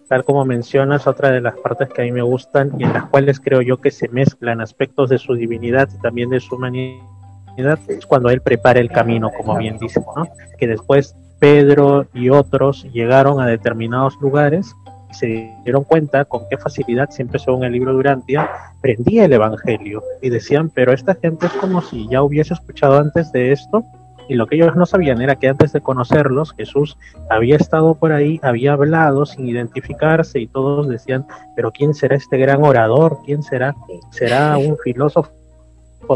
tal 0.08 0.24
como 0.24 0.46
mencionas, 0.46 1.08
otra 1.08 1.32
de 1.32 1.42
las 1.42 1.56
partes 1.58 1.90
que 1.90 2.02
a 2.02 2.06
mí 2.06 2.12
me 2.12 2.22
gustan 2.22 2.72
y 2.80 2.84
en 2.84 2.94
las 2.94 3.06
cuales 3.06 3.40
creo 3.40 3.62
yo 3.62 3.78
que 3.78 3.92
se 3.92 4.08
mezclan 4.10 4.62
aspectos 4.62 5.10
de 5.10 5.18
su 5.18 5.34
divinidad 5.34 5.90
y 5.94 6.02
también 6.02 6.30
de 6.30 6.40
su 6.40 6.56
humanidad 6.56 7.80
es 7.88 8.06
cuando 8.06 8.30
él 8.30 8.42
prepara 8.42 8.80
el 8.80 8.92
camino, 8.92 9.32
como 9.36 9.58
bien 9.58 9.78
dice, 9.78 10.04
¿no? 10.16 10.28
Que 10.58 10.68
después 10.68 11.16
Pedro 11.40 12.08
y 12.14 12.30
otros 12.30 12.84
llegaron 12.92 13.40
a 13.40 13.48
determinados 13.48 14.16
lugares 14.22 14.74
se 15.18 15.54
dieron 15.64 15.84
cuenta 15.84 16.26
con 16.26 16.44
qué 16.50 16.58
facilidad, 16.58 17.10
siempre 17.10 17.40
según 17.40 17.64
el 17.64 17.74
libro 17.74 17.94
Durantia, 17.94 18.50
prendía 18.82 19.26
el 19.26 19.34
Evangelio 19.34 20.04
y 20.22 20.30
decían, 20.30 20.70
pero 20.70 20.94
esta 20.94 21.16
gente 21.16 21.48
es 21.48 21.54
como 21.54 21.82
si 21.82 22.08
ya 22.10 22.22
hubiese 22.24 22.54
escuchado 22.54 23.00
antes 23.00 23.32
de 23.32 23.52
esto 23.52 23.84
y 24.28 24.36
lo 24.36 24.48
que 24.48 24.56
ellos 24.56 24.76
no 24.76 24.86
sabían 24.86 25.22
era 25.22 25.36
que 25.36 25.48
antes 25.48 25.72
de 25.74 25.82
conocerlos, 25.82 26.54
Jesús 26.54 26.98
había 27.30 27.56
estado 27.58 27.96
por 27.96 28.12
ahí, 28.12 28.40
había 28.42 28.74
hablado 28.74 29.26
sin 29.26 29.48
identificarse 29.48 30.40
y 30.40 30.48
todos 30.48 30.88
decían, 30.88 31.26
pero 31.56 31.72
¿quién 31.72 31.94
será 31.94 32.16
este 32.16 32.38
gran 32.38 32.64
orador? 32.64 33.20
¿Quién 33.26 33.44
será? 33.44 33.76
¿Será 34.12 34.58
un 34.58 34.78
filósofo 34.78 35.32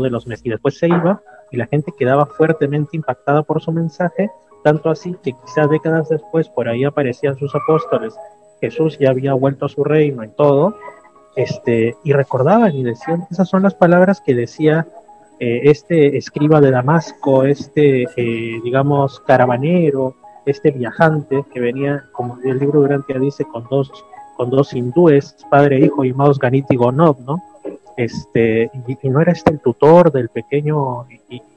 de 0.02 0.10
los 0.10 0.26
meses? 0.26 0.46
Y 0.46 0.50
después 0.50 0.78
se 0.78 0.88
iba 0.88 1.22
y 1.52 1.58
la 1.58 1.68
gente 1.68 1.94
quedaba 1.98 2.26
fuertemente 2.26 2.98
impactada 2.98 3.44
por 3.44 3.62
su 3.62 3.72
mensaje, 3.72 4.30
tanto 4.64 4.90
así 4.90 5.16
que 5.24 5.34
quizás 5.34 5.70
décadas 5.70 6.10
después 6.10 6.50
por 6.50 6.68
ahí 6.68 6.84
aparecían 6.84 7.38
sus 7.38 7.54
apóstoles, 7.56 8.14
Jesús 8.62 8.98
ya 9.00 9.10
había 9.10 9.34
vuelto 9.34 9.66
a 9.66 9.70
su 9.70 9.84
reino 9.84 10.24
y 10.24 10.30
todo, 10.30 10.76
este, 11.36 11.96
y 12.04 12.14
recordaban 12.14 12.76
y 12.76 12.84
decían, 12.84 13.26
esas 13.32 13.48
son 13.48 13.64
las 13.64 13.74
palabras 13.74 14.22
que 14.22 14.36
decía 14.36 14.88
eh, 15.40 15.62
este 15.64 16.18
escriba 16.18 16.60
de 16.60 16.72
Damasco, 16.72 17.44
este, 17.44 18.04
eh, 18.18 18.60
digamos, 18.64 19.22
caravanero, 19.22 20.16
este 20.46 20.72
viajante 20.72 21.46
que 21.54 21.60
venía, 21.60 22.04
como 22.12 22.38
el 22.44 22.60
libro 22.60 22.82
durante 22.82 23.18
dice, 23.18 23.46
con 23.46 23.66
dos, 23.70 23.92
con 24.36 24.50
dos 24.50 24.74
hindúes, 24.74 25.38
padre 25.50 25.78
e 25.78 25.86
hijo, 25.86 26.04
llamados 26.04 26.40
Ganit 26.40 26.66
y 26.70 26.76
Gonod, 26.76 27.20
¿no? 27.20 27.42
Este, 27.96 28.70
y, 28.88 29.10
no 29.10 29.22
era 29.22 29.32
este 29.32 29.52
el 29.52 29.60
tutor 29.60 30.12
del 30.12 30.30
pequeño, 30.30 31.06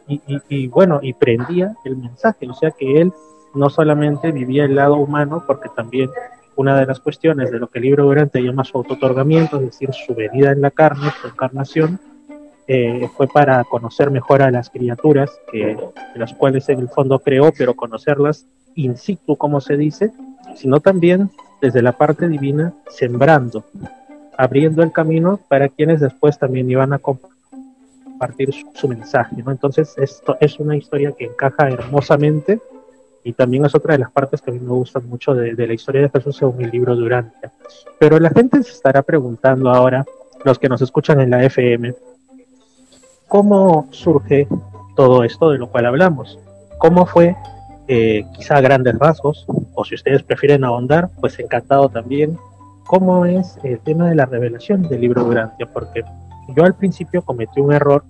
y, 0.08 0.66
bueno, 0.68 1.00
y 1.02 1.12
prendía 1.12 1.74
el 1.84 1.96
mensaje, 1.96 2.48
o 2.48 2.54
sea 2.54 2.72
que 2.72 3.00
él 3.00 3.12
no 3.54 3.70
solamente 3.70 4.32
vivía 4.32 4.64
el 4.64 4.74
lado 4.74 4.96
humano, 4.96 5.44
porque 5.46 5.68
también 5.74 6.10
una 6.56 6.78
de 6.78 6.86
las 6.86 7.00
cuestiones 7.00 7.50
de 7.50 7.58
lo 7.58 7.68
que 7.68 7.78
el 7.78 7.84
libro 7.84 8.04
durante 8.04 8.42
llama 8.42 8.64
su 8.64 8.78
autotorgamiento, 8.78 9.56
es 9.56 9.66
decir, 9.66 9.90
su 9.92 10.14
venida 10.14 10.52
en 10.52 10.60
la 10.60 10.70
carne, 10.70 11.10
su 11.20 11.28
encarnación, 11.28 11.98
eh, 12.68 13.08
fue 13.16 13.26
para 13.26 13.64
conocer 13.64 14.10
mejor 14.10 14.42
a 14.42 14.50
las 14.50 14.70
criaturas, 14.70 15.30
que, 15.50 15.76
las 16.14 16.32
cuales 16.34 16.68
en 16.68 16.80
el 16.80 16.88
fondo 16.88 17.18
creó, 17.18 17.52
pero 17.56 17.74
conocerlas 17.74 18.46
in 18.74 18.96
situ, 18.96 19.36
como 19.36 19.60
se 19.60 19.76
dice, 19.76 20.12
sino 20.56 20.80
también 20.80 21.30
desde 21.60 21.82
la 21.82 21.92
parte 21.92 22.28
divina, 22.28 22.72
sembrando, 22.88 23.64
abriendo 24.36 24.82
el 24.82 24.92
camino 24.92 25.38
para 25.48 25.68
quienes 25.68 26.00
después 26.00 26.38
también 26.38 26.70
iban 26.70 26.92
a 26.92 26.98
compartir 26.98 28.50
su, 28.74 28.88
mensaje. 28.88 29.42
¿no? 29.44 29.50
Entonces, 29.50 29.94
esto 29.98 30.36
es 30.40 30.58
una 30.58 30.76
historia 30.76 31.12
que 31.12 31.26
encaja 31.26 31.68
hermosamente 31.68 32.60
y 33.24 33.32
también 33.32 33.64
es 33.64 33.74
otra 33.74 33.94
de 33.94 34.00
las 34.00 34.11
partes 34.11 34.40
que 34.40 34.50
a 34.50 34.54
mí 34.54 34.61
me 34.61 34.72
gustan 34.72 35.08
mucho 35.08 35.35
de, 35.35 35.54
la 35.54 35.72
historia 35.72 36.02
de 36.02 36.11
Jesús 36.11 36.37
según 36.37 36.62
el 36.62 36.70
libro 36.70 36.96
Durante. 36.96 37.50
Pero 37.98 38.18
la 38.18 38.30
gente 38.30 38.62
se 38.62 38.72
estará 38.72 39.02
preguntando 39.02 39.70
ahora, 39.70 40.04
los 40.44 40.58
que 40.58 40.68
nos 40.68 40.82
escuchan 40.82 41.20
en 41.20 41.30
la 41.30 41.44
FM, 41.44 41.94
¿Cómo 43.32 43.88
surge 43.92 44.46
todo 44.94 45.24
esto 45.24 45.52
de 45.52 45.56
lo 45.56 45.70
cual 45.70 45.87
hablamos? 45.87 46.38
¿Cómo 46.76 47.06
fue, 47.06 47.35
eh, 47.88 48.26
quizá 48.35 48.56
a 48.56 48.61
grandes 48.61 48.98
rasgos, 48.98 49.46
o 49.72 49.87
si 49.87 49.94
ustedes 49.94 50.22
prefieren 50.22 50.64
ahondar, 50.64 51.08
pues 51.18 51.38
encantado 51.38 51.88
también, 51.88 52.37
cómo 52.85 53.24
es 53.24 53.58
el 53.62 53.78
tema 53.78 54.11
de 54.11 54.16
la 54.16 54.26
revelación 54.26 54.82
del 54.82 55.00
libro 55.00 55.24
Durantia? 55.24 55.64
Porque 55.64 56.04
yo 56.54 56.64
al 56.64 56.74
principio 56.74 57.22
cometí 57.22 57.58
un 57.58 57.72
error, 57.72 58.04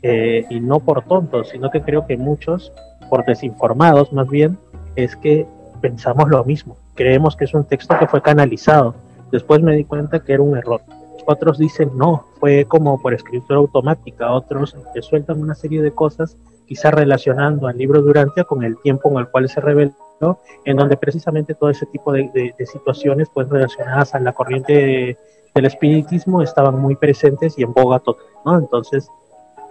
eh, 0.00 0.46
y 0.48 0.60
no 0.60 0.80
por 0.80 1.04
tontos, 1.04 1.50
sino 1.50 1.70
que 1.70 1.82
creo 1.82 2.06
que 2.06 2.16
muchos, 2.16 2.72
por 3.04 3.24
desinformados 3.24 4.12
más 4.12 4.28
bien, 4.28 4.58
es 4.96 5.16
que 5.16 5.46
pensamos 5.80 6.28
lo 6.28 6.44
mismo. 6.44 6.76
Creemos 6.94 7.36
que 7.36 7.44
es 7.44 7.54
un 7.54 7.64
texto 7.64 7.96
que 7.98 8.06
fue 8.06 8.22
canalizado. 8.22 8.94
Después 9.32 9.62
me 9.62 9.74
di 9.74 9.84
cuenta 9.84 10.20
que 10.20 10.32
era 10.32 10.42
un 10.42 10.56
error 10.56 10.80
otros 11.26 11.58
dicen 11.58 11.90
no, 11.96 12.26
fue 12.38 12.64
como 12.66 13.00
por 13.00 13.14
escritura 13.14 13.58
automática, 13.58 14.32
otros 14.32 14.76
que 14.92 15.02
sueltan 15.02 15.40
una 15.40 15.54
serie 15.54 15.82
de 15.82 15.92
cosas, 15.92 16.36
quizá 16.66 16.90
relacionando 16.90 17.66
al 17.66 17.78
libro 17.78 18.02
Durantia 18.02 18.44
con 18.44 18.62
el 18.62 18.78
tiempo 18.78 19.10
en 19.10 19.18
el 19.18 19.28
cual 19.28 19.48
se 19.48 19.60
reveló, 19.60 19.94
en 20.64 20.76
donde 20.76 20.96
precisamente 20.96 21.54
todo 21.54 21.70
ese 21.70 21.86
tipo 21.86 22.12
de, 22.12 22.54
situaciones 22.66 23.28
pues 23.32 23.48
relacionadas 23.48 24.14
a 24.14 24.20
la 24.20 24.32
corriente 24.32 25.18
del 25.54 25.64
espiritismo 25.64 26.42
estaban 26.42 26.80
muy 26.80 26.96
presentes 26.96 27.58
y 27.58 27.62
en 27.62 27.72
boga 27.72 28.00
total, 28.00 28.26
¿no? 28.44 28.58
Entonces, 28.58 29.08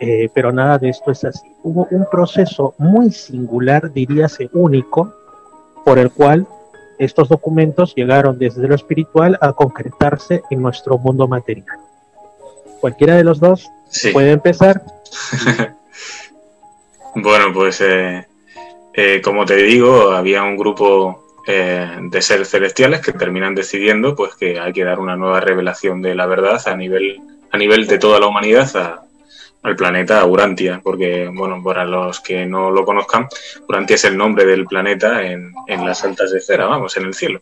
eh, 0.05 0.29
pero 0.33 0.51
nada 0.51 0.77
de 0.77 0.89
esto 0.89 1.11
es 1.11 1.23
así. 1.23 1.47
Hubo 1.63 1.87
un 1.91 2.05
proceso 2.11 2.75
muy 2.77 3.09
singular, 3.11 3.89
diríase 3.93 4.49
único, 4.51 5.13
por 5.85 5.97
el 5.97 6.11
cual 6.11 6.45
estos 6.99 7.29
documentos 7.29 7.95
llegaron 7.95 8.37
desde 8.37 8.67
lo 8.67 8.75
espiritual 8.75 9.37
a 9.39 9.53
concretarse 9.53 10.43
en 10.49 10.61
nuestro 10.61 10.97
mundo 10.97 11.25
material. 11.29 11.77
Cualquiera 12.81 13.15
de 13.15 13.23
los 13.23 13.39
dos 13.39 13.69
puede 14.11 14.31
empezar. 14.31 14.83
bueno, 17.15 17.53
pues 17.53 17.79
eh, 17.79 18.27
eh, 18.93 19.21
como 19.23 19.45
te 19.45 19.55
digo, 19.55 20.11
había 20.11 20.43
un 20.43 20.57
grupo 20.57 21.37
eh, 21.47 21.97
de 22.11 22.21
seres 22.21 22.49
celestiales 22.49 22.99
que 22.99 23.13
terminan 23.13 23.55
decidiendo 23.55 24.17
pues 24.17 24.35
que 24.35 24.59
hay 24.59 24.73
que 24.73 24.83
dar 24.83 24.99
una 24.99 25.15
nueva 25.15 25.39
revelación 25.39 26.01
de 26.01 26.13
la 26.13 26.25
verdad 26.25 26.61
a 26.65 26.75
nivel 26.75 27.21
a 27.51 27.57
nivel 27.57 27.87
de 27.87 27.99
toda 27.99 28.19
la 28.19 28.27
humanidad 28.27 28.69
a, 28.75 29.02
al 29.63 29.75
planeta 29.77 30.25
Urantia, 30.25 30.81
porque, 30.83 31.29
bueno, 31.33 31.63
para 31.63 31.85
los 31.85 32.19
que 32.19 32.45
no 32.45 32.69
lo 32.69 32.83
conozcan, 32.83 33.27
Urantia 33.67 33.95
es 33.95 34.03
el 34.03 34.17
nombre 34.17 34.45
del 34.45 34.65
planeta 34.65 35.23
en, 35.23 35.53
en 35.67 35.85
las 35.85 36.03
altas 36.03 36.31
cera, 36.45 36.65
vamos, 36.65 36.97
en 36.97 37.05
el 37.05 37.13
cielo. 37.13 37.41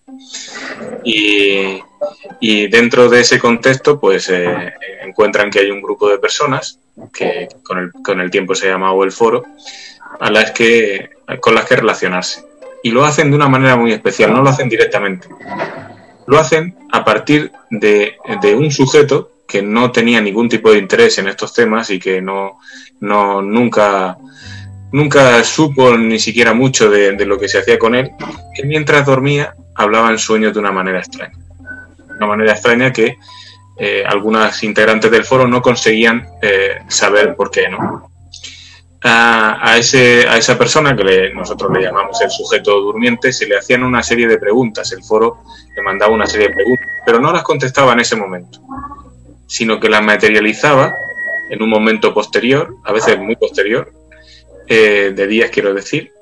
Y, 1.04 1.80
y 2.40 2.68
dentro 2.68 3.10
de 3.10 3.22
ese 3.22 3.40
contexto, 3.40 4.00
pues 4.00 4.30
eh, 4.30 4.72
encuentran 5.02 5.50
que 5.50 5.60
hay 5.60 5.72
un 5.72 5.82
grupo 5.82 6.10
de 6.10 6.20
personas, 6.20 6.80
que 7.12 7.48
con 7.64 7.80
el, 7.80 7.92
con 8.04 8.22
el 8.22 8.30
tiempo 8.30 8.54
se 8.54 8.68
llama 8.68 8.92
el 9.04 9.12
foro, 9.12 9.44
a 10.20 10.30
las 10.30 10.52
que, 10.52 11.10
con 11.40 11.56
las 11.56 11.66
que 11.66 11.78
relacionarse. 11.78 12.46
Y 12.84 12.92
lo 12.92 13.04
hacen 13.04 13.32
de 13.32 13.36
una 13.36 13.48
manera 13.48 13.76
muy 13.76 13.94
especial, 13.94 14.32
no 14.32 14.42
lo 14.42 14.50
hacen 14.50 14.70
directamente. 14.70 15.28
Lo 16.28 16.38
hacen 16.38 16.76
a 16.92 17.04
partir 17.04 17.52
de, 17.72 18.16
de 18.42 18.56
un 18.56 18.72
sujeto 18.72 19.32
que 19.52 19.62
no 19.62 19.92
tenía 19.92 20.22
ningún 20.22 20.48
tipo 20.48 20.72
de 20.72 20.78
interés 20.78 21.18
en 21.18 21.28
estos 21.28 21.54
temas 21.54 21.90
y 21.90 22.00
que 22.00 22.22
no, 22.22 22.60
no 23.02 23.42
nunca, 23.42 24.18
nunca 24.94 25.44
supo 25.44 25.98
ni 25.98 26.20
siquiera 26.20 26.54
mucho 26.54 26.90
de, 26.90 27.26
lo 27.26 27.38
que 27.38 27.50
se 27.50 27.60
hacía 27.60 27.78
con 27.78 27.94
él, 27.94 28.12
que 28.56 28.64
mientras 28.64 29.06
dormía 29.06 29.54
hablaba 29.76 30.10
en 30.10 30.18
sueños 30.18 30.54
de 30.54 30.60
una 30.60 30.72
manera 30.72 31.00
extraña. 31.00 31.38
Una 32.16 32.28
manera 32.28 32.54
extraña 32.54 32.94
que 32.94 33.18
eh, 33.78 34.06
algunas 34.08 34.64
integrantes 34.64 35.12
del 35.12 35.26
foro 35.26 35.46
no 35.50 35.62
conseguían 35.62 36.26
eh, 36.42 36.78
saber 36.88 37.36
por 37.36 37.52
qué, 37.52 37.68
¿no? 37.68 38.10
A, 39.04 39.78
ese, 39.80 40.28
a 40.30 40.38
esa 40.38 40.58
persona 40.60 40.96
que 40.96 41.32
nosotros 41.34 41.72
le 41.74 41.82
llamamos 41.82 42.22
el 42.22 42.30
sujeto 42.30 42.80
durmiente 42.80 43.34
se 43.34 43.48
le 43.48 43.58
hacían 43.58 43.84
una 43.84 44.04
serie 44.04 44.28
de 44.28 44.38
preguntas. 44.38 44.92
El 44.92 45.04
foro 45.04 45.40
le 45.76 45.82
mandaba 45.82 46.14
una 46.14 46.28
serie 46.28 46.50
de 46.50 46.54
preguntas, 46.54 46.88
pero 47.04 47.20
no 47.20 47.34
las 47.34 47.42
contestaba 47.42 47.94
en 47.94 48.02
ese 48.02 48.16
momento 48.16 48.62
sino 49.52 49.82
que 49.82 49.90
la 49.90 50.00
materializaba 50.00 50.96
en 51.50 51.62
un 51.62 51.70
momento 51.70 52.14
posterior, 52.14 52.78
a 52.86 52.94
veces 52.94 53.20
muy 53.20 53.36
posterior, 53.36 53.92
eh, 54.66 55.12
de 55.14 55.28
días 55.28 55.50
quiero 55.52 55.74
decir, 55.74 56.14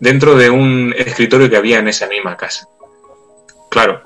dentro 0.00 0.36
de 0.36 0.48
un 0.48 0.94
escritorio 0.96 1.50
que 1.50 1.58
había 1.58 1.80
en 1.80 1.88
esa 1.88 2.06
misma 2.06 2.34
casa. 2.38 2.66
Claro, 3.70 4.02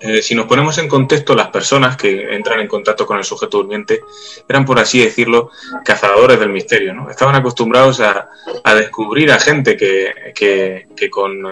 eh, 0.00 0.22
si 0.22 0.34
nos 0.34 0.46
ponemos 0.46 0.78
en 0.78 0.88
contexto, 0.88 1.34
las 1.34 1.48
personas 1.48 1.96
que 1.96 2.34
entran 2.34 2.60
en 2.60 2.68
contacto 2.68 3.04
con 3.04 3.18
el 3.18 3.24
sujeto 3.24 3.58
durmiente 3.58 4.02
eran, 4.48 4.64
por 4.64 4.78
así 4.78 5.02
decirlo, 5.02 5.50
cazadores 5.84 6.38
del 6.38 6.50
misterio. 6.50 6.94
¿no? 6.94 7.10
Estaban 7.10 7.34
acostumbrados 7.34 8.00
a, 8.00 8.28
descubrir 8.74 9.32
a 9.32 9.40
gente 9.40 9.76
que, 9.76 10.86
con 11.10 11.46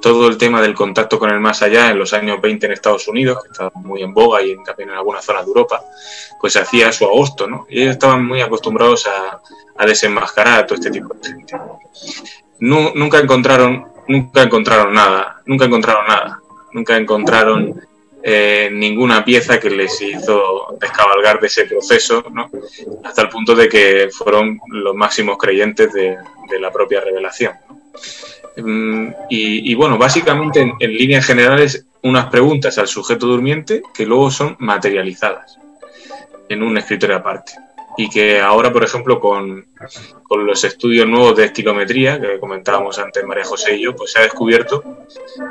todo 0.00 0.28
el 0.28 0.36
tema 0.36 0.60
del 0.60 0.74
contacto 0.74 1.18
con 1.18 1.30
el 1.30 1.38
más 1.38 1.62
allá 1.62 1.90
en 1.90 1.98
los 1.98 2.12
años 2.12 2.40
20 2.40 2.66
en 2.66 2.72
Estados 2.72 3.06
Unidos, 3.06 3.42
que 3.42 3.50
estaba 3.52 3.70
muy 3.74 4.02
en 4.02 4.12
boga 4.12 4.42
y 4.42 4.56
también 4.64 4.90
en 4.90 4.96
algunas 4.96 5.24
zonas 5.24 5.44
de 5.44 5.48
Europa, 5.48 5.84
pues 6.40 6.56
hacía 6.56 6.90
su 6.92 7.04
agosto. 7.04 7.46
¿no? 7.46 7.66
Y 7.70 7.82
ellos 7.82 7.92
estaban 7.92 8.26
muy 8.26 8.40
acostumbrados 8.40 9.06
a, 9.06 9.40
desenmascarar 9.86 10.60
a 10.60 10.66
todo 10.66 10.76
este 10.76 10.92
tipo 10.92 11.12
de 11.14 11.28
gente. 11.28 11.56
nunca 12.60 13.18
encontraron 13.18 13.86
nunca 14.06 14.42
encontraron 14.42 14.94
nada, 14.94 15.42
nunca 15.46 15.64
encontraron 15.64 16.06
nada 16.06 16.41
nunca 16.72 16.96
encontraron 16.96 17.80
eh, 18.22 18.70
ninguna 18.72 19.24
pieza 19.24 19.58
que 19.58 19.70
les 19.70 20.00
hizo 20.00 20.76
descabalgar 20.80 21.40
de 21.40 21.48
ese 21.48 21.66
proceso, 21.66 22.24
¿no? 22.32 22.50
hasta 23.04 23.22
el 23.22 23.28
punto 23.28 23.54
de 23.54 23.68
que 23.68 24.08
fueron 24.12 24.60
los 24.68 24.94
máximos 24.94 25.36
creyentes 25.38 25.92
de, 25.92 26.16
la 26.60 26.70
propia 26.70 27.00
revelación. 27.00 27.54
Mm, 28.58 29.08
y, 29.30 29.74
bueno, 29.74 29.96
básicamente 29.96 30.60
en, 30.60 30.74
en 30.78 30.92
líneas 30.92 31.24
generales 31.24 31.86
unas 32.02 32.26
preguntas 32.26 32.76
al 32.78 32.88
sujeto 32.88 33.26
durmiente 33.26 33.82
que 33.94 34.04
luego 34.04 34.30
son 34.30 34.56
materializadas 34.58 35.58
en 36.48 36.62
un 36.62 36.76
escritorio 36.76 37.16
aparte. 37.16 37.52
Y 37.96 38.08
que 38.08 38.40
ahora, 38.40 38.72
por 38.72 38.84
ejemplo, 38.84 39.20
con, 39.20 39.66
con, 40.22 40.46
los 40.46 40.64
estudios 40.64 41.06
nuevos 41.06 41.36
de 41.36 41.44
estilometría, 41.44 42.18
que 42.18 42.40
comentábamos 42.40 42.98
antes 42.98 43.24
María 43.24 43.44
José 43.44 43.76
y 43.76 43.82
yo, 43.82 43.94
pues 43.94 44.12
se 44.12 44.18
ha 44.18 44.22
descubierto 44.22 44.82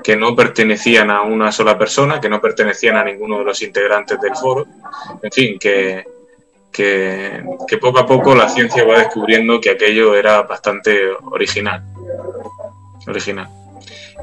que 0.04 0.16
no 0.16 0.36
pertenecían 0.36 1.12
a 1.12 1.22
una 1.22 1.52
sola 1.52 1.78
persona, 1.78 2.20
que 2.20 2.30
no 2.30 2.42
pertenecían 2.42 2.98
a 2.98 3.04
ninguno 3.04 3.40
de 3.40 3.46
los 3.46 3.62
integrantes 3.62 4.20
del 4.20 4.36
foro. 4.36 4.66
En 5.22 5.32
fin, 5.32 5.60
que, 5.60 6.04
que, 6.72 7.44
que 7.68 7.78
poco 7.78 8.00
a 8.00 8.08
poco 8.08 8.34
la 8.34 8.50
ciencia 8.50 8.84
va 8.86 9.00
descubriendo 9.00 9.62
que 9.62 9.70
aquello 9.70 10.16
era 10.16 10.42
bastante 10.42 11.10
original. 11.32 11.84
Original. 13.08 13.50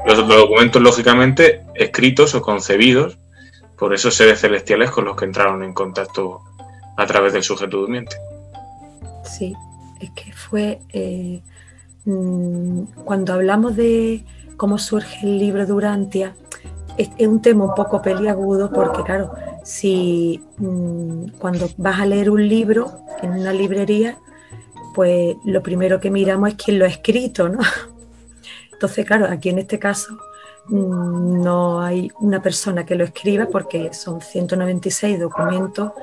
Los, 0.05 0.27
documentos, 0.27 0.81
lógicamente, 0.81 1.61
escritos 1.75 2.33
o 2.35 2.41
concebidos 2.41 3.17
por 3.77 3.93
esos 3.93 4.15
seres 4.15 4.41
celestiales 4.41 4.91
con 4.91 5.05
los 5.05 5.15
que 5.15 5.25
entraron 5.25 5.63
en 5.63 5.73
contacto 5.73 6.41
a 6.99 7.07
través 7.07 7.31
del 7.31 7.43
sujeto 7.43 7.77
durmiente. 7.77 8.17
Sí, 9.23 9.55
es 10.01 10.09
que 10.11 10.33
fue 10.33 10.81
eh, 10.91 11.41
mm, 12.03 12.83
cuando 13.05 13.33
hablamos 13.33 13.77
de 13.77 14.25
cómo 14.57 14.77
surge 14.77 15.25
el 15.25 15.39
libro 15.39 15.65
Durantia, 15.65 16.35
es, 16.97 17.09
un 17.25 17.41
tema 17.41 17.63
un 17.63 17.73
poco 17.73 18.01
peliagudo 18.01 18.69
porque, 18.69 19.03
claro, 19.03 19.31
si 19.63 20.43
mm, 20.57 21.29
cuando 21.39 21.69
vas 21.77 22.01
a 22.01 22.05
leer 22.05 22.29
un 22.29 22.45
libro 22.47 22.91
en 23.21 23.31
una 23.31 23.53
librería, 23.53 24.17
pues 24.93 25.37
lo 25.45 25.63
primero 25.63 26.01
que 26.01 26.11
miramos 26.11 26.49
es 26.49 26.55
quién 26.55 26.79
lo 26.79 26.85
ha 26.85 26.89
escrito, 26.89 27.47
¿no? 27.47 27.59
Entonces, 28.73 29.05
claro, 29.05 29.27
aquí 29.29 29.47
en 29.47 29.59
este 29.59 29.79
caso 29.79 30.17
mm, 30.65 31.41
no 31.41 31.79
hay 31.79 32.11
una 32.19 32.41
persona 32.41 32.85
que 32.85 32.95
lo 32.95 33.05
escriba 33.05 33.45
porque 33.45 33.93
son 33.93 34.19
196 34.19 35.17
documentos 35.17 35.93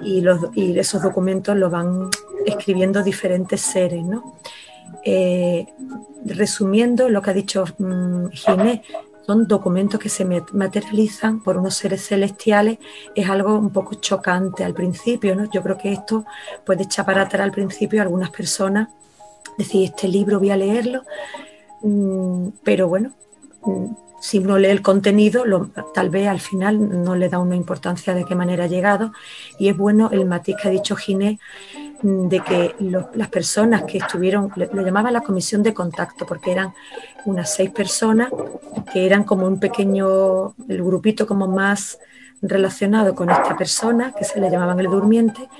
y, 0.00 0.78
esos 0.78 1.02
documentos 1.02 1.56
los 1.56 1.70
van 1.70 2.10
escribiendo 2.46 3.02
diferentes 3.02 3.60
seres. 3.60 4.04
¿no? 4.04 4.36
Eh, 5.04 5.66
resumiendo 6.24 7.08
lo 7.08 7.20
que 7.22 7.30
ha 7.30 7.34
dicho 7.34 7.64
mm, 7.78 8.28
Ginés, 8.30 8.80
son 9.26 9.48
documentos 9.48 9.98
que 9.98 10.10
se 10.10 10.24
materializan 10.24 11.42
por 11.42 11.56
unos 11.56 11.74
seres 11.74 12.06
celestiales, 12.06 12.78
es 13.14 13.28
algo 13.30 13.58
un 13.58 13.70
poco 13.70 13.94
chocante 13.94 14.64
al 14.64 14.74
principio, 14.74 15.34
¿no? 15.34 15.48
Yo 15.50 15.62
creo 15.62 15.78
que 15.78 15.92
esto 15.92 16.26
puede 16.66 16.82
echar 16.82 17.40
al 17.40 17.50
principio 17.50 18.00
a 18.00 18.02
algunas 18.02 18.28
personas, 18.28 18.90
decir, 19.56 19.84
este 19.84 20.08
libro 20.08 20.40
voy 20.40 20.50
a 20.50 20.58
leerlo, 20.58 21.04
Mm, 21.84 22.48
pero 22.62 22.88
bueno, 22.88 23.12
mm, 23.62 23.84
si 24.24 24.38
uno 24.38 24.56
lee 24.56 24.70
el 24.70 24.80
contenido, 24.80 25.44
tal 25.92 26.08
vez 26.08 26.28
al 26.28 26.40
final 26.40 27.04
no 27.04 27.14
le 27.14 27.28
da 27.28 27.38
una 27.38 27.56
importancia 27.56 28.14
de 28.14 28.24
qué 28.24 28.34
manera 28.34 28.64
ha 28.64 28.68
llegado. 28.68 29.12
Y 29.58 29.68
es 29.68 29.76
bueno 29.76 30.08
el 30.12 30.24
matiz 30.24 30.56
que 30.56 30.68
ha 30.68 30.70
dicho 30.70 30.96
Ginés 30.96 31.38
mm, 32.00 32.28
de 32.28 32.40
que 32.40 32.74
las 33.12 33.28
personas 33.28 33.82
que 33.82 33.98
estuvieron, 33.98 34.50
lo 34.56 34.82
llamaba 34.82 35.10
la 35.10 35.20
comisión 35.20 35.62
de 35.62 35.74
contacto, 35.74 36.24
porque 36.24 36.52
eran 36.52 36.72
unas 37.26 37.54
seis 37.54 37.68
personas 37.68 38.30
que 38.94 39.04
eran 39.04 39.24
como 39.24 39.46
un 39.46 39.60
pequeño, 39.60 40.54
el 40.70 40.82
grupito 40.82 41.26
como 41.26 41.46
más 41.46 41.98
relacionado 42.40 43.14
con 43.14 43.28
esta 43.28 43.58
persona, 43.58 44.14
que 44.16 44.24
se 44.24 44.40
le 44.40 44.50
llamaban 44.50 44.80
el 44.80 44.86
durmiente, 44.86 45.50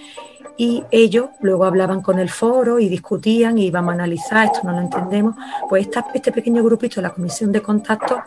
y 0.57 0.85
ellos 0.91 1.31
luego 1.41 1.65
hablaban 1.65 2.01
con 2.01 2.19
el 2.19 2.31
foro 2.31 2.79
y 2.79 2.89
discutían 2.89 3.59
y 3.59 3.67
íbamos 3.67 3.93
a 3.93 3.95
analizar, 3.95 4.47
esto 4.47 4.61
no 4.65 4.73
lo 4.73 4.81
entendemos, 4.81 5.35
pues 5.69 5.89
este 6.15 6.33
pequeño 6.33 6.63
grupito 6.63 7.01
la 7.01 7.11
comisión 7.11 7.51
de 7.51 7.61
contacto, 7.61 8.23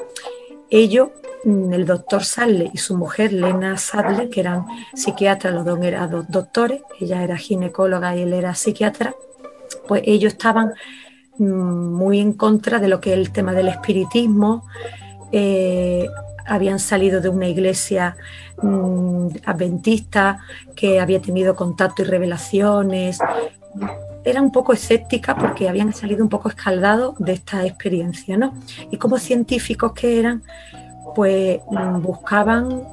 ellos, 0.70 1.10
mm, 1.46 1.74
el 1.74 1.86
doctor 1.86 2.24
Sadler 2.24 2.70
y 2.74 2.78
su 2.78 2.98
mujer 2.98 3.32
Lena 3.32 3.78
Sadler, 3.78 4.30
que 4.30 4.42
eran 4.42 4.66
psiquiatras, 4.94 5.54
los 5.54 5.66
dos 5.66 5.80
eran 5.82 6.12
dos 6.12 6.26
doctores, 6.28 6.82
ella 7.00 7.24
era 7.24 7.38
ginecóloga 7.38 8.16
y 8.16 8.24
él 8.24 8.34
era 8.34 8.54
psiquiatra, 8.54 9.16
pues 9.88 10.02
ellos 10.06 10.34
estaban 10.34 10.74
mm, 11.38 11.46
muy 11.46 12.20
en 12.20 12.34
contra 12.34 12.80
de 12.80 12.90
lo 12.90 13.00
que 13.00 13.14
es 13.14 13.20
el 13.20 13.32
tema 13.32 13.54
del 13.54 13.70
espiritismo, 13.70 14.66
eh, 15.32 16.08
habían 16.48 16.80
salido 16.80 17.22
de 17.22 17.30
una 17.30 17.48
iglesia 17.48 18.16
mm, 18.62 19.28
adventista 19.46 20.40
que 20.76 21.00
había 21.00 21.22
tenido 21.22 21.56
contacto 21.56 22.02
y 22.02 22.06
revelaciones. 22.06 23.20
Era 24.24 24.42
un 24.42 24.52
poco 24.52 24.74
escéptica 24.74 25.36
porque 25.36 25.70
habían 25.70 25.94
salido 25.94 26.24
un 26.24 26.30
poco 26.30 26.50
escaldados 26.50 27.16
de 27.20 27.34
esta 27.34 27.66
experiencia, 27.66 28.38
¿no? 28.38 28.54
Y 28.92 28.98
como 28.98 29.18
científicos 29.18 29.94
que 29.94 30.20
eran, 30.20 30.44
pues 31.16 31.60
mm, 31.70 32.02
buscaban 32.02 32.84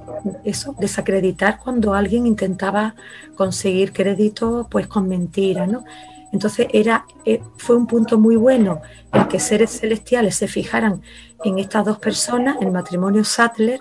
eso, 0.44 0.74
desacreditar 0.78 1.58
cuando 1.58 1.94
alguien 1.94 2.26
intentaba 2.26 2.94
conseguir 3.36 3.92
crédito 3.92 4.66
pues 4.70 4.86
con 4.86 5.08
mentiras, 5.08 5.68
¿no? 5.68 5.84
Entonces 6.32 6.66
era, 6.72 7.06
eh, 7.24 7.40
fue 7.58 7.76
un 7.76 7.86
punto 7.86 8.18
muy 8.18 8.34
bueno 8.34 8.80
el 9.12 9.28
que 9.28 9.38
seres 9.38 9.78
celestiales 9.78 10.34
se 10.34 10.48
fijaran 10.48 11.00
en 11.44 11.58
estas 11.58 11.84
dos 11.84 11.98
personas, 11.98 12.56
el 12.60 12.72
matrimonio 12.72 13.24
Sattler, 13.24 13.80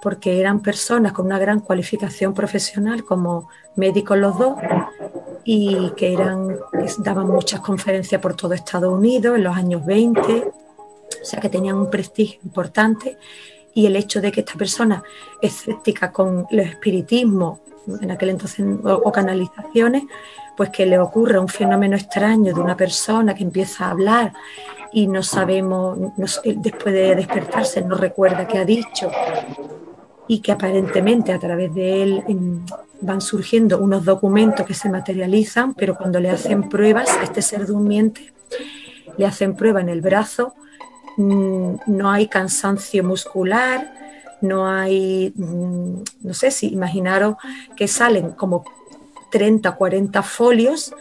porque 0.00 0.40
eran 0.40 0.60
personas 0.60 1.12
con 1.12 1.26
una 1.26 1.38
gran 1.38 1.60
cualificación 1.60 2.34
profesional 2.34 3.04
como 3.04 3.48
médicos 3.76 4.18
los 4.18 4.38
dos 4.38 4.56
y 5.44 5.90
que 5.96 6.12
eran 6.12 6.56
daban 6.98 7.28
muchas 7.28 7.60
conferencias 7.60 8.20
por 8.20 8.34
todo 8.34 8.54
Estados 8.54 8.92
Unidos 8.92 9.36
en 9.36 9.44
los 9.44 9.56
años 9.56 9.84
20, 9.84 10.32
o 10.32 11.24
sea 11.24 11.40
que 11.40 11.48
tenían 11.48 11.76
un 11.76 11.90
prestigio 11.90 12.40
importante 12.44 13.18
y 13.74 13.86
el 13.86 13.96
hecho 13.96 14.20
de 14.20 14.32
que 14.32 14.40
esta 14.40 14.54
persona 14.54 15.02
escéptica 15.40 16.12
con 16.12 16.46
el 16.50 16.60
espiritismo 16.60 17.60
en 18.00 18.10
aquel 18.10 18.30
entonces 18.30 18.66
o 18.84 19.10
canalizaciones, 19.10 20.04
pues 20.56 20.70
que 20.70 20.84
le 20.84 20.98
ocurra 20.98 21.40
un 21.40 21.48
fenómeno 21.48 21.96
extraño 21.96 22.54
de 22.54 22.60
una 22.60 22.76
persona 22.76 23.34
que 23.34 23.44
empieza 23.44 23.86
a 23.86 23.90
hablar 23.90 24.32
y 24.92 25.06
no 25.06 25.22
sabemos, 25.22 25.98
después 26.16 26.94
de 26.94 27.14
despertarse 27.14 27.82
no 27.82 27.96
recuerda 27.96 28.46
qué 28.46 28.58
ha 28.58 28.64
dicho. 28.64 29.10
Y 30.26 30.40
que 30.40 30.52
aparentemente 30.52 31.32
a 31.32 31.38
través 31.38 31.74
de 31.74 32.02
él 32.02 32.24
van 33.00 33.20
surgiendo 33.20 33.78
unos 33.78 34.04
documentos 34.04 34.66
que 34.66 34.74
se 34.74 34.90
materializan, 34.90 35.74
pero 35.74 35.96
cuando 35.96 36.20
le 36.20 36.30
hacen 36.30 36.68
pruebas, 36.68 37.08
este 37.22 37.42
ser 37.42 37.66
durmiente, 37.66 38.32
le 39.16 39.26
hacen 39.26 39.54
prueba 39.54 39.80
en 39.80 39.88
el 39.88 40.00
brazo, 40.00 40.54
mm, 41.16 41.74
no 41.86 42.10
hay 42.10 42.28
cansancio 42.28 43.02
muscular, 43.04 43.94
no 44.40 44.68
hay, 44.68 45.32
mm, 45.34 46.02
no 46.22 46.34
sé 46.34 46.50
si 46.50 46.68
imaginaros 46.68 47.36
que 47.76 47.88
salen 47.88 48.32
como 48.32 48.64
30, 49.30 49.72
40 49.72 50.22
folios 50.22 50.94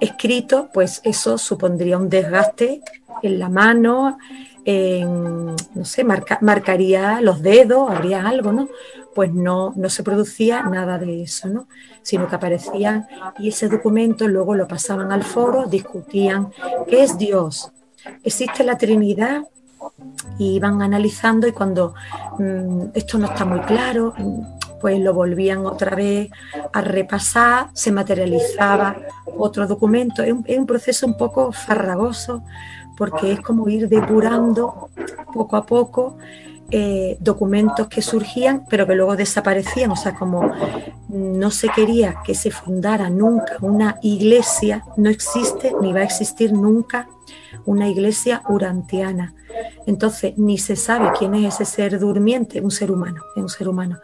escritos, 0.00 0.66
pues 0.72 1.00
eso 1.04 1.38
supondría 1.38 1.98
un 1.98 2.08
desgaste 2.08 2.82
en 3.22 3.38
la 3.38 3.48
mano, 3.48 4.18
no 4.66 5.84
sé, 5.84 6.04
marcaría 6.04 7.20
los 7.20 7.42
dedos, 7.42 7.90
habría 7.90 8.26
algo, 8.26 8.52
¿no? 8.52 8.68
Pues 9.14 9.32
no, 9.32 9.72
no 9.76 9.88
se 9.90 10.02
producía 10.02 10.62
nada 10.62 10.98
de 10.98 11.22
eso, 11.22 11.48
¿no? 11.48 11.68
Sino 12.02 12.28
que 12.28 12.34
aparecían 12.34 13.06
y 13.38 13.48
ese 13.48 13.68
documento 13.68 14.26
luego 14.26 14.54
lo 14.54 14.66
pasaban 14.66 15.12
al 15.12 15.22
foro, 15.22 15.66
discutían 15.66 16.50
qué 16.88 17.04
es 17.04 17.16
Dios. 17.16 17.70
¿Existe 18.22 18.64
la 18.64 18.76
Trinidad? 18.76 19.42
Y 20.38 20.56
iban 20.56 20.82
analizando 20.82 21.46
y 21.46 21.52
cuando 21.52 21.94
mm, 22.38 22.86
esto 22.94 23.18
no 23.18 23.26
está 23.26 23.44
muy 23.44 23.60
claro, 23.60 24.14
pues 24.80 25.00
lo 25.00 25.14
volvían 25.14 25.64
otra 25.64 25.96
vez 25.96 26.30
a 26.72 26.80
repasar, 26.82 27.68
se 27.72 27.90
materializaba 27.90 28.96
otro 29.38 29.66
documento. 29.66 30.22
Es 30.22 30.32
un, 30.58 30.66
proceso 30.66 31.06
un 31.06 31.16
poco 31.16 31.52
farragoso 31.52 32.42
porque 32.96 33.32
es 33.32 33.40
como 33.40 33.68
ir 33.68 33.88
depurando 33.88 34.88
poco 35.32 35.56
a 35.56 35.66
poco 35.66 36.16
eh, 36.70 37.16
documentos 37.20 37.88
que 37.88 38.02
surgían 38.02 38.64
pero 38.68 38.86
que 38.86 38.94
luego 38.94 39.16
desaparecían, 39.16 39.90
o 39.90 39.96
sea, 39.96 40.14
como 40.14 40.50
no 41.08 41.50
se 41.50 41.68
quería 41.68 42.16
que 42.24 42.34
se 42.34 42.50
fundara 42.50 43.10
nunca 43.10 43.56
una 43.60 43.98
iglesia, 44.02 44.84
no 44.96 45.10
existe 45.10 45.72
ni 45.80 45.92
va 45.92 46.00
a 46.00 46.04
existir 46.04 46.52
nunca 46.52 47.08
una 47.66 47.88
iglesia 47.88 48.42
urantiana. 48.48 49.34
Entonces, 49.86 50.36
ni 50.36 50.58
se 50.58 50.74
sabe 50.74 51.12
quién 51.18 51.34
es 51.34 51.54
ese 51.54 51.64
ser 51.64 51.98
durmiente, 51.98 52.60
un 52.60 52.70
ser 52.70 52.90
humano, 52.90 53.22
un 53.36 53.48
ser 53.48 53.68
humano 53.68 53.98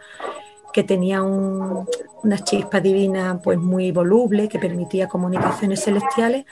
que 0.71 0.83
tenía 0.83 1.21
una 1.21 2.39
chispa 2.43 2.79
divina 2.79 3.41
pues 3.43 3.57
muy 3.57 3.91
voluble, 3.91 4.47
que 4.47 4.59
permitía 4.59 5.07
comunicaciones 5.07 5.83
celestiales, 5.83 6.45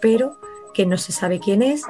pero 0.00 0.38
que 0.74 0.86
no 0.86 0.96
se 0.96 1.12
sabe 1.12 1.40
quién 1.40 1.62
es 1.62 1.82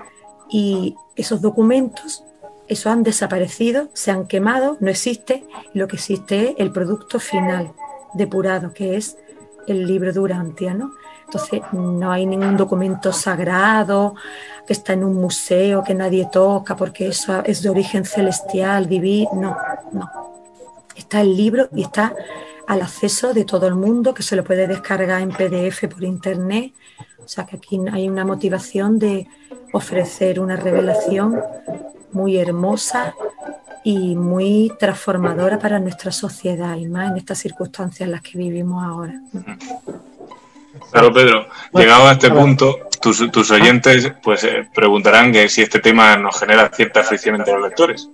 y 0.49 0.97
esos 1.17 1.41
documentos, 1.41 2.25
eso 2.69 2.91
han 2.91 3.03
desaparecido, 3.03 3.89
se 3.95 4.11
han 4.11 4.27
quemado, 4.27 4.77
no 4.81 4.91
existe, 4.91 5.45
lo 5.75 5.89
que 5.89 5.97
existe 5.97 6.51
es 6.51 6.55
el 6.59 6.73
producto 6.73 7.19
final 7.19 7.73
depurado, 8.15 8.73
que 8.73 8.97
es 8.97 9.17
el 9.67 9.87
libro 9.87 10.13
Durantia, 10.13 10.75
¿no? 10.75 10.93
Entonces 11.25 11.63
no 11.73 12.11
hay 12.11 12.27
ningún 12.27 12.57
documento 12.57 13.13
sagrado 13.13 14.17
que 14.67 14.73
está 14.73 14.95
en 14.95 15.05
un 15.05 15.15
museo 15.15 15.85
que 15.85 15.95
nadie 15.95 16.29
toca 16.31 16.75
porque 16.75 17.07
eso 17.07 17.45
es 17.45 17.63
de 17.63 17.71
origen 17.71 18.05
celestial, 18.05 18.89
divino. 18.89 19.31
No, 19.35 19.57
no. 19.93 20.11
Está 20.97 21.21
el 21.21 21.37
libro 21.37 21.69
y 21.73 21.83
está 21.83 22.15
al 22.67 22.83
acceso 22.83 23.33
de 23.33 23.45
todo 23.45 23.69
el 23.69 23.77
mundo 23.77 24.13
que 24.13 24.25
se 24.25 24.35
lo 24.35 24.43
puede 24.43 24.67
descargar 24.67 25.23
en 25.23 25.31
PDF 25.31 25.87
por 25.89 26.03
internet. 26.03 26.73
O 27.25 27.29
sea 27.29 27.47
que 27.47 27.57
aquí 27.57 27.81
hay 27.93 28.09
una 28.09 28.25
motivación 28.25 28.99
de 28.99 29.27
ofrecer 29.73 30.41
una 30.41 30.57
revelación 30.57 31.41
muy 32.13 32.39
hermosa 32.39 33.15
y 33.85 34.15
muy 34.15 34.73
transformadora 34.79 35.59
para 35.59 35.79
nuestra 35.79 36.13
sociedad 36.13 36.77
y 36.77 36.87
más 36.87 37.11
en 37.11 37.17
estas 37.17 37.39
circunstancias 37.39 38.07
en 38.07 38.13
las 38.13 38.21
que 38.21 38.37
vivimos 38.37 38.85
ahora. 38.85 39.21
Claro, 40.91 41.13
Pedro, 41.13 41.47
llegado 41.73 42.09
a 42.09 42.13
este 42.13 42.31
punto, 42.31 42.77
tus, 43.01 43.51
oyentes 43.51 44.13
pues 44.23 44.45
eh, 44.45 44.69
preguntarán 44.75 45.33
que 45.33 45.49
si 45.49 45.63
este 45.63 45.81
tema 45.81 46.17
nos 46.17 46.39
genera 46.39 46.71
cierta 46.73 47.03
fricción 47.03 47.37
entre 47.37 47.55
los 47.55 47.63
lectores. 47.63 48.09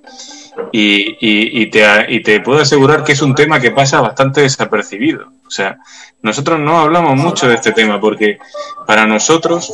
Y, 0.72 1.66
te, 1.66 2.40
puedo 2.40 2.60
asegurar 2.60 3.04
que 3.04 3.12
es 3.12 3.22
un 3.22 3.34
tema 3.34 3.60
que 3.60 3.72
pasa 3.72 4.00
bastante 4.00 4.42
desapercibido. 4.42 5.32
O 5.46 5.50
sea, 5.50 5.78
nosotros 6.22 6.58
no 6.58 6.78
hablamos 6.78 7.16
mucho 7.16 7.48
de 7.48 7.56
este 7.56 7.72
tema 7.72 8.00
porque 8.00 8.38
para 8.86 9.06
nosotros, 9.06 9.72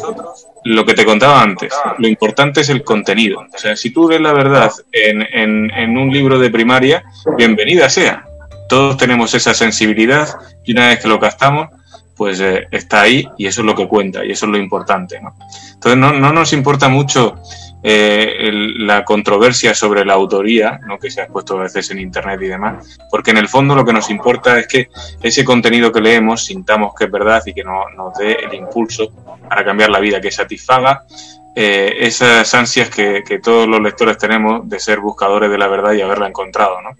lo 0.64 0.84
que 0.84 0.94
te 0.94 1.04
contaba 1.04 1.42
antes, 1.42 1.72
lo 1.98 2.08
importante 2.08 2.62
es 2.62 2.68
el 2.68 2.82
contenido. 2.82 3.46
O 3.52 3.58
sea, 3.58 3.76
si 3.76 3.90
tú 3.90 4.08
ves 4.08 4.20
la 4.20 4.32
verdad 4.32 4.72
en 4.92 5.96
un 5.96 6.12
libro 6.12 6.38
de 6.38 6.50
primaria, 6.50 7.04
bienvenida 7.36 7.88
sea. 7.88 8.26
Todos 8.68 8.96
tenemos 8.96 9.34
esa 9.34 9.54
sensibilidad 9.54 10.28
y 10.64 10.72
una 10.72 10.88
vez 10.88 11.00
que 11.00 11.08
lo 11.08 11.20
captamos, 11.20 11.68
pues 12.22 12.38
eh, 12.38 12.68
está 12.70 13.00
ahí 13.00 13.28
y 13.36 13.48
eso 13.48 13.62
es 13.62 13.66
lo 13.66 13.74
que 13.74 13.88
cuenta 13.88 14.24
y 14.24 14.30
eso 14.30 14.46
es 14.46 14.52
lo 14.52 14.56
importante. 14.56 15.20
¿no? 15.20 15.34
Entonces 15.74 15.98
no, 15.98 16.12
no, 16.12 16.32
nos 16.32 16.52
importa 16.52 16.88
mucho 16.88 17.34
eh, 17.82 18.48
la 18.78 19.04
controversia 19.04 19.74
sobre 19.74 20.04
la 20.04 20.12
autoría, 20.12 20.78
¿no? 20.86 21.00
que 21.00 21.10
se 21.10 21.20
ha 21.20 21.26
puesto 21.26 21.58
a 21.58 21.64
veces 21.64 21.90
en 21.90 21.98
Internet 21.98 22.40
y 22.40 22.46
demás, 22.46 23.00
porque 23.10 23.32
en 23.32 23.38
el 23.38 23.48
fondo 23.48 23.74
lo 23.74 23.84
que 23.84 23.92
nos 23.92 24.08
importa 24.08 24.56
es 24.56 24.68
que 24.68 24.88
ese 25.20 25.44
contenido 25.44 25.90
que 25.90 26.00
leemos 26.00 26.44
sintamos 26.44 26.94
que 26.94 27.06
es 27.06 27.10
verdad 27.10 27.42
y 27.44 27.54
que 27.54 27.64
no, 27.64 27.90
nos 27.96 28.14
dé 28.14 28.34
el 28.34 28.54
impulso 28.54 29.10
para 29.48 29.64
cambiar 29.64 29.90
la 29.90 29.98
vida, 29.98 30.20
que 30.20 30.30
satisfaga 30.30 31.02
eh, 31.56 31.96
esas 32.06 32.54
ansias 32.54 32.88
que, 32.88 33.24
que, 33.26 33.40
todos 33.40 33.66
los 33.66 33.80
lectores 33.80 34.16
tenemos 34.16 34.68
de 34.68 34.78
ser 34.78 35.00
buscadores 35.00 35.50
de 35.50 35.58
la 35.58 35.66
verdad 35.66 35.92
y 35.92 36.02
haberla 36.02 36.28
encontrado. 36.28 36.80
¿no? 36.82 36.90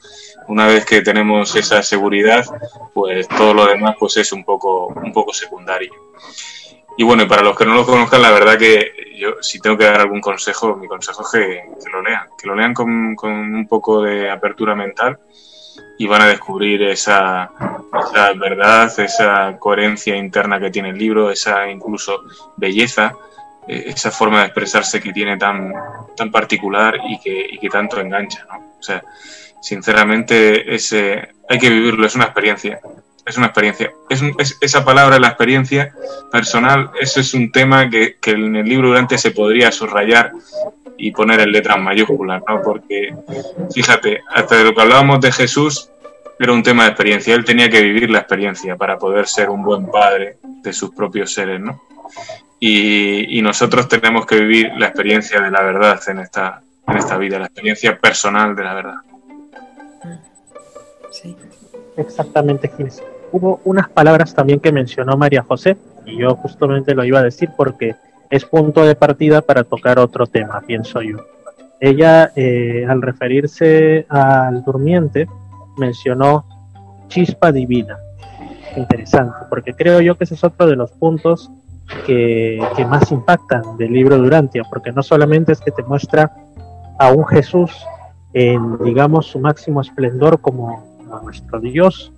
Una 0.48 0.66
vez 0.66 0.84
que 0.84 1.02
tenemos 1.02 1.54
esa 1.56 1.82
seguridad, 1.82 2.44
pues 2.92 3.28
todo 3.28 3.54
lo 3.54 3.66
demás 3.66 3.96
pues 3.98 4.16
es 4.16 4.32
un 4.32 4.44
poco, 4.44 4.88
un 4.88 5.12
poco 5.12 5.32
secundario. 5.32 5.92
Y 6.98 7.04
bueno, 7.04 7.26
para 7.26 7.42
los 7.42 7.56
que 7.56 7.64
no 7.64 7.74
lo 7.74 7.86
conozcan, 7.86 8.22
la 8.22 8.30
verdad 8.30 8.58
que 8.58 8.92
yo 9.16 9.36
si 9.40 9.60
tengo 9.60 9.78
que 9.78 9.84
dar 9.84 10.00
algún 10.00 10.20
consejo, 10.20 10.76
mi 10.76 10.86
consejo 10.86 11.22
es 11.22 11.28
que, 11.30 11.90
lo 11.90 12.02
lean, 12.02 12.26
que 12.38 12.46
lo 12.46 12.54
lean 12.54 12.74
con, 12.74 13.14
con, 13.14 13.32
un 13.32 13.66
poco 13.66 14.02
de 14.02 14.30
apertura 14.30 14.74
mental 14.74 15.18
y 15.98 16.06
van 16.06 16.22
a 16.22 16.26
descubrir 16.26 16.82
esa, 16.82 17.50
esa 18.10 18.32
verdad, 18.34 18.92
esa 19.00 19.56
coherencia 19.58 20.16
interna 20.16 20.60
que 20.60 20.70
tiene 20.70 20.90
el 20.90 20.98
libro, 20.98 21.30
esa 21.30 21.68
incluso 21.70 22.24
belleza 22.56 23.14
eh, 23.68 23.84
esa 23.86 24.10
forma 24.10 24.40
de 24.40 24.46
expresarse 24.46 25.00
que 25.00 25.12
tiene 25.12 25.36
tan, 25.36 25.72
tan 26.16 26.30
particular 26.30 26.98
y 27.08 27.18
que, 27.20 27.46
y 27.52 27.58
que 27.58 27.68
tanto 27.68 28.00
engancha, 28.00 28.44
¿no? 28.50 28.72
O 28.78 28.82
sea, 28.82 29.02
sinceramente 29.62 30.74
ese, 30.74 31.30
hay 31.48 31.58
que 31.58 31.70
vivirlo, 31.70 32.06
es 32.06 32.14
una 32.14 32.24
experiencia, 32.24 32.80
es 33.24 33.36
una 33.36 33.46
experiencia. 33.46 33.92
Es, 34.10 34.58
esa 34.60 34.84
palabra, 34.84 35.18
la 35.18 35.28
experiencia 35.28 35.94
personal, 36.30 36.90
ese 37.00 37.20
es 37.20 37.32
un 37.32 37.50
tema 37.50 37.88
que, 37.88 38.16
que, 38.20 38.32
en 38.32 38.56
el 38.56 38.68
libro 38.68 38.88
durante 38.88 39.16
se 39.16 39.30
podría 39.30 39.72
subrayar 39.72 40.32
y 40.98 41.12
poner 41.12 41.40
en 41.40 41.52
letras 41.52 41.80
mayúsculas, 41.80 42.42
¿no? 42.46 42.60
Porque, 42.62 43.14
fíjate, 43.74 44.20
hasta 44.28 44.56
de 44.56 44.64
lo 44.64 44.74
que 44.74 44.82
hablábamos 44.82 45.20
de 45.20 45.32
Jesús, 45.32 45.88
era 46.38 46.52
un 46.52 46.62
tema 46.62 46.82
de 46.84 46.90
experiencia. 46.90 47.34
Él 47.34 47.44
tenía 47.44 47.70
que 47.70 47.80
vivir 47.80 48.10
la 48.10 48.18
experiencia 48.18 48.76
para 48.76 48.98
poder 48.98 49.26
ser 49.26 49.48
un 49.48 49.62
buen 49.62 49.86
padre 49.86 50.38
de 50.42 50.72
sus 50.72 50.90
propios 50.90 51.32
seres, 51.32 51.60
¿no? 51.60 51.80
y, 52.64 53.42
nosotros 53.42 53.88
tenemos 53.88 54.24
que 54.24 54.36
vivir 54.36 54.70
la 54.76 54.86
experiencia 54.86 55.40
de 55.40 55.50
la 55.50 55.62
verdad 55.62 56.00
en 56.06 56.20
esta, 56.20 56.62
en 56.86 56.96
esta 56.96 57.16
vida, 57.16 57.40
la 57.40 57.46
experiencia 57.46 57.98
personal 57.98 58.54
de 58.54 58.62
la 58.62 58.74
verdad. 58.74 58.94
Exactamente, 61.96 62.70
Gines. 62.76 63.02
Hubo 63.32 63.60
unas 63.64 63.88
palabras 63.88 64.34
también 64.34 64.60
que 64.60 64.72
mencionó 64.72 65.16
María 65.16 65.42
José, 65.42 65.76
y 66.04 66.18
yo 66.18 66.34
justamente 66.36 66.94
lo 66.94 67.04
iba 67.04 67.20
a 67.20 67.22
decir 67.22 67.50
porque 67.56 67.94
es 68.30 68.44
punto 68.44 68.84
de 68.84 68.94
partida 68.94 69.42
para 69.42 69.64
tocar 69.64 69.98
otro 69.98 70.26
tema, 70.26 70.62
pienso 70.66 71.02
yo. 71.02 71.18
Ella, 71.80 72.32
eh, 72.36 72.86
al 72.88 73.02
referirse 73.02 74.06
al 74.08 74.64
durmiente, 74.64 75.26
mencionó 75.76 76.46
chispa 77.08 77.52
divina. 77.52 77.98
Interesante, 78.76 79.36
porque 79.50 79.74
creo 79.74 80.00
yo 80.00 80.16
que 80.16 80.24
ese 80.24 80.34
es 80.34 80.44
otro 80.44 80.66
de 80.66 80.76
los 80.76 80.92
puntos 80.92 81.50
que, 82.06 82.60
más 82.88 83.10
impactan 83.12 83.76
del 83.76 83.92
libro 83.92 84.18
Durantia, 84.18 84.64
porque 84.64 84.92
no 84.92 85.02
solamente 85.02 85.52
es 85.52 85.60
que 85.60 85.70
te 85.70 85.82
muestra 85.82 86.32
a 86.98 87.12
un 87.12 87.26
Jesús 87.26 87.70
en, 88.32 88.78
digamos, 88.82 89.26
su 89.26 89.38
máximo 89.38 89.80
esplendor 89.80 90.40
como, 90.40 90.91
nuestro 91.20 91.60
Dios, 91.60 92.12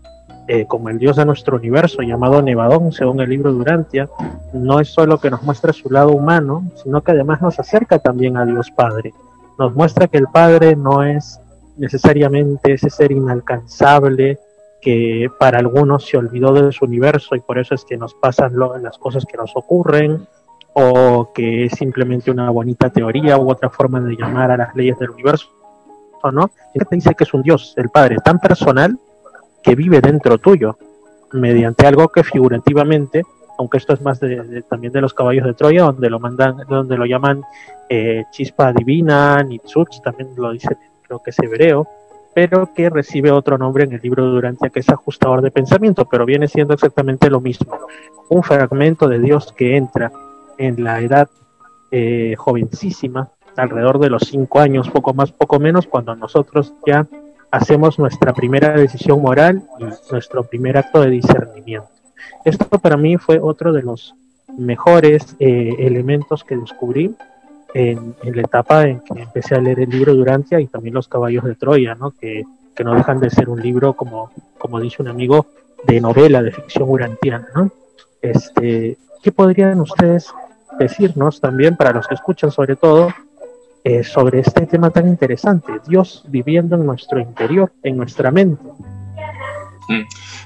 eh, 0.46 0.66
como 0.66 0.90
el 0.90 0.98
Dios 0.98 1.16
de 1.16 1.24
nuestro 1.24 1.56
universo, 1.56 2.02
llamado 2.02 2.42
Nevadón, 2.42 2.92
según 2.92 3.20
el 3.20 3.30
libro 3.30 3.52
Durantia, 3.52 4.08
no 4.52 4.80
es 4.80 4.88
solo 4.88 5.18
que 5.18 5.30
nos 5.30 5.42
muestra 5.42 5.72
su 5.72 5.90
lado 5.90 6.12
humano, 6.12 6.64
sino 6.82 7.02
que 7.02 7.12
además 7.12 7.40
nos 7.40 7.58
acerca 7.58 7.98
también 7.98 8.36
a 8.36 8.44
Dios 8.44 8.70
Padre. 8.70 9.12
Nos 9.58 9.74
muestra 9.74 10.06
que 10.08 10.18
el 10.18 10.26
Padre 10.26 10.76
no 10.76 11.02
es 11.02 11.40
necesariamente 11.76 12.74
ese 12.74 12.90
ser 12.90 13.12
inalcanzable, 13.12 14.38
que 14.80 15.28
para 15.40 15.58
algunos 15.58 16.04
se 16.06 16.18
olvidó 16.18 16.52
de 16.52 16.70
su 16.72 16.84
universo 16.84 17.34
y 17.34 17.40
por 17.40 17.58
eso 17.58 17.74
es 17.74 17.84
que 17.86 17.96
nos 17.96 18.12
pasan 18.14 18.52
las 18.82 18.98
cosas 18.98 19.24
que 19.24 19.38
nos 19.38 19.56
ocurren, 19.56 20.26
o 20.74 21.32
que 21.32 21.64
es 21.64 21.72
simplemente 21.72 22.30
una 22.30 22.50
bonita 22.50 22.90
teoría 22.90 23.38
u 23.38 23.50
otra 23.50 23.70
forma 23.70 24.00
de 24.00 24.16
llamar 24.16 24.50
a 24.50 24.56
las 24.56 24.74
leyes 24.76 24.98
del 24.98 25.10
universo, 25.10 25.48
¿o 26.24 26.32
¿no? 26.32 26.50
te 26.72 26.96
dice 26.96 27.14
que 27.14 27.24
es 27.24 27.34
un 27.34 27.42
Dios, 27.42 27.74
el 27.76 27.90
Padre, 27.90 28.16
tan 28.24 28.38
personal 28.38 28.98
que 29.62 29.74
vive 29.74 30.00
dentro 30.00 30.38
tuyo, 30.38 30.76
mediante 31.32 31.86
algo 31.86 32.08
que 32.08 32.24
figurativamente, 32.24 33.22
aunque 33.58 33.78
esto 33.78 33.92
es 33.92 34.00
más 34.00 34.20
de, 34.20 34.62
también 34.68 34.92
de 34.92 35.00
los 35.00 35.14
caballos 35.14 35.46
de 35.46 35.54
Troya, 35.54 35.84
donde 35.84 36.10
lo 36.10 36.18
mandan, 36.20 36.56
donde 36.68 36.96
lo 36.96 37.06
llaman 37.06 37.42
eh, 37.88 38.24
chispa 38.30 38.72
divina, 38.72 39.42
Nitsuts, 39.42 40.02
también 40.02 40.30
lo 40.36 40.52
dice, 40.52 40.76
creo 41.02 41.22
que 41.22 41.30
es 41.30 41.38
hebreo, 41.38 41.86
pero 42.34 42.72
que 42.74 42.90
recibe 42.90 43.30
otro 43.30 43.56
nombre 43.58 43.84
en 43.84 43.92
el 43.92 44.00
libro 44.02 44.24
Durantia, 44.26 44.70
que 44.70 44.80
es 44.80 44.88
ajustador 44.88 45.40
de 45.40 45.50
pensamiento, 45.50 46.06
pero 46.06 46.26
viene 46.26 46.48
siendo 46.48 46.74
exactamente 46.74 47.30
lo 47.30 47.40
mismo. 47.40 47.78
Un 48.28 48.42
fragmento 48.42 49.08
de 49.08 49.20
Dios 49.20 49.52
que 49.52 49.76
entra 49.76 50.10
en 50.58 50.82
la 50.82 51.00
edad 51.00 51.28
eh, 51.90 52.34
jovencísima, 52.36 53.30
alrededor 53.56 53.98
de 53.98 54.10
los 54.10 54.22
cinco 54.22 54.60
años, 54.60 54.90
poco 54.90 55.14
más, 55.14 55.32
poco 55.32 55.58
menos, 55.58 55.86
cuando 55.86 56.14
nosotros 56.16 56.72
ya 56.86 57.06
hacemos 57.50 57.98
nuestra 57.98 58.32
primera 58.32 58.72
decisión 58.72 59.22
moral 59.22 59.62
y 59.78 59.84
nuestro 60.10 60.44
primer 60.44 60.76
acto 60.76 61.00
de 61.00 61.10
discernimiento. 61.10 61.88
Esto 62.44 62.66
para 62.78 62.96
mí 62.96 63.16
fue 63.16 63.38
otro 63.40 63.72
de 63.72 63.82
los 63.82 64.14
mejores 64.56 65.36
eh, 65.38 65.74
elementos 65.78 66.44
que 66.44 66.56
descubrí 66.56 67.14
en, 67.74 68.14
la 68.22 68.42
etapa 68.42 68.86
en 68.86 69.00
que 69.00 69.22
empecé 69.22 69.54
a 69.54 69.60
leer 69.60 69.80
el 69.80 69.90
libro 69.90 70.14
Durantia 70.14 70.60
y 70.60 70.66
también 70.66 70.94
Los 70.94 71.08
Caballos 71.08 71.44
de 71.44 71.54
Troya, 71.54 71.94
¿no? 71.94 72.12
Que, 72.12 72.44
que 72.74 72.84
no 72.84 72.94
dejan 72.94 73.20
de 73.20 73.30
ser 73.30 73.48
un 73.48 73.60
libro, 73.60 73.94
como, 73.94 74.30
como 74.58 74.80
dice 74.80 75.02
un 75.02 75.08
amigo, 75.08 75.46
de 75.86 76.00
novela, 76.00 76.42
de 76.42 76.52
ficción 76.52 76.88
urantiana. 76.88 77.48
¿no? 77.54 77.70
Este, 78.20 78.96
¿Qué 79.22 79.32
podrían 79.32 79.80
ustedes 79.80 80.32
decirnos 80.78 81.40
también, 81.40 81.76
para 81.76 81.92
los 81.92 82.06
que 82.06 82.14
escuchan 82.14 82.50
sobre 82.50 82.76
todo, 82.76 83.08
eh, 83.84 84.02
sobre 84.02 84.40
este 84.40 84.66
tema 84.66 84.90
tan 84.90 85.06
interesante, 85.06 85.72
Dios 85.86 86.24
viviendo 86.28 86.74
en 86.76 86.86
nuestro 86.86 87.20
interior, 87.20 87.72
en 87.82 87.96
nuestra 87.96 88.30
mente? 88.30 88.64
Mm, 89.88 90.02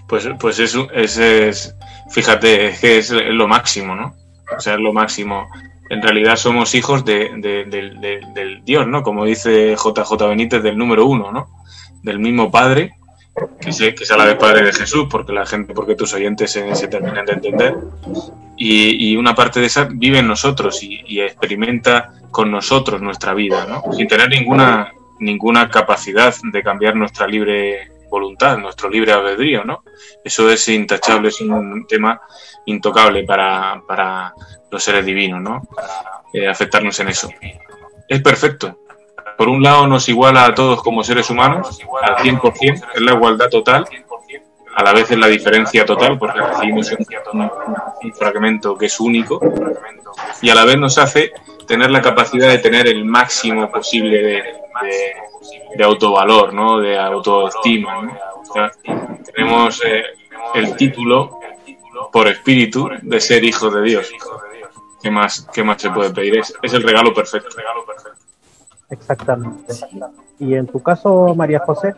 pues, 0.07 0.29
pues 0.39 0.59
eso, 0.59 0.91
ese 0.93 1.49
es, 1.49 1.75
fíjate, 2.11 2.69
es 2.69 2.81
que 2.81 2.99
es 2.99 3.11
lo 3.11 3.49
máximo, 3.49 3.95
¿no? 3.95 4.15
O 4.57 4.61
sea, 4.61 4.75
es 4.75 4.81
lo 4.81 4.93
máximo 4.93 5.47
en 5.91 6.03
realidad 6.03 6.37
somos 6.37 6.75
hijos 6.75 7.05
de, 7.05 7.31
del 7.39 8.63
Dios, 8.65 8.87
¿no? 8.87 9.03
Como 9.03 9.25
dice 9.25 9.75
JJ 9.75 10.29
Benítez, 10.29 10.63
del 10.63 10.77
número 10.77 11.07
uno, 11.07 11.33
¿no? 11.33 11.49
Del 12.03 12.19
mismo 12.19 12.51
Padre, 12.51 12.93
que, 13.61 13.73
sé, 13.73 13.95
que 13.95 14.05
es 14.05 14.11
a 14.11 14.17
la 14.17 14.27
vez 14.27 14.37
Padre 14.37 14.65
de 14.65 14.73
Jesús, 14.73 15.07
porque 15.11 15.33
la 15.33 15.47
gente, 15.47 15.73
porque 15.73 15.95
tus 15.95 16.13
oyentes 16.13 16.51
se, 16.51 16.89
terminan 16.89 17.25
de 17.25 17.33
entender. 17.33 17.77
Y, 18.59 19.17
una 19.17 19.35
parte 19.35 19.61
de 19.61 19.67
esa 19.67 19.89
vive 19.91 20.19
en 20.19 20.27
nosotros 20.27 20.83
y, 20.83 21.21
experimenta 21.21 22.13
con 22.31 22.51
nosotros 22.51 23.01
nuestra 23.01 23.35
vida, 23.35 23.67
¿no? 23.67 23.93
Sin 23.93 24.09
tener 24.09 24.29
ninguna, 24.29 24.93
ninguna 25.21 25.69
capacidad 25.71 26.35
de 26.43 26.63
cambiar 26.63 26.97
nuestra 26.97 27.27
libre 27.27 27.91
voluntad, 28.11 28.59
nuestro 28.59 28.89
libre 28.89 29.13
albedrío, 29.13 29.65
¿no? 29.65 29.83
Eso 30.25 30.51
es 30.51 30.69
intachable, 30.69 31.29
es 31.29 31.41
un 31.41 31.87
tema 31.87 32.21
intocable 32.67 33.25
para, 33.25 33.83
para 33.87 34.35
los 34.71 34.83
seres 34.83 35.05
divinos, 35.05 35.41
¿no? 35.41 35.63
Eh, 36.33 36.47
afectarnos 36.47 36.99
en 37.01 37.09
eso. 37.09 37.31
Es 38.09 38.21
perfecto. 38.21 38.79
Por 39.37 39.49
un 39.49 39.63
lado 39.63 39.87
nos 39.87 40.09
iguala 40.09 40.47
a 40.47 40.55
todos 40.55 40.83
como 40.83 41.05
seres 41.05 41.31
humanos, 41.31 41.81
al 42.03 42.17
100%, 42.17 42.89
es 42.95 43.01
la 43.01 43.13
igualdad 43.13 43.49
total, 43.49 43.87
a 44.79 44.83
la 44.85 44.93
vez 44.93 45.11
es 45.11 45.19
la 45.19 45.27
diferencia 45.27 45.85
total, 45.85 46.17
porque 46.17 46.41
recibimos 46.41 46.93
un, 47.33 48.13
fragmento 48.15 48.79
que 48.79 48.87
es 48.87 49.01
único, 49.01 49.41
y 50.41 50.51
a 50.51 50.55
la 50.55 50.65
vez 50.65 50.79
nos 50.79 50.97
hace 50.99 51.33
tener 51.67 51.91
la 51.91 52.01
capacidad 52.01 52.49
de 52.49 52.59
tener 52.59 52.87
el 52.87 53.05
máximo 53.05 53.69
posible 53.73 54.23
de, 54.23 54.43
de, 55.77 55.85
autovalor, 55.85 56.55
¿no? 56.55 56.79
de 56.79 56.97
autoestima. 56.97 58.09
tenemos 59.35 59.83
eh, 59.85 60.05
el 60.55 60.77
título 60.77 61.41
por 62.13 62.29
espíritu 62.29 62.89
de 63.03 63.21
ser 63.21 63.43
hijos 63.43 63.75
de 63.75 63.83
Dios. 63.83 64.13
¿Qué 65.03 65.11
más, 65.11 65.45
qué 65.53 65.65
más 65.65 65.83
se 65.83 65.91
puede 65.91 66.11
pedir? 66.11 66.39
Es, 66.39 66.55
es 66.63 66.73
el 66.73 66.85
regalo 66.85 67.13
perfecto. 67.13 67.57
Exactamente. 68.91 69.75
Y 70.39 70.55
en 70.55 70.69
tu 70.69 70.81
caso, 70.81 71.35
María 71.35 71.59
José, 71.59 71.95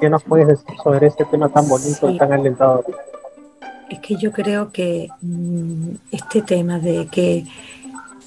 ¿qué 0.00 0.10
nos 0.10 0.22
puedes 0.22 0.46
decir 0.48 0.76
sobre 0.82 1.06
este 1.06 1.24
tema 1.24 1.48
tan 1.48 1.68
bonito 1.68 2.10
y 2.10 2.18
tan 2.18 2.32
alentador? 2.32 2.84
Es 3.90 3.98
que 4.00 4.16
yo 4.16 4.32
creo 4.32 4.72
que 4.72 5.08
mm, 5.20 5.90
este 6.10 6.42
tema 6.42 6.78
de 6.78 7.06
que 7.06 7.44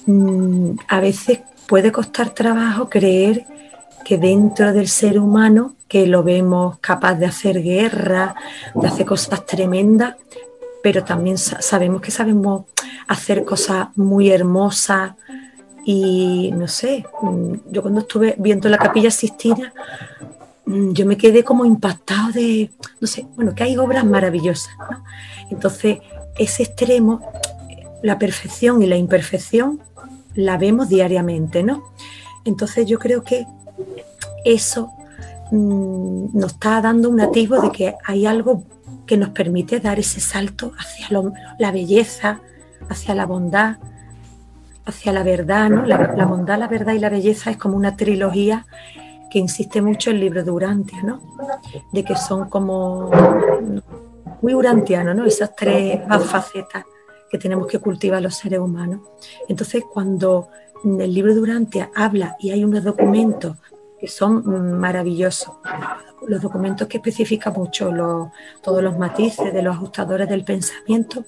Mm, 0.08 0.78
a 0.88 1.00
veces 1.00 1.40
puede 1.66 1.92
costar 1.92 2.30
trabajo 2.30 2.88
creer 2.88 3.44
que 4.06 4.16
dentro 4.16 4.72
del 4.72 4.88
ser 4.88 5.18
humano, 5.18 5.74
que 5.86 6.06
lo 6.06 6.22
vemos 6.22 6.78
capaz 6.78 7.16
de 7.16 7.26
hacer 7.26 7.62
guerra, 7.62 8.34
de 8.74 8.88
hacer 8.88 9.04
cosas 9.04 9.44
tremendas, 9.44 10.16
pero 10.82 11.04
también 11.04 11.36
sabemos 11.36 12.00
que 12.00 12.10
sabemos 12.10 12.64
hacer 13.06 13.44
cosas 13.44 13.88
muy 13.96 14.30
hermosas 14.30 15.12
y 15.84 16.52
no 16.56 16.68
sé, 16.68 17.04
mm, 17.20 17.54
yo 17.70 17.82
cuando 17.82 18.00
estuve 18.00 18.34
viendo 18.38 18.70
la 18.70 18.78
capilla 18.78 19.10
Sistina, 19.10 19.74
yo 20.68 21.06
me 21.06 21.16
quedé 21.16 21.44
como 21.44 21.64
impactado 21.64 22.32
de, 22.32 22.70
no 23.00 23.06
sé, 23.06 23.26
bueno, 23.36 23.54
que 23.54 23.64
hay 23.64 23.76
obras 23.78 24.04
maravillosas. 24.04 24.74
Entonces, 25.50 25.98
ese 26.36 26.64
extremo, 26.64 27.20
la 28.02 28.18
perfección 28.18 28.82
y 28.82 28.86
la 28.86 28.96
imperfección, 28.96 29.80
la 30.34 30.58
vemos 30.58 30.88
diariamente, 30.88 31.62
¿no? 31.62 31.82
Entonces 32.44 32.86
yo 32.86 32.98
creo 32.98 33.24
que 33.24 33.46
eso 34.44 34.92
mm, 35.50 36.38
nos 36.38 36.52
está 36.52 36.80
dando 36.80 37.08
un 37.08 37.20
atisbo 37.20 37.60
de 37.60 37.72
que 37.72 37.94
hay 38.04 38.26
algo 38.26 38.62
que 39.06 39.16
nos 39.16 39.30
permite 39.30 39.80
dar 39.80 39.98
ese 39.98 40.20
salto 40.20 40.72
hacia 40.78 41.08
la 41.58 41.72
belleza, 41.72 42.40
hacia 42.88 43.14
la 43.14 43.26
bondad, 43.26 43.78
hacia 44.84 45.12
la 45.12 45.22
verdad, 45.22 45.70
¿no? 45.70 45.84
La, 45.84 46.26
bondad, 46.26 46.58
la 46.58 46.68
verdad 46.68 46.92
y 46.92 46.98
la 46.98 47.08
belleza 47.08 47.50
es 47.50 47.56
como 47.56 47.76
una 47.76 47.96
trilogía 47.96 48.66
que 49.30 49.38
insiste 49.38 49.82
mucho 49.82 50.10
el 50.10 50.20
libro 50.20 50.42
de 50.42 50.50
Urantia, 50.50 51.02
¿no? 51.02 51.20
De 51.92 52.04
que 52.04 52.16
son 52.16 52.48
como 52.48 53.10
muy 54.40 54.54
urantianos, 54.54 55.16
¿no? 55.16 55.24
Esas 55.24 55.54
tres 55.54 56.00
facetas 56.26 56.84
que 57.30 57.38
tenemos 57.38 57.66
que 57.66 57.78
cultivar 57.78 58.22
los 58.22 58.36
seres 58.36 58.60
humanos. 58.60 59.00
Entonces, 59.48 59.84
cuando 59.92 60.48
el 60.84 61.12
libro 61.12 61.34
de 61.34 61.40
Urantia 61.40 61.90
habla 61.94 62.36
y 62.38 62.50
hay 62.50 62.64
unos 62.64 62.84
documentos 62.84 63.56
que 63.98 64.08
son 64.08 64.78
maravillosos, 64.78 65.54
los 66.26 66.40
documentos 66.40 66.88
que 66.88 66.98
especifican 66.98 67.52
mucho 67.52 67.92
todos 68.62 68.82
los 68.82 68.96
matices 68.96 69.52
de 69.52 69.62
los 69.62 69.76
ajustadores 69.76 70.28
del 70.28 70.44
pensamiento, 70.44 71.24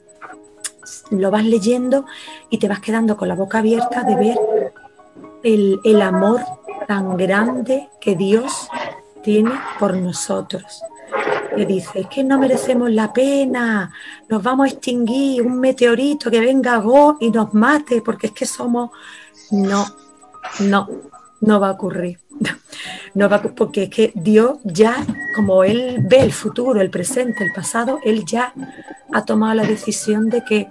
lo 1.10 1.30
vas 1.30 1.44
leyendo 1.44 2.06
y 2.48 2.58
te 2.58 2.68
vas 2.68 2.80
quedando 2.80 3.16
con 3.16 3.28
la 3.28 3.34
boca 3.34 3.58
abierta 3.58 4.04
de 4.04 4.16
ver 4.16 4.38
el 5.42 6.02
amor 6.02 6.40
tan 6.90 7.16
grande 7.16 7.88
que 8.00 8.16
Dios 8.16 8.68
tiene 9.22 9.52
por 9.78 9.96
nosotros. 9.96 10.82
Que 11.54 11.64
dice, 11.64 12.00
es 12.00 12.08
que 12.08 12.24
no 12.24 12.36
merecemos 12.36 12.90
la 12.90 13.12
pena, 13.12 13.92
nos 14.28 14.42
vamos 14.42 14.66
a 14.66 14.72
extinguir, 14.72 15.40
un 15.46 15.60
meteorito 15.60 16.32
que 16.32 16.40
venga 16.40 16.78
Go 16.78 17.16
y 17.20 17.30
nos 17.30 17.54
mate, 17.54 18.02
porque 18.02 18.26
es 18.26 18.32
que 18.32 18.44
somos... 18.44 18.90
No, 19.52 19.86
no, 20.58 20.88
no 21.40 21.60
va 21.60 21.68
a 21.68 21.72
ocurrir. 21.72 22.18
No 23.14 23.28
va 23.28 23.42
porque 23.42 23.84
es 23.84 23.90
que 23.90 24.12
Dios 24.14 24.58
ya, 24.64 25.04
como 25.34 25.64
Él 25.64 25.98
ve 26.00 26.20
el 26.20 26.32
futuro, 26.32 26.80
el 26.80 26.90
presente, 26.90 27.44
el 27.44 27.52
pasado, 27.52 27.98
Él 28.04 28.24
ya 28.24 28.52
ha 29.12 29.24
tomado 29.24 29.54
la 29.54 29.64
decisión 29.64 30.28
de 30.28 30.44
que 30.44 30.68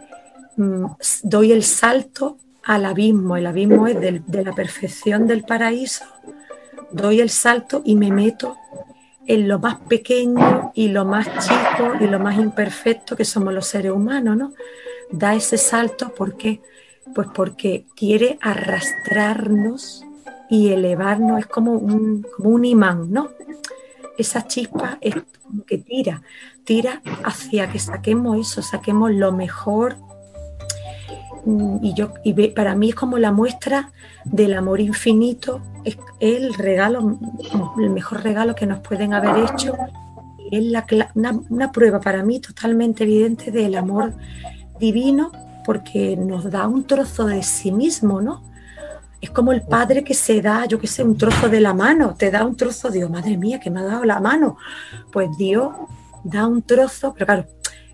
mm, 0.56 0.86
doy 1.24 1.52
el 1.52 1.64
salto 1.64 2.38
al 2.64 2.86
abismo. 2.86 3.38
El 3.38 3.48
abismo 3.48 3.88
es 3.88 4.00
de 4.00 4.44
la 4.44 4.54
perfección 4.54 5.28
del 5.28 5.44
paraíso. 5.44 6.06
Doy 6.92 7.22
el 7.22 7.30
salto 7.30 7.82
y 7.86 7.96
me 7.96 8.12
meto 8.12 8.58
en 9.30 9.48
lo 9.48 9.60
más 9.60 9.78
pequeño 9.82 10.72
y 10.74 10.88
lo 10.88 11.06
más 11.06 11.28
chico 11.46 11.94
y 12.00 12.08
lo 12.08 12.20
más 12.20 12.38
imperfecto 12.40 13.16
que 13.16 13.26
somos 13.26 13.54
los 13.54 13.68
seres 13.68 13.92
humanos, 13.92 14.36
¿no? 14.36 14.54
Da 15.12 15.36
ese 15.36 15.60
salto 15.60 16.14
porque, 16.18 16.62
pues 17.14 17.28
porque 17.34 17.86
quiere 17.96 18.40
arrastrarnos 18.42 20.04
y 20.50 20.70
elevarnos, 20.70 21.42
es 21.42 21.46
como 21.46 21.74
un, 21.74 22.26
como 22.36 22.50
un 22.50 22.66
imán, 22.66 23.12
¿no? 23.12 23.30
Esa 24.18 24.48
chispa 24.48 24.98
es 25.00 25.16
que 25.68 25.78
tira, 25.78 26.24
tira 26.64 27.04
hacia 27.24 27.72
que 27.72 27.78
saquemos 27.78 28.40
eso, 28.40 28.64
saquemos 28.64 29.12
lo 29.12 29.32
mejor 29.32 29.96
y 31.46 31.94
yo 31.94 32.14
y 32.24 32.34
para 32.50 32.76
mí 32.76 32.90
es 32.90 32.96
como 32.96 33.18
la 33.18 33.32
muestra 33.32 33.92
del 34.26 34.54
amor 34.54 34.80
infinito, 34.80 35.62
es 35.84 35.98
el 36.20 36.54
regalo, 36.54 37.18
el 37.78 37.90
mejor 37.90 38.24
regalo 38.24 38.56
que 38.56 38.66
nos 38.66 38.80
pueden 38.80 39.14
haber 39.14 39.46
hecho. 39.46 39.76
Es 40.52 40.64
la, 40.64 40.86
una, 41.14 41.40
una 41.50 41.72
prueba 41.72 42.00
para 42.00 42.24
mí 42.24 42.40
totalmente 42.40 43.04
evidente 43.04 43.52
del 43.52 43.76
amor 43.76 44.14
divino 44.80 45.32
porque 45.66 46.18
nos 46.18 46.50
da 46.50 46.68
un 46.68 46.86
trozo 46.86 47.28
de 47.28 47.44
sí 47.44 47.72
mismo, 47.72 48.22
¿no? 48.22 48.42
Es 49.22 49.30
como 49.30 49.52
el 49.52 49.62
padre 49.62 50.04
que 50.04 50.14
se 50.14 50.42
da, 50.42 50.66
yo 50.66 50.80
que 50.80 50.88
sé, 50.88 51.04
un 51.04 51.18
trozo 51.18 51.50
de 51.50 51.60
la 51.60 51.74
mano, 51.74 52.16
te 52.16 52.32
da 52.32 52.46
un 52.46 52.56
trozo, 52.56 52.90
Dios, 52.90 53.10
madre 53.10 53.38
mía, 53.38 53.60
que 53.60 53.70
me 53.70 53.82
ha 53.82 53.84
dado 53.84 54.06
la 54.06 54.20
mano. 54.20 54.58
Pues 55.12 55.30
Dios 55.38 55.74
da 56.24 56.48
un 56.48 56.62
trozo, 56.62 57.14
pero 57.14 57.26
claro, 57.26 57.46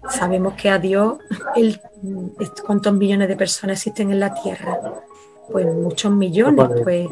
Sabemos 0.09 0.53
que 0.53 0.69
a 0.69 0.79
Dios, 0.79 1.17
¿cuántos 2.65 2.93
millones 2.93 3.27
de 3.27 3.35
personas 3.35 3.77
existen 3.77 4.11
en 4.11 4.19
la 4.19 4.33
Tierra? 4.33 4.79
Pues 5.51 5.65
muchos 5.65 6.11
millones, 6.11 6.67
pues. 6.83 7.07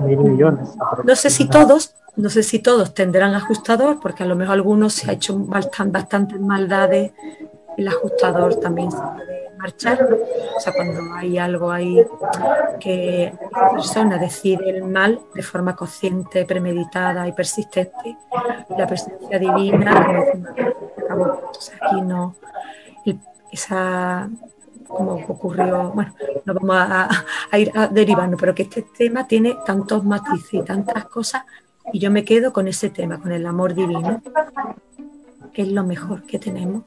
millones. 0.00 0.70
No 1.04 1.14
sé 1.16 1.30
si 1.30 1.48
todos, 1.48 1.94
no 2.16 2.28
sé 2.28 2.42
si 2.42 2.58
todos 2.58 2.94
tendrán 2.94 3.34
ajustador, 3.34 4.00
porque 4.00 4.24
a 4.24 4.26
lo 4.26 4.36
mejor 4.36 4.54
algunos 4.54 4.94
se 4.94 5.10
ha 5.10 5.14
hecho 5.14 5.38
bastantes 5.38 6.40
maldades, 6.40 7.12
el 7.76 7.88
ajustador 7.88 8.56
también 8.56 8.90
se 8.90 8.98
puede 8.98 9.50
marchar. 9.56 10.08
O 10.56 10.60
sea, 10.60 10.72
cuando 10.72 11.00
hay 11.14 11.38
algo 11.38 11.70
ahí 11.70 12.04
que 12.80 13.32
la 13.52 13.70
persona 13.70 14.18
decide 14.18 14.70
el 14.70 14.84
mal 14.84 15.20
de 15.34 15.42
forma 15.42 15.76
consciente, 15.76 16.44
premeditada 16.44 17.26
y 17.28 17.32
persistente, 17.32 18.16
la 18.76 18.86
presencia 18.86 19.38
divina 19.38 20.24
aquí 21.24 22.02
no, 22.02 22.34
esa, 23.50 24.28
como 24.86 25.14
ocurrió, 25.14 25.90
bueno, 25.94 26.14
no 26.44 26.54
vamos 26.54 26.76
a, 27.50 27.58
ir 27.58 27.72
derivando, 27.90 28.36
pero 28.36 28.54
que 28.54 28.62
este 28.62 28.82
tema 28.82 29.26
tiene 29.26 29.56
tantos 29.64 30.04
matices 30.04 30.54
y 30.54 30.62
tantas 30.62 31.04
cosas, 31.06 31.44
y 31.92 31.98
yo 31.98 32.10
me 32.10 32.24
quedo 32.24 32.52
con 32.52 32.68
ese 32.68 32.90
tema, 32.90 33.20
con 33.20 33.32
el 33.32 33.46
amor 33.46 33.74
divino, 33.74 34.22
que 35.52 35.62
es 35.62 35.68
lo 35.68 35.84
mejor 35.84 36.22
que 36.22 36.38
tenemos. 36.38 36.82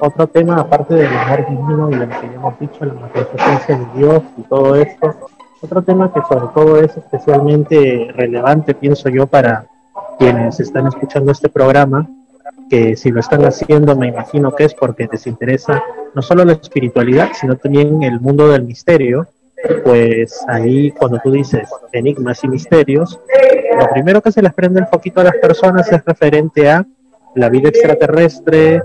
Otro 0.00 0.26
tema, 0.26 0.56
aparte 0.60 0.94
del 0.94 1.16
amor 1.16 1.46
divino 1.48 1.90
y 1.90 1.94
lo 1.94 2.08
que 2.08 2.26
ya 2.26 2.34
hemos 2.34 2.58
dicho, 2.58 2.84
la 2.84 3.08
presencia 3.08 3.78
de 3.78 3.86
Dios 3.98 4.22
y 4.36 4.42
todo 4.42 4.74
esto, 4.76 5.14
otro 5.60 5.82
tema 5.82 6.12
que 6.12 6.20
sobre 6.28 6.46
todo 6.54 6.80
es 6.80 6.96
especialmente 6.96 8.10
relevante, 8.14 8.74
pienso 8.74 9.08
yo, 9.08 9.26
para 9.26 9.66
quienes 10.18 10.60
están 10.60 10.86
escuchando 10.86 11.32
este 11.32 11.48
programa, 11.48 12.08
que 12.70 12.96
si 12.96 13.10
lo 13.10 13.20
están 13.20 13.44
haciendo 13.44 13.96
me 13.96 14.08
imagino 14.08 14.54
que 14.54 14.64
es 14.64 14.74
porque 14.74 15.08
les 15.10 15.26
interesa 15.26 15.82
no 16.14 16.22
solo 16.22 16.44
la 16.44 16.52
espiritualidad, 16.52 17.30
sino 17.34 17.56
también 17.56 18.02
el 18.02 18.20
mundo 18.20 18.48
del 18.48 18.62
misterio, 18.62 19.28
pues 19.82 20.44
ahí 20.48 20.90
cuando 20.92 21.18
tú 21.22 21.30
dices 21.30 21.68
enigmas 21.92 22.44
y 22.44 22.48
misterios, 22.48 23.18
lo 23.78 23.88
primero 23.90 24.20
que 24.20 24.32
se 24.32 24.42
les 24.42 24.52
prende 24.52 24.80
el 24.80 24.86
foquito 24.86 25.20
a 25.20 25.24
las 25.24 25.36
personas 25.36 25.90
es 25.90 26.04
referente 26.04 26.68
a 26.68 26.86
la 27.34 27.48
vida 27.48 27.68
extraterrestre, 27.68 28.82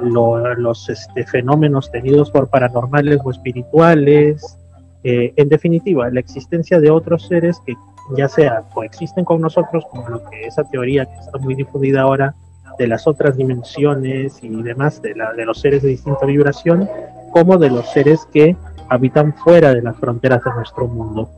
los 0.00 0.88
este, 0.88 1.26
fenómenos 1.26 1.90
tenidos 1.90 2.30
por 2.30 2.48
paranormales 2.48 3.18
o 3.24 3.30
espirituales, 3.30 4.58
eh, 5.04 5.34
en 5.36 5.48
definitiva, 5.48 6.08
la 6.10 6.20
existencia 6.20 6.80
de 6.80 6.90
otros 6.90 7.26
seres 7.28 7.60
que 7.64 7.74
ya 8.16 8.28
sea 8.28 8.62
coexisten 8.72 9.24
con 9.24 9.40
nosotros, 9.40 9.84
como 9.90 10.08
lo 10.08 10.24
que 10.30 10.46
esa 10.46 10.64
teoría 10.64 11.06
que 11.06 11.16
está 11.16 11.38
muy 11.38 11.54
difundida 11.54 12.02
ahora 12.02 12.34
de 12.78 12.86
las 12.86 13.06
otras 13.06 13.36
dimensiones 13.36 14.42
y 14.42 14.48
demás 14.48 15.00
de, 15.00 15.14
la, 15.14 15.32
de 15.32 15.44
los 15.44 15.60
seres 15.60 15.82
de 15.82 15.90
distinta 15.90 16.26
vibración, 16.26 16.88
como 17.32 17.56
de 17.56 17.70
los 17.70 17.88
seres 17.90 18.26
que 18.32 18.56
habitan 18.88 19.32
fuera 19.34 19.72
de 19.72 19.82
las 19.82 19.96
fronteras 19.96 20.42
de 20.44 20.52
nuestro 20.54 20.86
mundo. 20.86 21.30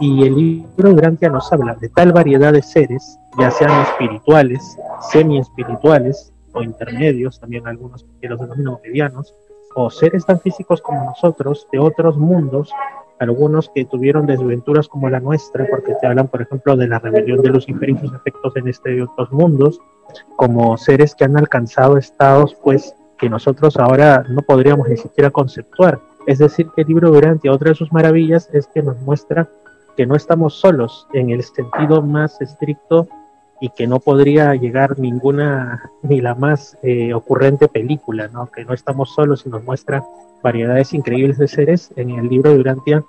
Y 0.00 0.26
el 0.26 0.34
libro 0.34 0.90
de 0.90 0.94
Grantia 0.94 1.28
nos 1.28 1.52
habla 1.52 1.76
de 1.76 1.88
tal 1.88 2.12
variedad 2.12 2.52
de 2.52 2.62
seres, 2.62 3.18
ya 3.38 3.50
sean 3.50 3.82
espirituales, 3.82 4.76
semi-espirituales 5.12 6.32
o 6.52 6.62
intermedios, 6.62 7.40
también 7.40 7.66
algunos 7.66 8.04
que 8.20 8.28
los 8.28 8.40
denominan 8.40 8.78
medianos, 8.82 9.34
o 9.76 9.90
seres 9.90 10.24
tan 10.24 10.40
físicos 10.40 10.80
como 10.80 11.04
nosotros, 11.04 11.66
de 11.72 11.78
otros 11.78 12.16
mundos, 12.16 12.72
algunos 13.18 13.70
que 13.74 13.84
tuvieron 13.84 14.26
desventuras 14.26 14.88
como 14.88 15.08
la 15.08 15.20
nuestra, 15.20 15.66
porque 15.70 15.94
te 16.00 16.06
hablan, 16.06 16.28
por 16.28 16.42
ejemplo, 16.42 16.76
de 16.76 16.88
la 16.88 16.98
rebelión 16.98 17.42
de 17.42 17.50
Lucifer 17.50 17.90
y 17.90 17.98
sus 17.98 18.12
efectos 18.12 18.56
en 18.56 18.68
este 18.68 18.96
y 18.96 19.00
otros 19.00 19.30
mundos, 19.32 19.80
como 20.36 20.76
seres 20.76 21.14
que 21.14 21.24
han 21.24 21.36
alcanzado 21.36 21.96
estados, 21.96 22.56
pues, 22.62 22.94
que 23.18 23.28
nosotros 23.28 23.76
ahora 23.76 24.24
no 24.28 24.42
podríamos 24.42 24.88
ni 24.88 24.96
siquiera 24.96 25.30
conceptuar. 25.30 26.00
Es 26.26 26.38
decir, 26.38 26.68
que 26.74 26.82
el 26.82 26.88
libro 26.88 27.10
Durante, 27.10 27.50
otra 27.50 27.70
de 27.70 27.76
sus 27.76 27.92
maravillas, 27.92 28.48
es 28.52 28.66
que 28.66 28.82
nos 28.82 28.98
muestra 29.00 29.48
que 29.96 30.06
no 30.06 30.16
estamos 30.16 30.54
solos 30.54 31.06
en 31.12 31.30
el 31.30 31.42
sentido 31.42 32.02
más 32.02 32.40
estricto 32.40 33.08
y 33.64 33.70
que 33.70 33.86
no 33.86 33.98
podría 33.98 34.54
llegar 34.54 34.98
ninguna 34.98 35.90
ni 36.02 36.20
la 36.20 36.34
más 36.34 36.76
eh, 36.82 37.14
ocurrente 37.14 37.66
película, 37.66 38.28
¿no? 38.28 38.50
que 38.50 38.62
no 38.62 38.74
estamos 38.74 39.14
solos 39.14 39.44
y 39.46 39.48
nos 39.48 39.64
muestra 39.64 40.04
variedades 40.42 40.92
increíbles 40.92 41.38
de 41.38 41.48
seres. 41.48 41.90
En 41.96 42.10
el 42.10 42.28
libro 42.28 42.50
de 42.50 42.58
Durantia 42.58 43.02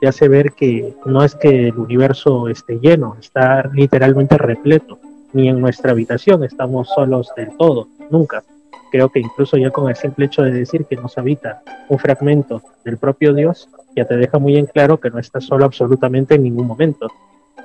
te 0.00 0.08
hace 0.08 0.26
ver 0.26 0.50
que 0.50 0.96
no 1.06 1.22
es 1.22 1.36
que 1.36 1.68
el 1.68 1.78
universo 1.78 2.48
esté 2.48 2.80
lleno, 2.80 3.18
está 3.20 3.70
literalmente 3.72 4.36
repleto, 4.36 4.98
ni 5.32 5.48
en 5.48 5.60
nuestra 5.60 5.92
habitación 5.92 6.42
estamos 6.42 6.88
solos 6.88 7.30
del 7.36 7.56
todo, 7.56 7.86
nunca. 8.10 8.42
Creo 8.90 9.10
que 9.10 9.20
incluso 9.20 9.58
ya 9.58 9.70
con 9.70 9.88
el 9.88 9.94
simple 9.94 10.26
hecho 10.26 10.42
de 10.42 10.50
decir 10.50 10.86
que 10.86 10.96
nos 10.96 11.16
habita 11.18 11.62
un 11.88 12.00
fragmento 12.00 12.62
del 12.84 12.98
propio 12.98 13.32
Dios, 13.32 13.68
ya 13.94 14.06
te 14.06 14.16
deja 14.16 14.40
muy 14.40 14.56
en 14.56 14.66
claro 14.66 14.98
que 14.98 15.10
no 15.10 15.20
estás 15.20 15.44
solo 15.44 15.66
absolutamente 15.66 16.34
en 16.34 16.42
ningún 16.42 16.66
momento. 16.66 17.06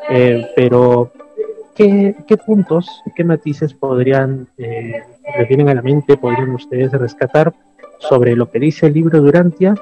Eh, 0.08 0.46
pero 0.56 1.12
¿Qué, 1.76 2.16
puntos, 2.46 3.04
qué 3.16 3.26
matices 3.26 3.74
podrían, 3.74 4.48
eh, 4.58 5.04
le 5.38 5.46
vienen 5.46 5.68
a 5.68 5.74
la 5.74 5.82
mente, 5.82 6.16
podrían 6.16 6.52
ustedes 6.52 6.92
rescatar 6.94 7.54
sobre 8.00 8.36
lo 8.36 8.50
que 8.50 8.60
dice 8.60 8.88
el 8.88 8.94
libro 8.94 9.20
Durantia 9.20 9.76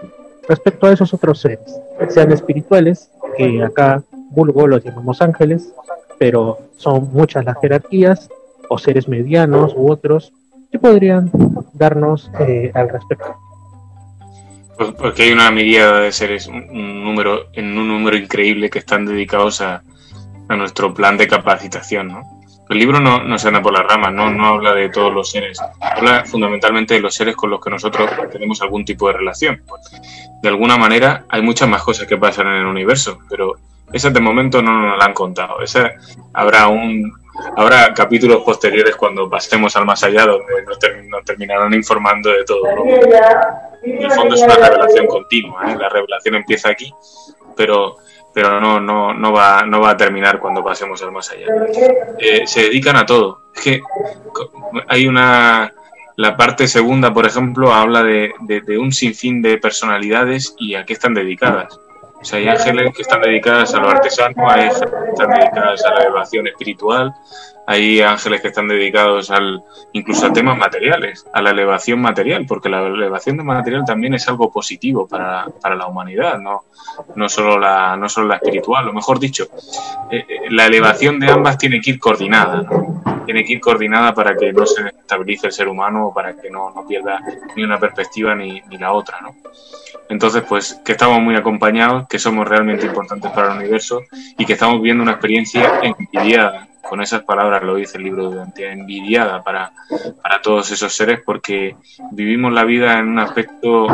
respecto 0.49 0.87
a 0.87 0.93
esos 0.93 1.13
otros 1.13 1.39
seres, 1.39 1.79
sean 2.09 2.31
espirituales, 2.31 3.11
que 3.37 3.63
acá 3.63 4.03
vulgo 4.31 4.67
los 4.67 4.83
llamamos 4.83 5.21
ángeles, 5.21 5.71
pero 6.17 6.57
son 6.77 7.09
muchas 7.13 7.45
las 7.45 7.59
jerarquías, 7.61 8.27
o 8.69 8.77
seres 8.79 9.07
medianos 9.07 9.73
u 9.75 9.91
otros, 9.91 10.33
¿qué 10.71 10.79
podrían 10.79 11.29
darnos 11.73 12.31
eh, 12.39 12.71
al 12.73 12.89
respecto? 12.89 13.35
Pues 14.77 14.91
porque 14.93 15.23
hay 15.23 15.31
una 15.31 15.51
mirada 15.51 15.99
de 15.99 16.11
seres, 16.11 16.47
un 16.47 17.03
número, 17.03 17.49
en 17.53 17.77
un 17.77 17.87
número 17.87 18.17
increíble 18.17 18.71
que 18.71 18.79
están 18.79 19.05
dedicados 19.05 19.61
a, 19.61 19.83
a 20.49 20.55
nuestro 20.55 20.93
plan 20.93 21.17
de 21.17 21.27
capacitación. 21.27 22.07
¿no? 22.07 22.23
El 22.69 22.79
libro 22.79 22.99
no, 22.99 23.23
no 23.23 23.37
se 23.37 23.47
anda 23.47 23.61
por 23.61 23.73
las 23.73 23.85
ramas, 23.85 24.13
¿no? 24.13 24.29
no 24.29 24.47
habla 24.47 24.73
de 24.73 24.89
todos 24.89 25.13
los 25.13 25.29
seres, 25.29 25.59
habla 25.79 26.25
fundamentalmente 26.25 26.93
de 26.93 27.01
los 27.01 27.13
seres 27.13 27.35
con 27.35 27.49
los 27.49 27.61
que 27.61 27.69
nosotros 27.69 28.09
tenemos 28.31 28.61
algún 28.61 28.85
tipo 28.85 29.07
de 29.07 29.13
relación. 29.13 29.63
De 30.41 30.49
alguna 30.49 30.77
manera 30.77 31.25
hay 31.29 31.41
muchas 31.41 31.67
más 31.69 31.83
cosas 31.83 32.07
que 32.07 32.17
pasan 32.17 32.47
en 32.47 32.53
el 32.53 32.65
universo, 32.65 33.19
pero 33.29 33.55
esas 33.91 34.13
de 34.13 34.19
momento 34.19 34.61
no 34.61 34.73
nos 34.73 34.97
las 34.97 35.07
han 35.07 35.13
contado. 35.13 35.61
Esa, 35.61 35.91
habrá 36.33 36.67
un 36.67 37.13
habrá 37.57 37.93
capítulos 37.93 38.43
posteriores 38.43 38.95
cuando 38.95 39.29
pasemos 39.29 39.75
al 39.75 39.85
más 39.85 40.03
allá 40.03 40.25
donde 40.25 40.63
nos, 41.09 41.25
terminarán 41.25 41.73
informando 41.73 42.29
de 42.29 42.43
todo. 42.45 42.63
En 43.83 44.03
el 44.03 44.11
fondo 44.11 44.35
es 44.35 44.41
una 44.41 44.55
revelación 44.55 45.07
continua, 45.07 45.71
¿eh? 45.71 45.75
la 45.77 45.89
revelación 45.89 46.35
empieza 46.35 46.69
aquí, 46.69 46.93
pero 47.55 47.97
pero 48.33 48.59
no, 48.59 48.79
no, 48.79 49.13
no, 49.13 49.31
va, 49.31 49.63
no 49.65 49.81
va 49.81 49.91
a 49.91 49.97
terminar 49.97 50.39
cuando 50.39 50.63
pasemos 50.63 51.01
al 51.03 51.11
más 51.11 51.31
allá. 51.31 51.47
Eh, 52.19 52.47
se 52.47 52.61
dedican 52.63 52.95
a 52.97 53.05
todo. 53.05 53.41
Es 53.55 53.61
que 53.61 53.81
hay 54.87 55.07
una... 55.07 55.73
La 56.15 56.37
parte 56.37 56.67
segunda, 56.67 57.11
por 57.11 57.25
ejemplo, 57.25 57.73
habla 57.73 58.03
de, 58.03 58.33
de, 58.41 58.77
un 58.77 58.91
sinfín 58.91 59.41
de 59.41 59.57
personalidades 59.57 60.55
y 60.59 60.75
a 60.75 60.85
qué 60.85 60.93
están 60.93 61.15
dedicadas. 61.15 61.79
O 62.23 62.25
sea, 62.25 62.39
hay 62.39 62.47
ángeles 62.47 62.93
que 62.95 63.01
están 63.01 63.21
dedicadas 63.21 63.73
a 63.73 63.81
lo 63.81 63.89
artesano, 63.89 64.49
hay 64.49 64.61
ángeles 64.61 64.93
que 65.03 65.09
están 65.09 65.29
dedicadas 65.29 65.83
a 65.83 65.93
la 65.93 66.03
elevación 66.03 66.47
espiritual, 66.47 67.13
hay 67.67 67.99
ángeles 67.99 68.39
que 68.39 68.47
están 68.47 68.69
dedicados 68.69 69.29
al 69.29 69.61
incluso 69.91 70.27
a 70.27 70.31
temas 70.31 70.57
materiales, 70.57 71.25
a 71.33 71.41
la 71.41 71.49
elevación 71.49 71.99
material, 71.99 72.45
porque 72.47 72.69
la 72.69 72.81
elevación 72.81 73.35
de 73.35 73.43
material 73.43 73.83
también 73.83 74.13
es 74.13 74.25
algo 74.29 74.49
positivo 74.49 75.05
para, 75.05 75.47
para 75.61 75.75
la 75.75 75.85
humanidad, 75.87 76.39
no, 76.39 76.63
no, 77.13 77.27
solo 77.27 77.59
la, 77.59 77.97
no 77.97 78.07
solo 78.07 78.29
la 78.29 78.35
espiritual, 78.35 78.87
o 78.87 78.93
mejor 78.93 79.19
dicho, 79.19 79.45
eh, 80.09 80.25
eh, 80.25 80.39
la 80.49 80.65
elevación 80.65 81.19
de 81.19 81.29
ambas 81.29 81.57
tiene 81.57 81.81
que 81.81 81.91
ir 81.91 81.99
coordinada, 81.99 82.65
tiene 83.25 83.43
que 83.43 83.51
ir 83.51 83.59
coordinada 83.59 84.13
para 84.13 84.33
que 84.37 84.53
no 84.53 84.65
se 84.65 84.87
estabilice 84.87 85.47
el 85.47 85.53
ser 85.53 85.67
humano 85.67 86.07
o 86.07 86.13
para 86.13 86.37
que 86.37 86.49
no, 86.49 86.71
no 86.71 86.87
pierda 86.87 87.19
ni 87.57 87.63
una 87.65 87.77
perspectiva 87.77 88.33
ni, 88.33 88.61
ni 88.69 88.77
la 88.77 88.93
otra. 88.93 89.19
¿no? 89.19 89.35
Entonces, 90.09 90.43
pues 90.47 90.79
que 90.85 90.91
estamos 90.91 91.21
muy 91.21 91.35
acompañados, 91.35 92.07
que 92.13 92.19
somos 92.19 92.47
realmente 92.47 92.85
importantes 92.85 93.31
para 93.31 93.53
el 93.53 93.61
universo 93.61 94.03
y 94.37 94.45
que 94.45 94.53
estamos 94.53 94.75
viviendo 94.75 95.01
una 95.01 95.13
experiencia 95.13 95.79
envidiada 95.81 96.67
con 96.87 97.01
esas 97.01 97.23
palabras 97.23 97.63
lo 97.63 97.73
dice 97.73 97.97
el 97.97 98.03
libro 98.03 98.29
de 98.29 98.35
Dante, 98.35 98.71
envidiada 98.71 99.41
para, 99.41 99.71
para 100.21 100.39
todos 100.39 100.69
esos 100.69 100.93
seres 100.93 101.21
porque 101.25 101.75
vivimos 102.11 102.53
la 102.53 102.65
vida 102.65 102.99
en 102.99 103.07
un 103.07 103.17
aspecto 103.17 103.87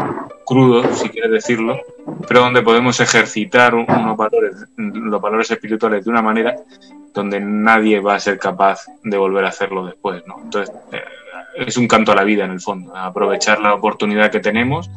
crudo, 0.45 0.83
si 0.95 1.07
quieres 1.07 1.31
decirlo, 1.31 1.79
pero 2.27 2.41
donde 2.41 2.61
podemos 2.61 2.99
ejercitar 2.99 3.73
unos 3.73 4.17
valores, 4.17 4.65
los 4.75 5.21
valores 5.21 5.49
espirituales 5.49 6.03
de 6.03 6.11
una 6.11 6.21
manera 6.21 6.57
donde 7.13 7.39
nadie 7.39 8.01
va 8.01 8.15
a 8.15 8.19
ser 8.19 8.37
capaz 8.37 8.85
de 9.01 9.15
volver 9.15 9.45
a 9.45 9.49
hacerlo 9.49 9.85
después, 9.85 10.23
¿no? 10.27 10.41
Entonces, 10.43 10.75
eh, 10.91 11.05
es 11.55 11.77
un 11.77 11.87
canto 11.87 12.11
a 12.11 12.15
la 12.15 12.25
vida 12.25 12.43
en 12.43 12.51
el 12.51 12.59
fondo, 12.59 12.93
a 12.93 13.05
aprovechar 13.05 13.61
la 13.61 13.73
oportunidad 13.73 14.29
que 14.29 14.41
tenemos 14.41 14.91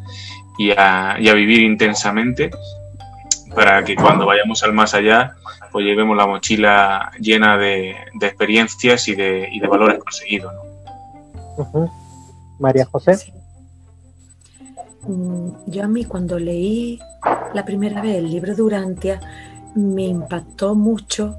y 0.58 0.72
a, 0.72 1.16
y 1.18 1.28
a 1.28 1.34
vivir 1.34 1.62
intensamente 1.62 2.50
para 3.54 3.84
que 3.84 3.96
cuando 3.96 4.26
vayamos 4.26 4.62
al 4.62 4.72
más 4.72 4.94
allá 4.94 5.36
pues 5.72 5.86
llevemos 5.86 6.16
la 6.16 6.26
mochila 6.26 7.10
llena 7.18 7.56
de, 7.56 7.96
experiencias 8.20 9.08
y 9.08 9.14
de, 9.14 9.48
y 9.50 9.58
de, 9.58 9.66
valores 9.66 9.98
conseguidos. 9.98 10.52
María 12.58 12.84
José. 12.84 13.32
Mm, 15.02 15.48
yo 15.66 15.82
a 15.82 15.88
mí 15.88 16.04
cuando 16.04 16.38
leí 16.38 17.00
la 17.54 17.64
primera 17.64 18.00
vez 18.00 18.16
el 18.16 18.30
libro 18.30 18.54
de 18.54 18.62
Urantia 18.62 19.20
me 19.74 20.04
impactó 20.04 20.74
mucho. 20.74 21.36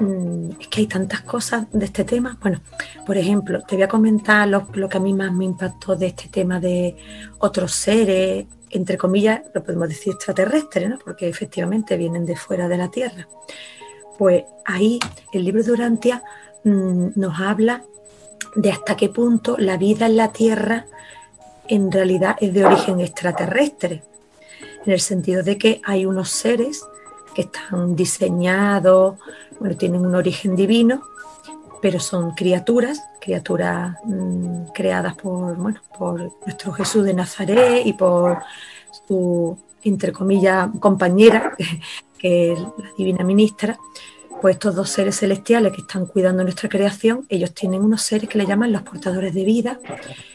Mm, 0.00 0.50
es 0.60 0.68
que 0.68 0.80
hay 0.82 0.86
tantas 0.86 1.22
cosas 1.22 1.66
de 1.72 1.86
este 1.86 2.04
tema. 2.04 2.36
Bueno, 2.40 2.60
por 3.06 3.16
ejemplo, 3.16 3.62
te 3.62 3.76
voy 3.76 3.84
a 3.84 3.88
comentar 3.88 4.46
lo, 4.48 4.68
lo 4.74 4.88
que 4.88 4.98
a 4.98 5.00
mí 5.00 5.14
más 5.14 5.32
me 5.32 5.46
impactó 5.46 5.96
de 5.96 6.08
este 6.08 6.28
tema 6.28 6.60
de 6.60 6.96
otros 7.38 7.72
seres, 7.72 8.46
entre 8.76 8.98
comillas, 8.98 9.42
lo 9.54 9.62
podemos 9.62 9.88
decir 9.88 10.14
extraterrestres, 10.14 10.88
¿no? 10.88 10.98
porque 10.98 11.28
efectivamente 11.28 11.96
vienen 11.96 12.26
de 12.26 12.36
fuera 12.36 12.68
de 12.68 12.76
la 12.76 12.90
Tierra. 12.90 13.28
Pues 14.18 14.44
ahí 14.64 14.98
el 15.32 15.44
libro 15.44 15.62
de 15.62 15.72
Urantia 15.72 16.22
mm, 16.64 17.08
nos 17.16 17.40
habla 17.40 17.84
de 18.54 18.70
hasta 18.70 18.96
qué 18.96 19.08
punto 19.08 19.56
la 19.58 19.76
vida 19.76 20.06
en 20.06 20.16
la 20.16 20.32
Tierra 20.32 20.86
en 21.68 21.90
realidad 21.90 22.36
es 22.40 22.54
de 22.54 22.64
origen 22.64 23.00
extraterrestre, 23.00 24.02
en 24.84 24.92
el 24.92 25.00
sentido 25.00 25.42
de 25.42 25.58
que 25.58 25.80
hay 25.84 26.06
unos 26.06 26.30
seres 26.30 26.82
que 27.34 27.42
están 27.42 27.96
diseñados, 27.96 29.18
bueno, 29.58 29.76
tienen 29.76 30.06
un 30.06 30.14
origen 30.14 30.54
divino, 30.54 31.02
pero 31.86 32.00
son 32.00 32.32
criaturas, 32.32 33.00
criaturas 33.20 33.96
mm, 34.02 34.72
creadas 34.74 35.14
por, 35.14 35.54
bueno, 35.56 35.80
por 35.96 36.32
nuestro 36.44 36.72
Jesús 36.72 37.04
de 37.04 37.14
Nazaret 37.14 37.86
y 37.86 37.92
por 37.92 38.38
su, 39.06 39.56
entre 39.84 40.10
comillas, 40.10 40.68
compañera, 40.80 41.54
que 42.18 42.50
es 42.50 42.58
la 42.58 42.90
divina 42.98 43.22
ministra, 43.22 43.78
pues 44.42 44.56
estos 44.56 44.74
dos 44.74 44.90
seres 44.90 45.20
celestiales 45.20 45.72
que 45.72 45.82
están 45.82 46.06
cuidando 46.06 46.42
nuestra 46.42 46.68
creación, 46.68 47.24
ellos 47.28 47.54
tienen 47.54 47.82
unos 47.82 48.02
seres 48.02 48.28
que 48.28 48.38
le 48.38 48.46
llaman 48.46 48.72
los 48.72 48.82
portadores 48.82 49.32
de 49.32 49.44
vida. 49.44 49.78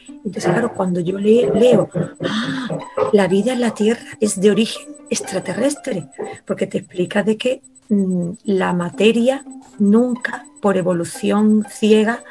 Entonces, 0.08 0.45
claro, 0.45 0.74
cuando 0.74 1.02
yo 1.02 1.18
leo, 1.18 1.89
ah, 2.30 2.70
la 3.12 3.28
vida 3.28 3.52
en 3.52 3.60
la 3.60 3.74
Tierra 3.74 4.06
es 4.22 4.39
de 4.39 4.52
origen 4.52 4.95
extraterrestre, 5.10 6.08
porque 6.45 6.66
te 6.66 6.78
explica 6.78 7.24
de 7.24 7.36
que 7.36 7.62
mm, 7.89 8.30
la 8.45 8.72
materia 8.72 9.43
nunca, 9.80 10.45
por 10.62 10.78
evolución 10.78 11.66
ciega, 11.70 12.24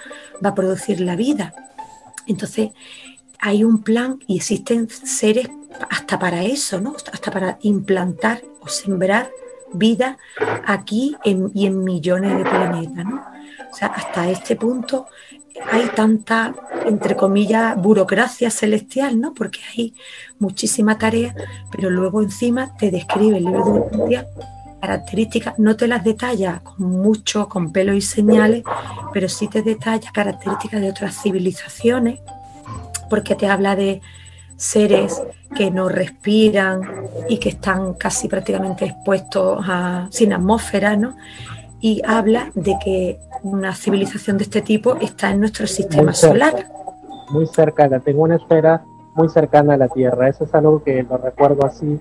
va 0.45 0.51
a 0.51 0.55
producir 0.55 1.01
la 1.01 1.17
vida. 1.17 1.53
Entonces, 2.27 2.71
hay 3.39 3.65
un 3.65 3.83
plan 3.83 4.21
y 4.27 4.37
existen 4.37 4.89
seres 4.89 5.49
hasta 5.89 6.19
para 6.19 6.45
eso, 6.45 6.81
¿no? 6.81 6.95
Hasta 7.13 7.31
para 7.31 7.59
implantar 7.63 8.43
o 8.61 8.69
sembrar 8.69 9.31
vida 9.73 10.19
aquí 10.67 11.17
y 11.25 11.67
en 11.67 11.85
millones 11.85 12.37
de 12.37 12.45
planetas. 12.45 13.05
¿no? 13.05 13.23
O 13.71 13.75
sea, 13.75 13.89
hasta 13.89 14.29
este 14.29 14.57
punto 14.57 15.07
hay 15.71 15.89
tanta, 15.95 16.55
entre 16.87 17.17
comillas, 17.17 17.77
burocracia 17.77 18.51
celestial, 18.51 19.21
¿no? 19.21 19.35
Porque 19.35 19.61
hay 19.77 19.95
muchísima 20.39 20.99
tarea, 20.99 21.35
pero 21.71 21.91
luego 21.91 22.23
encima 22.23 22.77
te 22.77 22.91
describe 22.91 23.39
el 23.39 23.45
libro 23.45 23.89
de 24.09 24.27
características, 24.81 25.59
no 25.59 25.77
te 25.77 25.87
las 25.87 26.05
detalla 26.05 26.61
con 26.65 26.91
mucho, 26.91 27.49
con 27.49 27.73
pelo 27.73 27.93
y 27.93 28.01
señales, 28.01 28.65
pero 29.13 29.29
sí 29.29 29.49
te 29.49 29.63
detalla 29.63 30.11
características 30.13 30.81
de 30.81 30.91
otras 30.91 31.23
civilizaciones, 31.23 32.21
porque 33.09 33.35
te 33.35 33.47
habla 33.47 33.77
de 33.77 34.01
seres 34.57 35.23
que 35.57 35.71
no 35.71 35.89
respiran 35.89 36.83
y 37.29 37.39
que 37.39 37.51
están 37.51 37.95
casi 37.95 38.29
prácticamente 38.29 38.85
expuestos 38.85 39.65
a, 39.67 40.09
sin 40.11 40.33
atmósfera, 40.33 40.97
¿no? 40.97 41.17
Y 41.81 42.03
habla 42.07 42.51
de 42.55 42.77
que 42.85 43.19
una 43.43 43.75
civilización 43.75 44.37
de 44.37 44.45
este 44.45 44.63
tipo 44.63 44.97
está 44.97 45.31
en 45.31 45.41
nuestro 45.41 45.67
sistema 45.67 46.13
solar. 46.13 46.67
Muy 47.31 47.47
cercana, 47.47 48.01
tengo 48.01 48.23
una 48.23 48.37
esfera 48.37 48.85
muy 49.15 49.29
cercana 49.29 49.75
a 49.75 49.77
la 49.77 49.89
Tierra, 49.89 50.29
eso 50.29 50.45
es 50.45 50.55
algo 50.55 50.83
que 50.83 51.03
lo 51.03 51.17
recuerdo 51.17 51.65
así, 51.65 51.99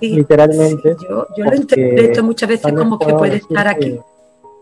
literalmente. 0.00 0.96
yo, 1.08 1.26
lo 1.36 1.54
interpreto 1.54 2.22
muchas 2.22 2.48
veces 2.48 2.72
como 2.72 2.98
que 2.98 3.12
puede 3.14 3.36
estar 3.36 3.68
aquí. 3.68 3.98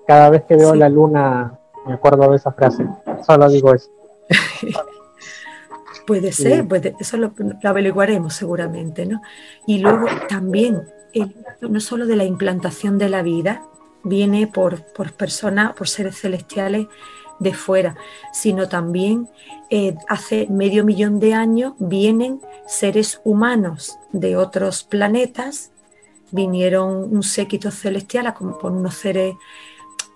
Cada 0.07 0.31
vez 0.31 0.45
que 0.45 0.57
veo 0.57 0.75
la 0.75 0.89
luna 0.89 1.59
me 1.87 1.95
acuerdo 1.95 2.31
de 2.31 2.37
esa 2.37 2.53
frase, 2.53 2.87
solo 3.27 3.49
digo 3.49 3.75
eso. 3.75 3.91
Puede 6.07 6.33
ser, 6.33 6.67
eso 7.01 7.17
lo, 7.17 7.33
averiguaremos 7.63 8.35
seguramente, 8.35 9.07
¿no? 9.07 9.23
Y 9.67 9.79
luego 9.79 10.07
también, 10.29 10.83
no 11.63 11.81
solo 11.81 12.07
de 12.07 12.17
la 12.17 12.25
implantación 12.25 12.99
de 12.99 13.09
la 13.09 13.23
vida, 13.23 13.63
viene 14.03 14.47
por, 14.47 14.83
por 14.93 15.13
personas, 15.13 15.73
por 15.75 15.89
seres 15.89 16.21
celestiales 16.21 16.89
de 17.39 17.55
fuera, 17.55 17.97
sino 18.33 18.69
también 18.69 19.29
eh, 19.71 19.97
hace 20.09 20.47
medio 20.49 20.85
millón 20.85 21.19
de 21.21 21.35
años 21.35 21.75
vienen 21.79 22.41
seres 22.67 23.21
humanos 23.25 23.99
de 24.13 24.37
otros 24.37 24.85
planetas, 24.85 25.71
vinieron 26.31 27.15
un 27.15 27.23
séquito 27.23 27.71
celestial 27.71 28.33
con 28.35 28.77
unos 28.77 28.95
seres 28.95 29.35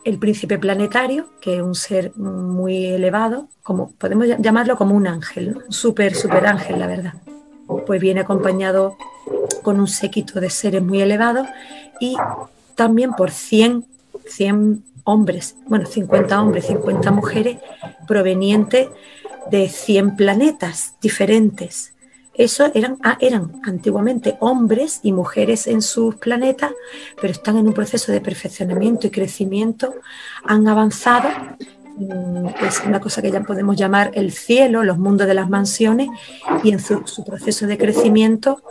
el 0.04 0.18
príncipe 0.18 0.58
planetario, 0.58 1.28
que 1.40 1.56
es 1.56 1.62
un 1.62 1.74
ser 1.74 2.16
muy 2.16 2.86
elevado, 2.86 3.48
como 3.62 3.90
podemos 3.92 4.26
llamarlo 4.38 4.76
como 4.76 4.94
un 4.94 5.06
ángel, 5.06 5.56
un 5.66 5.72
súper, 5.72 6.14
súper 6.14 6.46
ángel, 6.46 6.78
la 6.78 6.86
verdad. 6.86 7.14
Pues 7.86 8.00
viene 8.00 8.20
acompañado 8.20 8.96
con 9.62 9.78
un 9.78 9.86
séquito 9.86 10.40
de 10.40 10.48
seres 10.48 10.82
muy 10.82 11.02
elevados 11.02 11.46
y 12.00 12.16
también 12.74 13.12
por 13.12 13.30
100, 13.30 13.84
100 14.26 14.82
hombres, 15.08 15.56
bueno, 15.66 15.86
50 15.86 16.42
hombres, 16.42 16.66
50 16.66 17.10
mujeres 17.10 17.56
provenientes 18.06 18.88
de 19.50 19.68
100 19.68 20.16
planetas 20.16 20.96
diferentes. 21.00 21.94
Eso 22.34 22.70
eran, 22.74 22.98
ah, 23.02 23.16
eran 23.20 23.60
antiguamente 23.64 24.36
hombres 24.40 25.00
y 25.02 25.12
mujeres 25.12 25.66
en 25.66 25.80
sus 25.80 26.16
planetas, 26.16 26.72
pero 27.20 27.32
están 27.32 27.56
en 27.56 27.66
un 27.66 27.72
proceso 27.72 28.12
de 28.12 28.20
perfeccionamiento 28.20 29.06
y 29.06 29.10
crecimiento, 29.10 29.94
han 30.44 30.68
avanzado. 30.68 31.30
Mm, 31.96 32.48
es 32.66 32.82
una 32.86 33.00
cosa 33.00 33.22
que 33.22 33.32
ya 33.32 33.40
podemos 33.42 33.76
llamar 33.76 34.12
el 34.14 34.30
cielo, 34.30 34.84
los 34.84 34.98
mundos 34.98 35.26
de 35.26 35.34
las 35.34 35.48
mansiones, 35.48 36.10
y 36.62 36.70
en 36.70 36.80
su, 36.80 37.02
proceso 37.24 37.66
de 37.66 37.78
crecimiento 37.78 38.62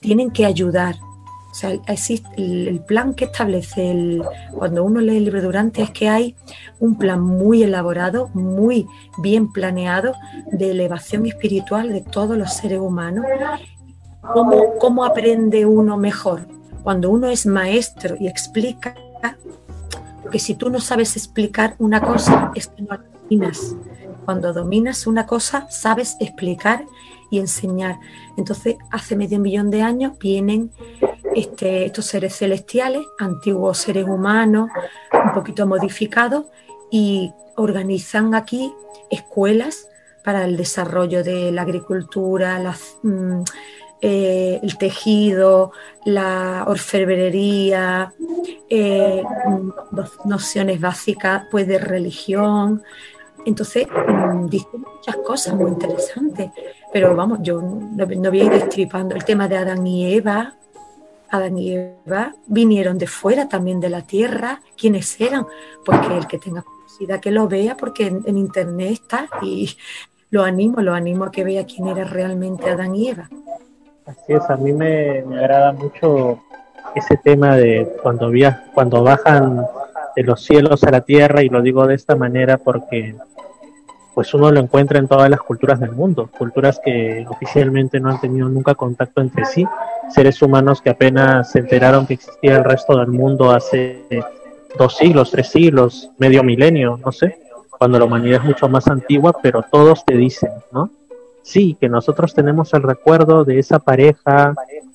tienen 0.00 0.30
que 0.30 0.44
ayudar 0.44 0.96
sea, 1.58 1.72
existe 1.86 2.28
el, 2.36 2.80
plan 2.86 3.14
que 3.14 3.26
establece 3.26 3.90
el, 3.90 4.22
cuando 4.52 4.84
uno 4.84 5.00
lee 5.00 5.16
el 5.16 5.24
libro 5.24 5.42
Durante 5.42 5.82
es 5.82 5.90
que 5.90 6.08
hay 6.08 6.36
un 6.78 6.96
plan 6.96 7.20
muy 7.20 7.62
elaborado, 7.62 8.28
muy 8.34 8.86
bien 9.18 9.52
planeado 9.52 10.12
de 10.52 10.70
elevación 10.70 11.26
espiritual 11.26 11.92
de 11.92 12.00
todos 12.02 12.36
los 12.36 12.52
seres 12.54 12.80
humanos. 12.80 13.24
¿Cómo, 14.32 14.78
cómo 14.78 15.04
aprende 15.04 15.66
uno 15.66 15.96
mejor? 15.96 16.46
Cuando 16.82 17.10
uno 17.10 17.28
es 17.28 17.46
maestro 17.46 18.16
y 18.18 18.28
explica, 18.28 18.94
porque 20.22 20.38
si 20.38 20.54
tú 20.54 20.70
no 20.70 20.80
sabes 20.80 21.16
explicar 21.16 21.74
una 21.78 22.00
cosa, 22.00 22.52
es 22.54 22.68
que 22.68 22.82
no 22.82 22.98
dominas. 22.98 23.74
Cuando 24.24 24.52
dominas 24.52 25.06
una 25.06 25.26
cosa, 25.26 25.66
sabes 25.70 26.16
explicar 26.20 26.84
y 27.30 27.38
enseñar. 27.38 27.98
Entonces, 28.36 28.76
hace 28.90 29.16
medio 29.16 29.38
millón 29.38 29.70
de 29.70 29.82
años 29.82 30.18
vienen 30.18 30.70
este, 31.34 31.86
estos 31.86 32.06
seres 32.06 32.36
celestiales, 32.36 33.02
antiguos 33.18 33.78
seres 33.78 34.06
humanos, 34.06 34.70
un 35.12 35.32
poquito 35.32 35.66
modificados, 35.66 36.46
y 36.90 37.32
organizan 37.56 38.34
aquí 38.34 38.72
escuelas 39.10 39.88
para 40.24 40.44
el 40.44 40.56
desarrollo 40.56 41.22
de 41.24 41.52
la 41.52 41.62
agricultura, 41.62 42.74
mm, 43.02 43.42
eh, 44.00 44.60
el 44.62 44.78
tejido, 44.78 45.72
la 46.04 46.64
orfebrería, 46.66 48.12
eh, 48.68 49.22
nociones 50.24 50.80
básicas 50.80 51.44
pues, 51.50 51.66
de 51.66 51.78
religión. 51.78 52.82
Entonces, 53.44 53.86
mm, 53.88 54.46
dicen 54.48 54.82
muchas 54.82 55.16
cosas 55.16 55.54
muy 55.54 55.70
interesantes, 55.70 56.50
pero 56.92 57.16
vamos, 57.16 57.38
yo 57.42 57.60
no, 57.60 58.06
no 58.06 58.30
voy 58.30 58.40
a 58.40 58.44
ir 58.44 58.50
destripando 58.50 59.14
el 59.14 59.24
tema 59.24 59.48
de 59.48 59.56
Adán 59.56 59.86
y 59.86 60.14
Eva, 60.14 60.54
Adán 61.30 61.58
y 61.58 61.76
Eva 61.76 62.34
vinieron 62.46 62.98
de 62.98 63.06
fuera 63.06 63.48
también 63.48 63.80
de 63.80 63.90
la 63.90 64.02
tierra. 64.02 64.60
¿Quiénes 64.76 65.20
eran? 65.20 65.46
Pues 65.84 65.98
que 66.00 66.16
el 66.16 66.26
que 66.26 66.38
tenga 66.38 66.62
curiosidad 66.62 67.20
que 67.20 67.30
lo 67.30 67.48
vea, 67.48 67.76
porque 67.76 68.06
en, 68.06 68.38
internet 68.38 68.92
está 68.92 69.28
y 69.42 69.76
lo 70.30 70.42
animo, 70.42 70.80
lo 70.80 70.94
animo 70.94 71.24
a 71.24 71.30
que 71.30 71.44
vea 71.44 71.66
quién 71.66 71.88
era 71.88 72.04
realmente 72.04 72.70
Adán 72.70 72.94
y 72.94 73.08
Eva. 73.08 73.28
Así 74.06 74.32
es, 74.32 74.48
a 74.48 74.56
mí 74.56 74.72
me, 74.72 75.18
agrada 75.20 75.72
mucho 75.72 76.42
ese 76.94 77.16
tema 77.18 77.56
de 77.56 77.96
cuando, 78.02 78.30
via 78.30 78.64
cuando 78.74 79.02
bajan 79.02 79.66
de 80.16 80.22
los 80.22 80.42
cielos 80.42 80.82
a 80.84 80.90
la 80.90 81.02
tierra, 81.02 81.42
y 81.42 81.48
lo 81.48 81.62
digo 81.62 81.86
de 81.86 81.94
esta 81.94 82.16
manera 82.16 82.58
porque 82.58 83.14
pues 84.18 84.34
uno 84.34 84.50
lo 84.50 84.58
encuentra 84.58 84.98
en 84.98 85.06
todas 85.06 85.30
las 85.30 85.38
culturas 85.38 85.78
del 85.78 85.92
mundo, 85.92 86.28
culturas 86.36 86.80
que 86.84 87.24
oficialmente 87.28 88.00
no 88.00 88.10
han 88.10 88.20
tenido 88.20 88.48
nunca 88.48 88.74
contacto 88.74 89.20
entre 89.20 89.44
sí, 89.44 89.64
seres 90.10 90.42
humanos 90.42 90.82
que 90.82 90.90
apenas 90.90 91.52
se 91.52 91.60
enteraron 91.60 92.04
que 92.04 92.14
existía 92.14 92.56
el 92.56 92.64
resto 92.64 92.98
del 92.98 93.06
mundo 93.06 93.52
hace 93.52 94.02
dos 94.76 94.96
siglos, 94.96 95.30
tres 95.30 95.50
siglos, 95.50 96.10
medio 96.18 96.42
milenio, 96.42 96.98
no 96.98 97.12
sé, 97.12 97.38
cuando 97.70 97.96
la 97.96 98.06
humanidad 98.06 98.40
es 98.40 98.46
mucho 98.48 98.68
más 98.68 98.88
antigua, 98.88 99.32
pero 99.40 99.62
todos 99.62 100.04
te 100.04 100.16
dicen, 100.16 100.50
¿no? 100.72 100.90
Sí, 101.42 101.76
que 101.80 101.88
nosotros 101.88 102.34
tenemos 102.34 102.74
el 102.74 102.82
recuerdo 102.82 103.44
de 103.44 103.60
esa 103.60 103.78
pareja 103.78 104.52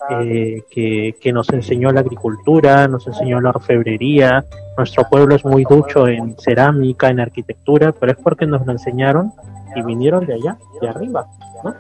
eh, 0.10 0.64
que, 0.70 1.16
que, 1.20 1.34
nos 1.34 1.50
enseñó 1.50 1.92
la 1.92 2.02
agricultura, 2.02 2.88
nos 2.88 3.08
enseñó 3.08 3.40
la 3.42 3.52
orfebrería, 3.52 4.46
nuestro 4.78 5.08
pueblo 5.10 5.36
es 5.36 5.46
muy 5.46 5.64
ducho 5.64 6.08
en 6.08 6.36
cerámica, 6.40 7.10
en 7.10 7.20
arquitectura, 7.20 7.92
pero 7.92 8.12
es 8.12 8.18
porque 8.18 8.46
nos 8.46 8.66
lo 8.66 8.72
enseñaron 8.72 9.32
y 9.76 9.82
vinieron 9.82 10.26
de 10.26 10.34
allá, 10.36 10.58
de 10.82 10.90
arriba, 10.90 11.28
¿no? 11.64 11.74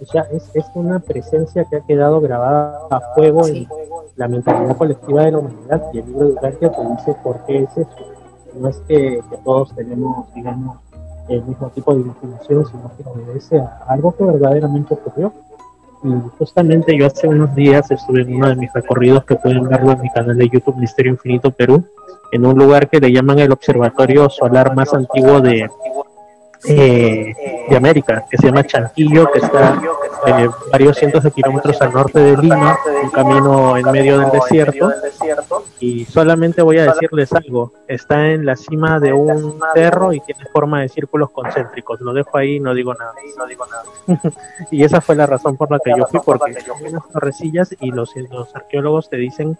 O 0.00 0.04
sea, 0.04 0.22
es, 0.32 0.50
es 0.54 0.66
una 0.74 0.98
presencia 0.98 1.64
que 1.64 1.76
ha 1.76 1.80
quedado 1.80 2.20
grabada 2.20 2.80
a 2.90 3.00
fuego 3.14 3.46
en 3.46 3.66
la 4.16 4.28
mentalidad 4.28 4.76
colectiva 4.76 5.24
de 5.24 5.32
la 5.32 5.38
humanidad 5.38 5.82
y 5.92 5.98
el 5.98 6.06
libro 6.06 6.26
de 6.26 6.32
Urantia 6.32 6.70
te 6.70 6.88
dice 6.88 7.16
por 7.22 7.44
qué 7.46 7.62
es 7.62 7.78
eso. 7.78 7.88
No 8.58 8.68
es 8.68 8.78
que, 8.88 9.22
todos 9.44 9.74
tenemos, 9.74 10.32
digamos, 10.34 10.78
el 11.28 11.42
mismo 11.44 11.68
tipo 11.70 11.94
de 11.94 12.00
imaginación, 12.00 12.66
sino 12.66 12.90
que 12.96 13.04
obedece 13.08 13.58
a 13.58 13.84
algo 13.88 14.12
que 14.12 14.24
verdaderamente 14.24 14.94
ocurrió. 14.94 15.32
Justamente 16.38 16.96
yo 16.96 17.06
hace 17.06 17.26
unos 17.26 17.54
días 17.54 17.90
estuve 17.90 18.22
en 18.22 18.36
uno 18.36 18.48
de 18.48 18.56
mis 18.56 18.72
recorridos 18.72 19.24
que 19.24 19.36
pueden 19.36 19.68
verlo 19.68 19.92
en 19.92 20.02
mi 20.02 20.10
canal 20.10 20.36
de 20.36 20.48
YouTube 20.48 20.76
Misterio 20.76 21.12
Infinito 21.12 21.50
Perú, 21.50 21.84
en 22.32 22.46
un 22.46 22.58
lugar 22.58 22.88
que 22.88 23.00
le 23.00 23.12
llaman 23.12 23.38
el 23.38 23.52
Observatorio 23.52 24.28
Solar 24.28 24.74
más 24.74 24.92
antiguo 24.94 25.40
de, 25.40 25.68
eh, 26.68 27.34
de 27.68 27.76
América, 27.76 28.24
que 28.30 28.36
se 28.36 28.46
llama 28.46 28.64
Chanquillo, 28.64 29.30
que 29.32 29.38
está 29.38 29.80
varios 30.72 30.96
cientos 30.96 31.22
de 31.24 31.30
kilómetros 31.30 31.80
al 31.80 31.92
norte 31.92 32.18
de 32.18 32.36
Lima, 32.36 32.78
un 33.02 33.10
camino 33.10 33.76
en 33.76 33.90
medio 33.90 34.18
del 34.18 34.30
desierto. 34.30 34.92
Y 35.80 36.04
solamente 36.06 36.62
voy 36.62 36.78
a 36.78 36.86
decirles 36.86 37.32
algo, 37.32 37.72
está 37.86 38.28
en 38.28 38.44
la 38.44 38.56
cima 38.56 38.98
de 38.98 39.12
un 39.12 39.58
cerro 39.74 40.12
y 40.12 40.20
tiene 40.20 40.44
forma 40.52 40.80
de 40.80 40.88
círculos 40.88 41.30
concéntricos. 41.30 42.00
Lo 42.00 42.12
dejo 42.12 42.36
ahí, 42.36 42.60
no 42.60 42.74
digo 42.74 42.94
nada. 42.94 43.14
y 44.70 44.84
esa 44.84 45.00
fue 45.00 45.14
la 45.14 45.26
razón 45.26 45.56
por 45.56 45.70
la 45.70 45.78
que 45.78 45.92
yo 45.96 46.06
fui, 46.06 46.20
porque 46.24 46.56
hay 46.56 46.88
unas 46.88 47.08
torrecillas 47.08 47.74
y 47.80 47.90
los, 47.90 48.14
los 48.30 48.54
arqueólogos 48.54 49.10
te 49.10 49.16
dicen, 49.16 49.58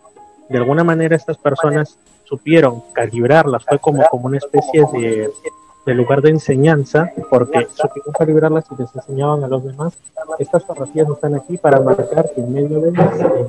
de 0.49 0.59
alguna 0.59 0.85
manera 0.85 1.17
estas 1.17 1.39
personas 1.39 1.99
supieron 2.25 2.83
calibrarlas, 2.93 3.65
fue 3.65 3.79
como, 3.79 4.05
como 4.09 4.27
una 4.27 4.39
especie 4.39 4.85
de 4.93 5.31
de 5.87 5.95
lugar 5.95 6.21
de 6.21 6.31
enseñanza, 6.31 7.13
porque 7.31 7.69
supieron 7.73 8.13
calibrarlas 8.19 8.65
y 8.73 8.83
les 8.83 8.95
enseñaban 8.95 9.45
a 9.45 9.49
los 9.49 9.65
demás. 9.65 9.95
Estas 10.39 10.65
fotografías 10.65 11.09
están 11.09 11.37
aquí 11.37 11.57
para 11.57 11.81
marcar 11.81 12.29
que 12.35 12.43
medio 12.43 12.81
de 12.81 12.91
ellas 12.91 13.21
eh, 13.21 13.47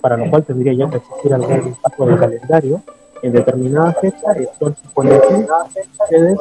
para 0.00 0.16
lo 0.16 0.28
cual 0.30 0.44
tendría 0.44 0.72
ya 0.72 0.90
que 0.90 0.96
existir 0.96 1.32
algún 1.32 1.74
tipo 1.74 2.06
de 2.06 2.16
calendario, 2.16 2.82
en 3.22 3.32
determinada 3.32 3.92
fecha 3.94 4.32
el 4.32 4.48
sol 4.58 4.76
se 4.80 4.88
pone 4.88 5.14
aquí, 5.14 5.46
ustedes 6.02 6.38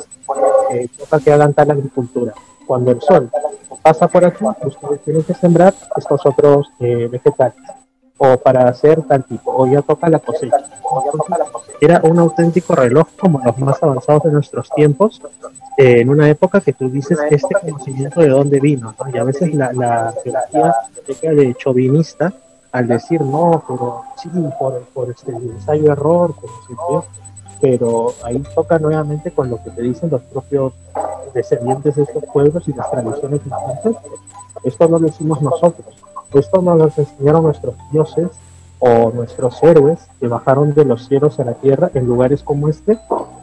eh, 0.72 0.88
toca 0.98 1.20
que 1.20 1.32
hagan 1.32 1.54
tal 1.54 1.72
agricultura. 1.72 2.34
Cuando 2.66 2.92
el 2.92 3.02
sol 3.02 3.30
pasa 3.82 4.08
por 4.08 4.26
aquí, 4.26 4.46
ustedes 4.66 5.02
tienen 5.02 5.24
que 5.24 5.34
sembrar 5.34 5.74
estos 5.96 6.26
otros 6.26 6.72
eh, 6.80 7.08
vegetales 7.10 7.56
o 8.18 8.38
para 8.38 8.70
hacer 8.70 9.02
tal 9.04 9.24
tipo, 9.24 9.54
o 9.56 9.68
ya 9.68 9.82
toca 9.82 10.10
la 10.10 10.20
cosecha. 10.20 10.58
Era 11.84 12.00
un 12.02 12.18
auténtico 12.18 12.76
reloj 12.76 13.08
como 13.20 13.42
los 13.44 13.60
más 13.60 13.84
avanzados 13.84 14.24
de 14.24 14.32
nuestros 14.32 14.70
tiempos, 14.70 15.22
eh, 15.78 16.00
en 16.00 16.10
una 16.10 16.30
época 16.30 16.62
que 16.62 16.72
tú 16.72 16.90
dices 16.90 17.20
este 17.30 17.56
conocimiento 17.56 18.22
de 18.22 18.30
dónde 18.30 18.62
vino, 18.62 18.96
y 19.14 19.18
a 19.18 19.24
veces 19.26 19.54
la, 19.54 19.74
la 19.74 20.14
teología 20.24 21.34
de 21.34 21.54
chauvinista, 21.56 22.32
al 22.72 22.88
decir 22.88 23.20
no, 23.20 23.66
pero 23.68 24.02
sí, 24.16 24.30
por, 24.58 24.80
por 24.94 25.10
este 25.10 25.34
ensayo 25.34 25.92
error, 25.92 26.34
pero, 27.60 28.14
ahí 28.24 28.42
toca 28.56 28.80
nuevamente 28.80 29.32
con 29.32 29.50
lo 29.50 29.62
que 29.62 29.72
te 29.72 29.82
dicen 29.82 30.10
los 30.10 30.22
propios 30.22 30.72
descendientes 31.34 31.98
de 31.98 32.04
estos 32.04 32.24
pueblos 32.32 32.66
y 32.66 32.74
las 32.74 32.90
tradiciones 32.92 33.42
Esto 34.64 34.88
no 34.88 35.00
lo 35.00 35.08
hicimos 35.10 35.42
nosotros, 35.42 35.94
esto 36.34 36.62
nos 36.62 36.78
lo 36.78 36.86
enseñaron 36.96 37.44
nuestros 37.44 37.76
dioses 37.92 38.30
o 38.86 39.12
nuestros 39.12 39.64
héroes 39.64 39.98
que 40.20 40.28
bajaron 40.28 40.74
de 40.74 40.84
los 40.84 41.08
cielos 41.08 41.40
a 41.40 41.46
la 41.46 41.54
tierra 41.54 41.90
en 41.94 42.06
lugares 42.06 42.44
como 42.44 42.68
este 42.68 43.00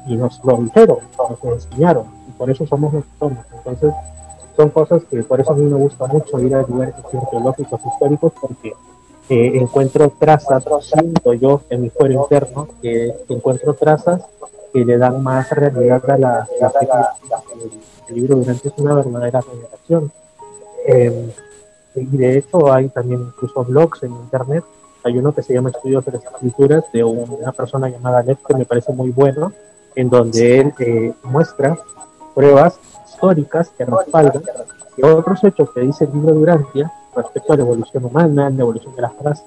y 0.07 0.15
nos 0.17 0.39
lo 0.45 0.59
dijeron, 0.59 0.99
nos 1.17 1.43
lo 1.43 1.55
enseñaron 1.55 2.05
y 2.29 2.33
por 2.33 2.51
eso 2.51 2.67
somos 2.67 2.93
los 2.93 3.05
que 3.05 3.11
somos. 3.19 3.39
Entonces 3.57 3.95
son 4.55 4.69
cosas 4.69 5.03
que 5.05 5.23
por 5.23 5.41
eso 5.41 5.53
a 5.53 5.55
mí 5.55 5.65
me 5.65 5.79
gusta 5.79 6.07
mucho 6.09 6.39
ir 6.41 6.55
a 6.55 6.61
lugares 6.61 6.95
arqueológicos 6.95 7.81
históricos 7.87 8.33
porque 8.39 8.75
eh, 9.31 9.53
encuentro 9.55 10.13
trazas, 10.19 10.63
siento 10.83 11.33
yo 11.33 11.63
en 11.71 11.83
mi 11.83 11.89
fuero 11.89 12.21
interno, 12.23 12.69
que, 12.83 13.15
encuentro 13.31 13.73
trazas 13.73 14.23
que 14.75 14.85
le 14.85 14.99
dan 14.99 15.23
más 15.23 15.49
realidad 15.49 16.03
a 16.11 16.19
la, 16.19 16.49
la, 16.61 16.73
El 18.11 18.15
libro 18.15 18.37
durante 18.37 18.69
es 18.69 18.75
una 18.77 18.93
verdadera 18.93 19.41
revelación. 19.41 20.13
Eh, 20.87 21.33
y 21.95 22.17
de 22.19 22.39
hecho 22.39 22.71
hay 22.71 22.89
también 22.89 23.23
incluso 23.23 23.65
blogs 23.65 24.03
en 24.03 24.13
internet. 24.13 24.65
Hay 25.05 25.19
uno 25.19 25.33
que 25.33 25.43
se 25.43 25.55
llama 25.55 25.71
Estudios 25.71 26.05
de 26.05 26.13
las 26.13 26.25
Escrituras 26.25 26.85
de 26.93 27.05
una 27.05 27.53
persona 27.53 27.89
llamada 27.89 28.23
Ned 28.23 28.37
que 28.47 28.55
me 28.55 28.65
parece 28.65 28.93
muy 28.93 29.11
bueno, 29.11 29.53
en 29.95 30.11
donde 30.11 30.61
él 30.61 30.75
eh, 30.79 31.13
muestra 31.23 31.79
pruebas 32.35 32.79
históricas 33.07 33.71
que 33.77 33.85
respaldan 33.85 34.43
que 34.97 35.05
otros 35.05 35.43
hechos 35.45 35.71
que 35.73 35.81
dice 35.81 36.05
el 36.05 36.13
libro 36.13 36.29
de 36.29 36.39
Durantia 36.39 36.93
respecto 37.15 37.53
a 37.53 37.57
la 37.57 37.63
evolución 37.63 38.05
humana, 38.05 38.51
la 38.51 38.61
evolución 38.61 38.95
de 38.95 39.03
las 39.03 39.17
razas, 39.19 39.45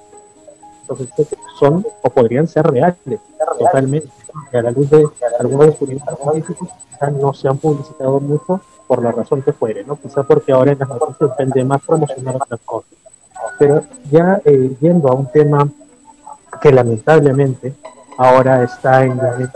son 1.58 1.84
o 2.02 2.10
podrían 2.10 2.46
ser 2.46 2.66
reales, 2.66 3.20
totalmente. 3.58 4.08
Y 4.52 4.56
a 4.56 4.62
la 4.62 4.70
luz 4.70 4.90
de 4.90 5.06
algunos 5.38 5.66
descubrimientos 5.66 6.18
científicos, 6.18 6.68
no 7.12 7.34
se 7.34 7.48
han 7.48 7.58
publicitado 7.58 8.20
mucho 8.20 8.60
por 8.86 9.02
la 9.02 9.12
razón 9.12 9.42
que 9.42 9.52
fuere, 9.52 9.84
¿no? 9.84 9.96
Quizá 9.96 10.22
porque 10.22 10.52
ahora 10.52 10.72
en 10.72 10.78
las 10.78 10.88
noticias 10.88 11.30
depende 11.30 11.64
más 11.64 11.82
promocionar 11.82 12.36
otras 12.36 12.60
cosas. 12.64 12.90
Pero 13.58 13.84
ya 14.10 14.40
eh, 14.44 14.76
yendo 14.80 15.08
a 15.08 15.14
un 15.14 15.30
tema 15.30 15.68
que 16.60 16.72
lamentablemente 16.72 17.74
ahora 18.18 18.62
está 18.62 19.04
en 19.04 19.16
la 19.16 19.32
de 19.34 19.48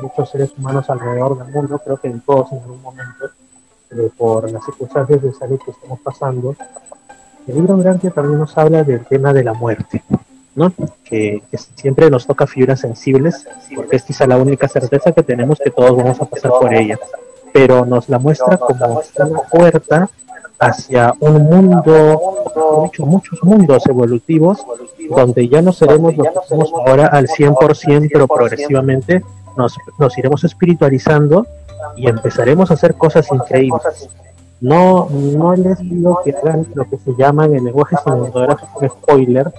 muchos 0.00 0.30
seres 0.30 0.52
humanos 0.58 0.88
alrededor 0.90 1.38
del 1.38 1.52
mundo, 1.52 1.80
creo 1.84 1.96
que 1.96 2.08
en 2.08 2.20
todos 2.20 2.52
en 2.52 2.58
algún 2.60 2.82
momento, 2.82 3.26
eh, 3.90 4.10
por 4.16 4.50
las 4.50 4.64
circunstancias 4.64 5.22
de 5.22 5.32
salud 5.32 5.58
que 5.64 5.70
estamos 5.70 6.00
pasando, 6.00 6.56
el 7.46 7.54
libro 7.54 7.76
Durante 7.76 8.10
también 8.10 8.38
nos 8.38 8.56
habla 8.56 8.82
del 8.84 9.04
tema 9.04 9.32
de 9.32 9.44
la 9.44 9.52
muerte, 9.52 10.02
¿no? 10.54 10.72
Que, 11.04 11.42
que, 11.50 11.58
siempre 11.58 12.10
nos 12.10 12.26
toca 12.26 12.46
fibras 12.46 12.80
sensibles, 12.80 13.46
porque 13.74 13.96
es 13.96 14.02
quizá 14.02 14.26
la 14.26 14.38
única 14.38 14.66
certeza 14.68 15.12
que 15.12 15.22
tenemos 15.22 15.58
que 15.58 15.70
todos 15.70 15.96
vamos 15.96 16.20
a 16.20 16.24
pasar 16.24 16.50
por 16.50 16.72
ella 16.72 16.98
pero 17.54 17.86
nos 17.86 18.08
la 18.08 18.18
muestra 18.18 18.56
como 18.56 19.00
una 19.16 19.40
puerta 19.42 20.10
hacia 20.58 21.14
un 21.20 21.42
mundo, 21.42 22.20
muchos, 22.76 23.06
muchos 23.06 23.42
mundos 23.42 23.86
evolutivos, 23.86 24.64
donde 25.10 25.48
ya 25.48 25.62
no 25.62 25.72
seremos 25.72 26.16
lo 26.16 26.24
que 26.24 26.30
somos 26.48 26.72
ahora 26.72 27.06
al 27.06 27.26
100%, 27.26 28.08
pero 28.12 28.26
progresivamente 28.26 29.22
nos, 29.56 29.76
nos 29.98 30.16
iremos 30.18 30.44
espiritualizando 30.44 31.46
y 31.96 32.08
empezaremos 32.08 32.70
a 32.70 32.74
hacer 32.74 32.94
cosas 32.94 33.28
increíbles. 33.30 34.08
No, 34.60 35.08
no 35.10 35.54
les 35.54 35.78
digo 35.80 36.20
que 36.24 36.30
hagan 36.30 36.66
lo 36.74 36.88
que 36.88 36.96
se 36.96 37.14
llama 37.16 37.44
en 37.44 37.56
el 37.56 37.64
lenguaje 37.64 37.96
cinematográfico 38.02 38.88
spoiler, 38.88 39.52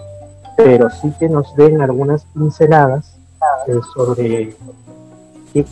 pero 0.57 0.89
sí 0.89 1.13
que 1.19 1.29
nos 1.29 1.55
den 1.55 1.81
algunas 1.81 2.25
pinceladas 2.33 3.17
eh, 3.67 3.79
sobre 3.93 4.55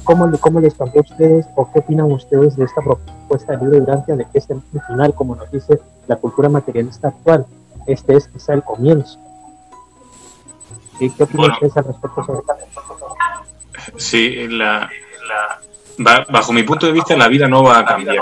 ¿Cómo, 0.04 0.32
¿Cómo 0.40 0.62
les 0.62 0.76
cambió 0.76 1.02
a 1.02 1.04
ustedes 1.04 1.46
o 1.56 1.70
qué 1.72 1.80
opinan 1.80 2.10
ustedes 2.12 2.56
de 2.56 2.64
esta 2.66 2.82
propuesta 2.82 3.54
de 3.54 3.66
libre 3.66 3.80
Durantia 3.82 4.16
de 4.16 4.26
que 4.26 4.38
este 4.38 4.56
final, 4.88 5.14
como 5.14 5.36
nos 5.36 5.52
dice 5.52 5.80
la 6.08 6.16
cultura 6.16 6.48
materialista 6.48 7.10
actual, 7.10 7.46
este 7.86 8.16
es 8.16 8.28
quizá 8.30 8.54
el 8.54 8.64
comienzo? 8.64 9.20
¿Qué, 11.00 11.12
opinan 11.20 11.52
ustedes 11.52 11.76
al 11.76 11.84
respecto 11.86 12.24
sobre 12.24 12.40
esto? 12.40 13.16
Sí, 13.98 14.48
la, 14.48 14.90
bajo 16.30 16.54
mi 16.54 16.64
punto 16.64 16.86
de 16.86 16.94
vista, 16.94 17.18
la 17.18 17.28
vida 17.28 17.48
no 17.48 17.64
va 17.64 17.80
a 17.80 17.86
cambiar. 17.86 18.16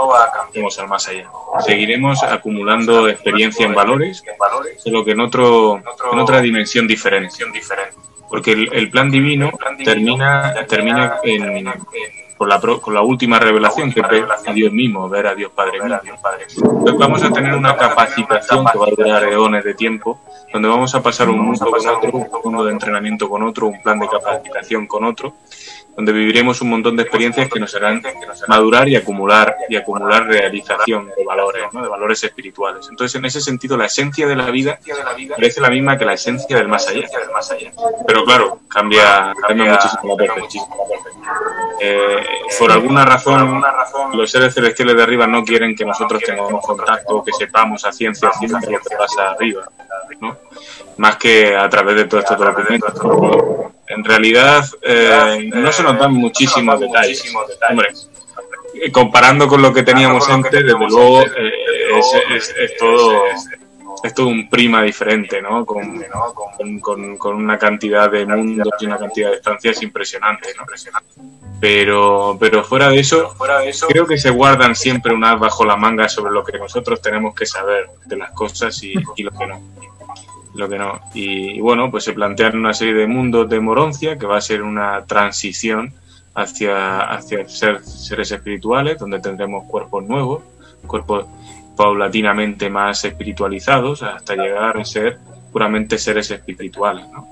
Vamos 0.56 0.80
al 0.80 0.88
más 0.88 1.08
allá. 1.08 1.30
Seguiremos 1.60 2.24
acumulando 2.24 3.08
experiencia 3.08 3.68
en 3.68 3.76
valores, 3.76 4.24
solo 4.78 5.06
que 5.06 5.12
en, 5.12 5.20
otro, 5.20 5.78
en 6.12 6.20
otra 6.20 6.42
dimensión 6.42 6.88
diferente 6.88 7.36
porque 8.32 8.54
el, 8.54 8.90
plan 8.90 9.12
divino 9.12 9.52
termina, 9.84 10.66
termina 10.66 11.20
en, 11.22 11.70
con, 12.38 12.48
la, 12.48 12.62
con 12.62 12.94
la 12.94 13.02
última 13.02 13.38
revelación, 13.38 13.92
que 13.92 14.00
es 14.00 14.48
a 14.48 14.54
Dios 14.54 14.72
mismo, 14.72 15.10
ver 15.10 15.28
a 15.28 15.36
Dios 15.36 15.52
Padre. 15.54 15.80
Entonces 15.80 16.98
vamos 16.98 17.22
a 17.24 17.30
tener 17.34 17.54
una 17.54 17.76
capacitación 17.76 18.66
que 18.66 18.78
va 18.78 18.86
a 18.86 18.90
durar 18.90 19.24
eones 19.26 19.66
de 19.66 19.74
tiempo, 19.74 20.22
donde 20.54 20.70
vamos 20.70 20.96
a 20.96 21.04
pasar 21.04 21.30
un 21.30 21.40
mundo 21.40 21.70
con 21.70 21.88
otro, 21.88 22.10
un 22.14 22.42
mundo 22.46 22.64
de 22.64 22.72
entrenamiento 22.72 23.30
con 23.30 23.44
otro, 23.44 23.68
un 23.68 23.82
plan 23.82 24.00
de 24.00 24.08
capacitación 24.08 24.88
con 24.88 25.04
otro, 25.04 25.34
donde 25.96 26.12
viviremos 26.12 26.62
un 26.62 26.70
montón 26.70 26.96
de 26.96 27.04
experiencias 27.04 27.50
que 27.50 27.60
nos 27.60 27.74
harán 27.76 28.02
madurar 28.48 28.88
y 28.88 28.96
acumular 28.96 29.56
y 29.70 29.76
acumular 29.76 30.26
realización 30.26 31.08
de 31.16 31.26
valores, 31.26 31.64
¿no? 31.74 31.82
de 31.82 31.90
valores 31.90 32.24
espirituales. 32.24 32.88
Entonces, 32.90 33.16
en 33.16 33.26
ese 33.26 33.42
sentido, 33.42 33.78
la 33.78 33.86
esencia 33.86 34.28
de 34.28 34.36
la 34.36 34.50
vida 34.50 34.80
parece 35.36 35.62
la 35.62 35.70
misma 35.70 35.98
que 35.98 36.06
la 36.06 36.14
esencia 36.14 36.58
del 36.58 36.68
más 36.68 36.88
allá. 36.88 37.08
Pero 38.08 38.24
claro, 38.24 38.60
cambia, 38.68 39.34
cambia 39.48 39.74
muchísimo 39.74 40.18
la. 40.18 40.66
Eh, 41.80 42.24
por 42.60 42.72
alguna 42.72 43.06
razón, 43.06 43.62
los 44.14 44.30
seres 44.30 44.54
celestiales 44.54 44.96
de 44.96 45.04
arriba 45.04 45.28
no 45.28 45.44
quieren 45.44 45.76
que 45.76 45.86
nosotros 45.86 46.22
tengamos 46.24 46.66
contacto, 46.66 47.24
que 47.24 47.32
sepamos 47.34 47.86
a 47.86 47.92
ciencia 47.92 48.32
cierta 48.34 48.60
lo 48.70 48.80
que 48.80 48.96
pasa 48.96 49.32
arriba, 49.32 49.64
¿no? 50.20 50.38
Más 50.98 51.18
que 51.18 51.56
a 51.56 51.70
través 51.70 51.96
de 51.96 52.06
todo 52.06 52.20
esto 52.20 52.38
que 52.38 53.94
En 53.94 54.04
realidad, 54.04 54.64
eh, 54.82 55.50
no 55.54 55.72
se 55.72 55.84
nos 55.84 55.98
dan 55.98 56.14
muchísimos 56.14 56.80
detalles. 56.80 57.24
Hombre, 57.70 57.90
comparando 58.92 59.48
con 59.48 59.62
lo 59.62 59.74
que 59.74 59.84
teníamos 59.84 60.30
antes, 60.30 60.52
desde 60.52 60.74
luego 60.74 61.22
eh, 61.22 61.52
es, 62.36 62.56
es, 62.58 62.78
todo 62.78 63.24
es 64.04 64.14
todo 64.14 64.28
un 64.28 64.50
prima 64.50 64.82
diferente, 64.82 65.42
¿no? 65.42 65.66
Con, 65.66 66.04
con, 66.80 67.18
con, 67.18 67.36
una 67.36 67.58
cantidad 67.58 68.10
de 68.10 68.26
mundos 68.26 68.74
y 68.80 68.86
una 68.86 68.98
cantidad 68.98 69.30
de 69.30 69.36
estancias 69.36 69.82
impresionantes, 69.84 70.56
¿no? 70.58 70.66
Pero, 71.60 72.38
pero 72.40 72.64
fuera 72.64 72.90
de 72.90 73.00
eso, 73.00 73.36
creo 73.88 74.08
que 74.08 74.18
se 74.18 74.32
guardan 74.32 74.76
siempre 74.76 75.14
unas 75.14 75.40
bajo 75.40 75.66
la 75.66 75.76
manga 75.76 76.10
sobre 76.10 76.32
lo 76.32 76.44
que 76.44 76.58
nosotros 76.58 77.02
tenemos 77.02 77.36
que 77.36 77.46
saber 77.46 77.88
de 78.06 78.18
las 78.18 78.32
cosas 78.32 78.82
y, 78.82 78.94
y 79.16 79.24
lo 79.24 79.32
que 79.32 79.46
no 79.46 79.62
lo 80.54 80.70
que 80.70 80.78
no. 80.78 81.00
Y, 81.14 81.60
bueno, 81.62 81.90
pues 81.90 82.04
se 82.04 82.14
plantean 82.14 82.58
una 82.58 82.74
serie 82.74 82.94
de 82.94 83.08
mundos 83.08 83.50
de 83.50 83.60
Moroncia, 83.60 84.18
que 84.18 84.26
va 84.26 84.38
a 84.38 84.42
ser 84.42 84.62
una 84.62 85.06
transición 85.06 85.94
hacia, 86.34 87.02
hacia 87.12 87.48
ser 87.48 87.84
seres 87.84 88.32
espirituales, 88.32 89.00
donde 89.00 89.20
tendremos 89.20 89.66
cuerpos 89.66 90.04
nuevos, 90.04 90.44
cuerpos 90.86 91.26
paulatinamente 91.76 92.70
más 92.70 93.04
espiritualizados, 93.06 94.04
hasta 94.04 94.36
llegar 94.36 94.78
a 94.78 94.86
ser 94.86 95.20
puramente 95.52 95.98
seres 95.98 96.32
espirituales, 96.32 97.08
¿no? 97.10 97.28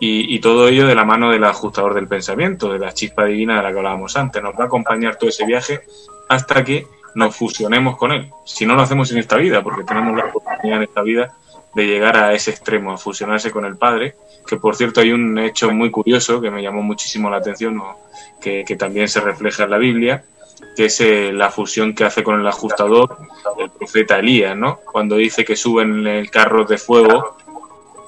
Y, 0.00 0.32
y, 0.32 0.38
todo 0.38 0.68
ello 0.68 0.86
de 0.86 0.94
la 0.94 1.04
mano 1.04 1.28
del 1.32 1.42
ajustador 1.42 1.92
del 1.92 2.06
pensamiento, 2.06 2.72
de 2.72 2.78
la 2.78 2.92
chispa 2.92 3.24
divina 3.24 3.56
de 3.56 3.62
la 3.64 3.72
que 3.72 3.78
hablábamos 3.78 4.16
antes. 4.16 4.40
Nos 4.40 4.54
va 4.54 4.64
a 4.64 4.66
acompañar 4.66 5.16
todo 5.16 5.28
ese 5.28 5.44
viaje 5.44 5.80
hasta 6.28 6.62
que 6.62 6.86
nos 7.16 7.34
fusionemos 7.34 7.96
con 7.96 8.12
él. 8.12 8.30
Si 8.44 8.64
no 8.64 8.76
lo 8.76 8.82
hacemos 8.82 9.10
en 9.10 9.18
esta 9.18 9.36
vida, 9.36 9.60
porque 9.60 9.82
tenemos 9.82 10.16
la 10.16 10.26
oportunidad 10.26 10.76
en 10.76 10.82
esta 10.84 11.02
vida 11.02 11.34
de 11.74 11.86
llegar 11.86 12.16
a 12.16 12.32
ese 12.32 12.50
extremo, 12.50 12.92
a 12.92 12.98
fusionarse 12.98 13.50
con 13.50 13.64
el 13.64 13.76
Padre, 13.76 14.14
que 14.46 14.56
por 14.56 14.76
cierto 14.76 15.00
hay 15.00 15.12
un 15.12 15.38
hecho 15.38 15.70
muy 15.70 15.90
curioso 15.90 16.40
que 16.40 16.50
me 16.50 16.62
llamó 16.62 16.82
muchísimo 16.82 17.30
la 17.30 17.38
atención, 17.38 17.80
que, 18.40 18.64
también 18.78 19.08
se 19.08 19.20
refleja 19.20 19.64
en 19.64 19.70
la 19.70 19.78
Biblia, 19.78 20.24
que 20.76 20.86
es 20.86 21.00
eh, 21.00 21.32
la 21.32 21.50
fusión 21.50 21.94
que 21.94 22.04
hace 22.04 22.22
con 22.22 22.40
el 22.40 22.46
ajustador 22.46 23.18
el 23.58 23.70
profeta 23.70 24.18
Elías, 24.18 24.56
¿no? 24.56 24.80
Cuando 24.90 25.16
dice 25.16 25.44
que 25.44 25.56
suben 25.56 26.00
en 26.00 26.06
el 26.06 26.30
carro 26.30 26.64
de 26.64 26.78
fuego 26.78 27.36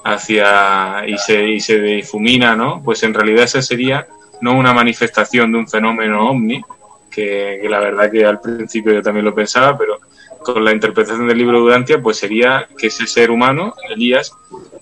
hacia 0.04 1.06
y 1.06 1.18
se, 1.18 1.48
y 1.48 1.61
se 1.61 1.78
difumina, 1.80 2.56
¿no? 2.56 2.82
Pues 2.82 3.02
en 3.02 3.14
realidad 3.14 3.44
esa 3.44 3.62
sería 3.62 4.06
no 4.40 4.54
una 4.54 4.72
manifestación 4.72 5.52
de 5.52 5.58
un 5.58 5.68
fenómeno 5.68 6.30
ovni, 6.30 6.62
que, 7.11 7.61
la 7.68 7.80
verdad 7.80 8.11
que 8.11 8.24
al 8.24 8.40
principio 8.40 8.92
yo 8.92 9.02
también 9.02 9.24
lo 9.24 9.34
pensaba, 9.34 9.76
pero 9.76 9.98
con 10.43 10.64
la 10.64 10.72
interpretación 10.72 11.28
del 11.28 11.38
libro 11.38 11.59
de 11.59 11.64
Urantia, 11.64 12.01
pues 12.01 12.18
sería 12.18 12.66
que 12.78 12.88
ese 12.88 13.07
ser 13.07 13.30
humano, 13.30 13.74
Elías, 13.88 14.32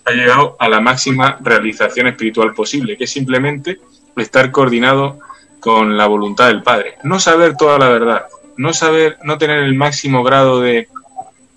ha 0.05 0.13
llegado 0.13 0.57
a 0.59 0.69
la 0.69 0.81
máxima 0.81 1.39
realización 1.41 2.07
espiritual 2.07 2.55
posible, 2.55 2.97
que 2.97 3.05
es 3.05 3.11
simplemente 3.11 3.79
estar 4.17 4.51
coordinado 4.51 5.19
con 5.61 5.97
la 5.97 6.07
voluntad 6.07 6.49
del 6.49 6.63
Padre. 6.63 6.95
No 7.03 7.19
saber 7.21 7.57
toda 7.57 7.79
la 7.79 7.89
verdad, 7.89 8.27
no 8.57 8.73
saber, 8.73 9.19
no 9.23 9.39
tener 9.39 9.59
el 9.59 9.75
máximo 9.75 10.23
grado 10.23 10.61
de, 10.61 10.89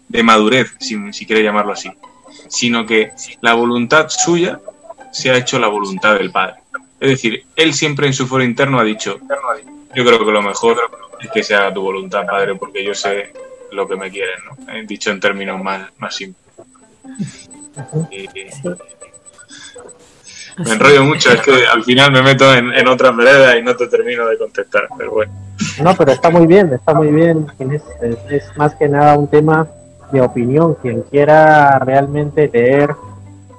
de 0.08 0.24
madurez, 0.24 0.76
si, 0.80 0.97
si 1.14 1.26
quiere 1.26 1.43
llamarlo 1.43 1.74
así, 1.74 1.91
sino 2.47 2.86
que 2.86 3.12
la 3.41 3.54
voluntad 3.54 4.08
suya 4.10 4.60
se 5.12 5.30
ha 5.30 5.38
hecho 5.38 5.60
la 5.60 5.68
voluntad 5.68 6.16
del 6.16 6.32
Padre. 6.32 6.56
Es 6.99 7.10
decir, 7.10 7.45
él 7.56 7.74
siempre 7.74 8.08
en 8.08 8.14
su 8.14 8.28
foro 8.28 8.43
interno 8.43 8.80
ha 8.80 8.84
dicho, 8.84 9.20
yo 9.95 10.06
creo 10.06 10.26
que 10.26 10.32
lo 10.32 10.41
mejor 10.41 10.78
es 11.20 11.30
que 11.32 11.43
se 11.43 11.56
haga 11.56 11.74
tu 11.74 11.82
voluntad, 11.82 12.26
Padre, 12.26 12.56
porque 12.56 12.84
yo 12.84 12.93
sé 12.93 13.32
lo 13.72 13.88
que 13.88 13.95
me 13.95 14.11
quieren, 14.11 14.39
¿no? 14.45 14.72
Eh, 14.74 14.84
dicho 14.86 15.11
en 15.11 15.19
términos 15.19 15.61
más, 15.61 15.89
más 15.97 16.15
simples. 16.15 16.55
Me 20.57 20.72
enrollo 20.74 21.05
mucho, 21.05 21.32
es 21.32 21.41
que 21.41 21.65
al 21.65 21.84
final 21.84 22.11
me 22.11 22.22
meto 22.22 22.53
en, 22.53 22.74
en 22.74 22.88
otras 22.88 23.15
veredas 23.15 23.55
y 23.57 23.61
no 23.61 23.76
te 23.76 23.88
termino 23.88 24.28
de 24.28 24.38
contestar, 24.38 24.88
pero 24.97 25.11
bueno. 25.11 25.32
No, 25.82 25.95
pero 25.95 26.11
está 26.11 26.30
muy 26.30 26.47
bien, 26.47 26.74
está 26.74 26.93
muy 26.93 27.07
bien. 27.07 27.47
Es, 28.30 28.57
más 28.57 28.76
que 28.76 28.88
nada 28.88 29.17
un 29.17 29.28
tema 29.28 29.67
de 30.11 30.22
opinión. 30.22 30.76
Quien 30.82 31.03
quiera 31.03 31.80
realmente 31.80 32.49
leer 32.51 32.91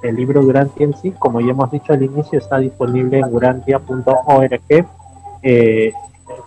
el 0.03 0.17
libro 0.17 0.43
Durantia 0.43 0.85
en 0.85 0.95
sí, 0.97 1.13
como 1.19 1.41
ya 1.41 1.51
hemos 1.51 1.71
dicho 1.71 1.93
al 1.93 2.03
inicio, 2.03 2.39
está 2.39 2.59
disponible 2.59 3.19
en 3.19 3.31
durantia.org 3.31 4.87
eh, 5.43 5.93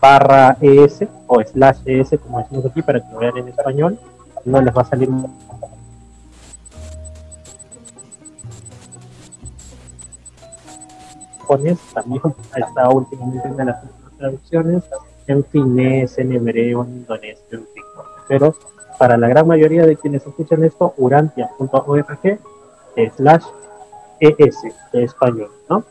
barra 0.02 0.58
ES 0.62 1.06
o 1.28 1.42
slash 1.44 1.80
ES, 1.86 2.20
como 2.22 2.40
decimos 2.40 2.66
aquí, 2.66 2.82
para 2.82 3.00
que 3.00 3.12
lo 3.12 3.20
vean 3.20 3.38
en 3.38 3.48
español. 3.50 4.00
No 4.46 4.62
les 4.62 4.76
va 4.76 4.82
a 4.82 4.86
salir 4.86 5.10
también 11.94 12.22
está 12.56 12.90
últimamente 12.90 13.48
en 13.48 13.66
las 13.68 13.78
traducciones 14.18 14.84
en 15.28 15.44
finés, 15.46 16.18
en 16.18 16.34
hebreo, 16.34 16.84
en 16.84 16.98
indonesio, 16.98 17.60
en 17.60 17.68
fin. 17.68 17.84
Pero 18.28 18.56
para 19.00 19.18
la 19.18 19.28
gran 19.28 19.48
mayoría 19.48 19.86
de 19.86 19.96
quienes 19.96 20.26
escuchan 20.26 20.64
esto, 20.64 20.94
urantia.org 20.98 22.40
slash 23.18 23.44
es 24.20 24.38
de 24.92 25.04
español, 25.04 25.52
¿no? 25.70 25.84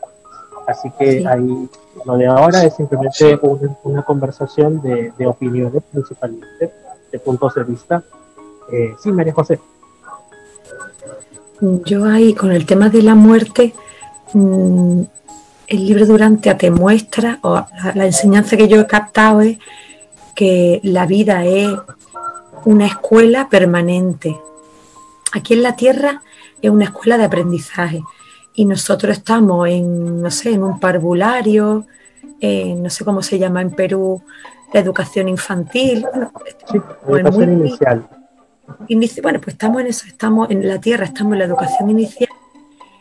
Así 0.67 0.89
que 0.97 1.25
ahí 1.27 1.69
lo 2.05 2.17
de 2.17 2.27
ahora 2.27 2.63
es 2.63 2.75
simplemente 2.75 3.39
una, 3.83 4.03
conversación 4.03 4.81
de, 4.81 5.27
opiniones 5.27 5.83
principalmente, 5.91 6.71
de 7.11 7.19
puntos 7.19 7.53
de 7.55 7.63
vista. 7.63 8.03
Eh, 8.71 8.95
sí, 8.99 9.11
María 9.11 9.33
José. 9.33 9.59
Yo 11.61 12.05
ahí 12.05 12.33
con 12.33 12.51
el 12.51 12.65
tema 12.65 12.89
de 12.89 13.01
la 13.01 13.15
muerte, 13.15 13.73
mm, 14.33 15.01
el 15.67 15.85
libro 15.85 16.05
Durante 16.05 16.53
te 16.55 16.71
muestra, 16.71 17.39
o 17.43 17.63
la, 17.93 18.05
enseñanza 18.05 18.57
que 18.57 18.67
yo 18.67 18.81
he 18.81 18.87
captado 18.87 19.41
es 19.41 19.57
que 20.35 20.79
la 20.83 21.05
vida 21.05 21.45
es 21.45 21.69
una 22.65 22.87
escuela 22.87 23.49
permanente. 23.49 24.35
Aquí 25.31 25.53
en 25.53 25.63
la 25.63 25.75
Tierra 25.75 26.23
es 26.61 26.69
una 26.69 26.85
escuela 26.85 27.17
de 27.17 27.25
aprendizaje 27.25 28.03
y 28.55 28.65
nosotros 28.65 29.17
estamos 29.17 29.67
en, 29.67 30.21
no 30.21 30.31
sé, 30.31 30.51
en 30.51 30.63
un 30.63 30.79
parvulario, 30.79 31.85
no 32.41 32.89
sé 32.89 33.03
cómo 33.03 33.21
se 33.21 33.39
llama 33.39 33.61
en 33.61 33.71
Perú, 33.71 34.21
la 34.73 34.79
educación 34.79 35.27
infantil. 35.27 36.05
Bueno, 37.05 37.29
educación 37.29 37.53
inicial. 37.53 38.07
bueno, 39.23 39.41
pues 39.41 39.53
estamos 39.55 39.81
en 39.81 39.87
eso, 39.87 40.07
estamos 40.07 40.49
en 40.51 40.67
la 40.67 40.79
Tierra, 40.79 41.05
estamos 41.05 41.33
en 41.33 41.39
la 41.39 41.45
educación 41.45 41.89
inicial 41.89 42.29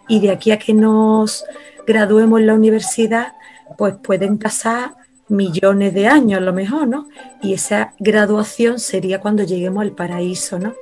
y 0.08 0.20
de 0.20 0.30
aquí 0.30 0.50
a 0.50 0.58
que 0.58 0.74
nos 0.74 1.44
graduemos 1.86 2.40
en 2.40 2.46
la 2.46 2.54
universidad, 2.54 3.32
pues 3.78 3.94
pueden 4.02 4.38
pasar 4.38 4.94
millones 5.28 5.94
de 5.94 6.06
años 6.06 6.38
a 6.38 6.44
lo 6.44 6.52
mejor, 6.52 6.86
¿no? 6.86 7.08
Y 7.42 7.54
esa 7.54 7.94
graduación 7.98 8.78
sería 8.78 9.20
cuando 9.20 9.42
lleguemos 9.42 9.82
al 9.82 9.92
paraíso, 9.92 10.58
¿no? 10.58 10.74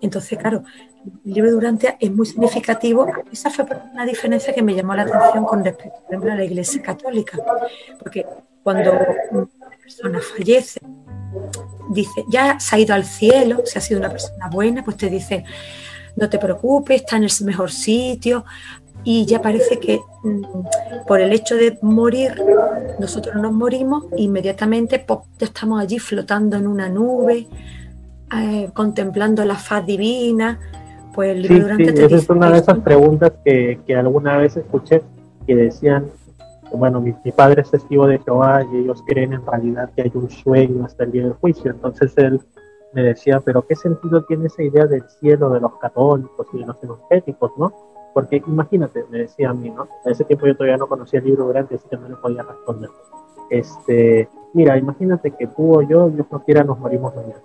Entonces, 0.00 0.38
claro, 0.38 0.64
el 1.24 1.32
libro 1.32 1.50
Durante 1.52 1.96
es 1.98 2.10
muy 2.12 2.26
significativo. 2.26 3.06
Esa 3.32 3.50
fue 3.50 3.66
una 3.92 4.04
diferencia 4.04 4.52
que 4.52 4.62
me 4.62 4.74
llamó 4.74 4.94
la 4.94 5.02
atención 5.02 5.44
con 5.44 5.64
respecto, 5.64 6.00
por 6.00 6.10
ejemplo, 6.10 6.32
a 6.32 6.36
la 6.36 6.44
Iglesia 6.44 6.82
Católica, 6.82 7.38
porque 7.98 8.26
cuando 8.62 8.92
una 9.30 9.48
persona 9.82 10.20
fallece, 10.20 10.80
dice, 11.90 12.24
ya 12.28 12.60
se 12.60 12.76
ha 12.76 12.78
ido 12.78 12.94
al 12.94 13.04
cielo, 13.04 13.62
si 13.64 13.78
ha 13.78 13.80
sido 13.80 14.00
una 14.00 14.10
persona 14.10 14.48
buena, 14.48 14.84
pues 14.84 14.96
te 14.96 15.08
dice, 15.08 15.44
no 16.16 16.28
te 16.28 16.38
preocupes, 16.38 17.02
está 17.02 17.16
en 17.16 17.24
el 17.24 17.30
mejor 17.44 17.70
sitio, 17.70 18.44
y 19.02 19.24
ya 19.24 19.40
parece 19.40 19.78
que 19.78 20.00
mm, 20.22 21.06
por 21.06 21.20
el 21.20 21.32
hecho 21.32 21.56
de 21.56 21.78
morir, 21.82 22.34
nosotros 22.98 23.34
nos 23.36 23.52
morimos, 23.52 24.04
inmediatamente 24.16 25.04
ya 25.38 25.46
estamos 25.46 25.80
allí 25.80 25.98
flotando 25.98 26.56
en 26.56 26.66
una 26.66 26.88
nube, 26.88 27.46
eh, 28.36 28.70
contemplando 28.74 29.44
la 29.44 29.56
faz 29.56 29.84
divina. 29.86 30.60
Pues 31.14 31.30
el 31.30 31.42
libro 31.42 31.76
sí, 31.76 31.86
sí, 31.86 32.02
esa 32.02 32.16
es 32.16 32.30
una 32.30 32.50
de 32.50 32.58
esas 32.58 32.78
preguntas 32.78 33.32
que, 33.44 33.80
que, 33.86 33.96
alguna 33.96 34.36
vez 34.36 34.56
escuché 34.56 35.02
que 35.46 35.56
decían, 35.56 36.06
bueno, 36.72 37.00
mi, 37.00 37.14
mi, 37.24 37.32
padre 37.32 37.62
es 37.62 37.70
testigo 37.70 38.06
de 38.06 38.18
Jehová 38.18 38.62
y 38.72 38.78
ellos 38.78 39.02
creen 39.06 39.32
en 39.32 39.44
realidad 39.44 39.90
que 39.94 40.02
hay 40.02 40.12
un 40.14 40.30
sueño 40.30 40.84
hasta 40.84 41.04
el 41.04 41.12
día 41.12 41.24
del 41.24 41.32
juicio. 41.34 41.70
Entonces 41.70 42.16
él 42.16 42.40
me 42.92 43.02
decía, 43.02 43.40
pero 43.40 43.66
¿qué 43.66 43.76
sentido 43.76 44.24
tiene 44.24 44.46
esa 44.46 44.62
idea 44.62 44.86
del 44.86 45.02
cielo 45.20 45.50
de 45.50 45.60
los 45.60 45.76
católicos 45.78 46.46
y 46.52 46.58
de 46.58 46.66
los 46.66 46.76
evangélicos, 46.82 47.52
no? 47.56 47.72
Porque 48.14 48.42
imagínate, 48.46 49.04
me 49.10 49.18
decía 49.18 49.50
a 49.50 49.54
mí, 49.54 49.70
¿no? 49.70 49.88
En 50.04 50.12
ese 50.12 50.24
tiempo 50.24 50.46
yo 50.46 50.56
todavía 50.56 50.76
no 50.76 50.88
conocía 50.88 51.20
el 51.20 51.26
libro 51.26 51.48
grande, 51.48 51.76
así 51.76 51.88
que 51.88 51.96
no 51.96 52.08
le 52.08 52.16
podía 52.16 52.42
responder. 52.42 52.90
Este, 53.50 54.28
mira, 54.54 54.76
imagínate 54.76 55.30
que 55.32 55.46
tú 55.48 55.78
o 55.78 55.82
yo, 55.82 56.08
Dios 56.08 56.26
no 56.30 56.42
quiera, 56.44 56.64
nos 56.64 56.78
morimos 56.78 57.14
mañana. 57.14 57.40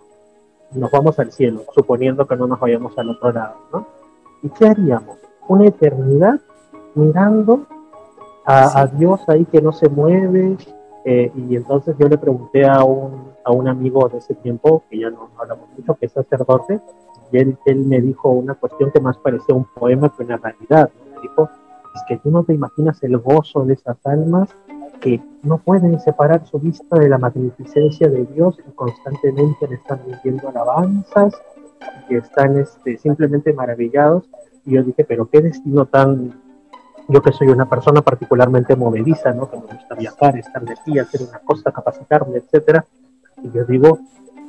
Nos 0.75 0.91
vamos 0.91 1.17
al 1.19 1.31
cielo, 1.31 1.61
suponiendo 1.73 2.27
que 2.27 2.35
no 2.35 2.47
nos 2.47 2.59
vayamos 2.59 2.97
al 2.97 3.09
otro 3.09 3.31
lado, 3.31 3.55
¿no? 3.71 3.87
¿Y 4.43 4.49
qué 4.49 4.67
haríamos? 4.67 5.17
Una 5.47 5.67
eternidad 5.67 6.39
mirando 6.95 7.65
a, 8.45 8.85
Dios 8.87 9.21
ahí 9.27 9.45
que 9.45 9.61
no 9.61 9.71
se 9.71 9.89
mueve. 9.89 10.57
Eh, 11.05 11.31
y 11.35 11.55
entonces 11.55 11.95
yo 11.99 12.07
le 12.07 12.17
pregunté 12.17 12.65
a 12.65 12.83
un, 12.83 13.31
a 13.43 13.51
un 13.51 13.67
amigo 13.67 14.09
de 14.09 14.17
ese 14.17 14.33
tiempo, 14.35 14.83
que 14.89 14.99
ya 14.99 15.09
no 15.09 15.29
hablamos 15.37 15.69
mucho, 15.77 15.93
que 15.95 16.07
es 16.07 16.11
sacerdote, 16.11 16.81
y 17.31 17.37
él, 17.37 17.57
me 17.85 18.01
dijo 18.01 18.29
una 18.29 18.55
cuestión 18.55 18.91
que 18.91 18.99
más 18.99 19.17
parecía 19.17 19.55
un 19.55 19.65
poema 19.65 20.11
que 20.15 20.23
una 20.23 20.37
realidad. 20.37 20.89
Me 21.15 21.21
dijo, 21.21 21.49
es 21.93 22.01
que 22.07 22.17
tú 22.17 22.31
no 22.31 22.43
te 22.43 22.53
imaginas 22.53 23.01
el 23.03 23.17
gozo 23.17 23.65
de 23.65 23.73
esas 23.73 23.97
almas 24.05 24.49
que 24.99 25.21
no 25.43 25.57
pueden 25.59 25.99
separar 25.99 26.45
su 26.45 26.59
vista 26.59 26.97
de 26.97 27.09
la 27.09 27.17
magnificencia 27.17 28.09
de 28.09 28.25
Dios 28.25 28.57
y 28.67 28.71
constantemente 28.71 29.67
le 29.67 29.75
están 29.75 29.99
viviendo 30.05 30.49
alabanzas, 30.49 31.33
que 32.07 32.17
están 32.17 32.57
este, 32.57 32.97
simplemente 32.97 33.53
maravillados. 33.53 34.29
Y 34.65 34.75
yo 34.75 34.83
dije, 34.83 35.03
pero 35.03 35.29
qué 35.29 35.41
destino 35.41 35.85
tan, 35.85 36.41
yo 37.07 37.21
que 37.21 37.31
soy 37.31 37.49
una 37.49 37.69
persona 37.69 38.01
particularmente 38.01 38.75
movediza, 38.75 39.31
¿no? 39.31 39.49
que 39.49 39.57
me 39.57 39.63
gusta 39.63 39.95
viajar, 39.95 40.37
estar 40.37 40.63
de 40.63 40.73
aquí, 40.73 40.97
hacer 40.97 41.21
una 41.27 41.39
cosa, 41.39 41.71
capacitarme, 41.71 42.37
etcétera. 42.37 42.85
Y 43.43 43.51
yo 43.51 43.65
digo, 43.65 43.99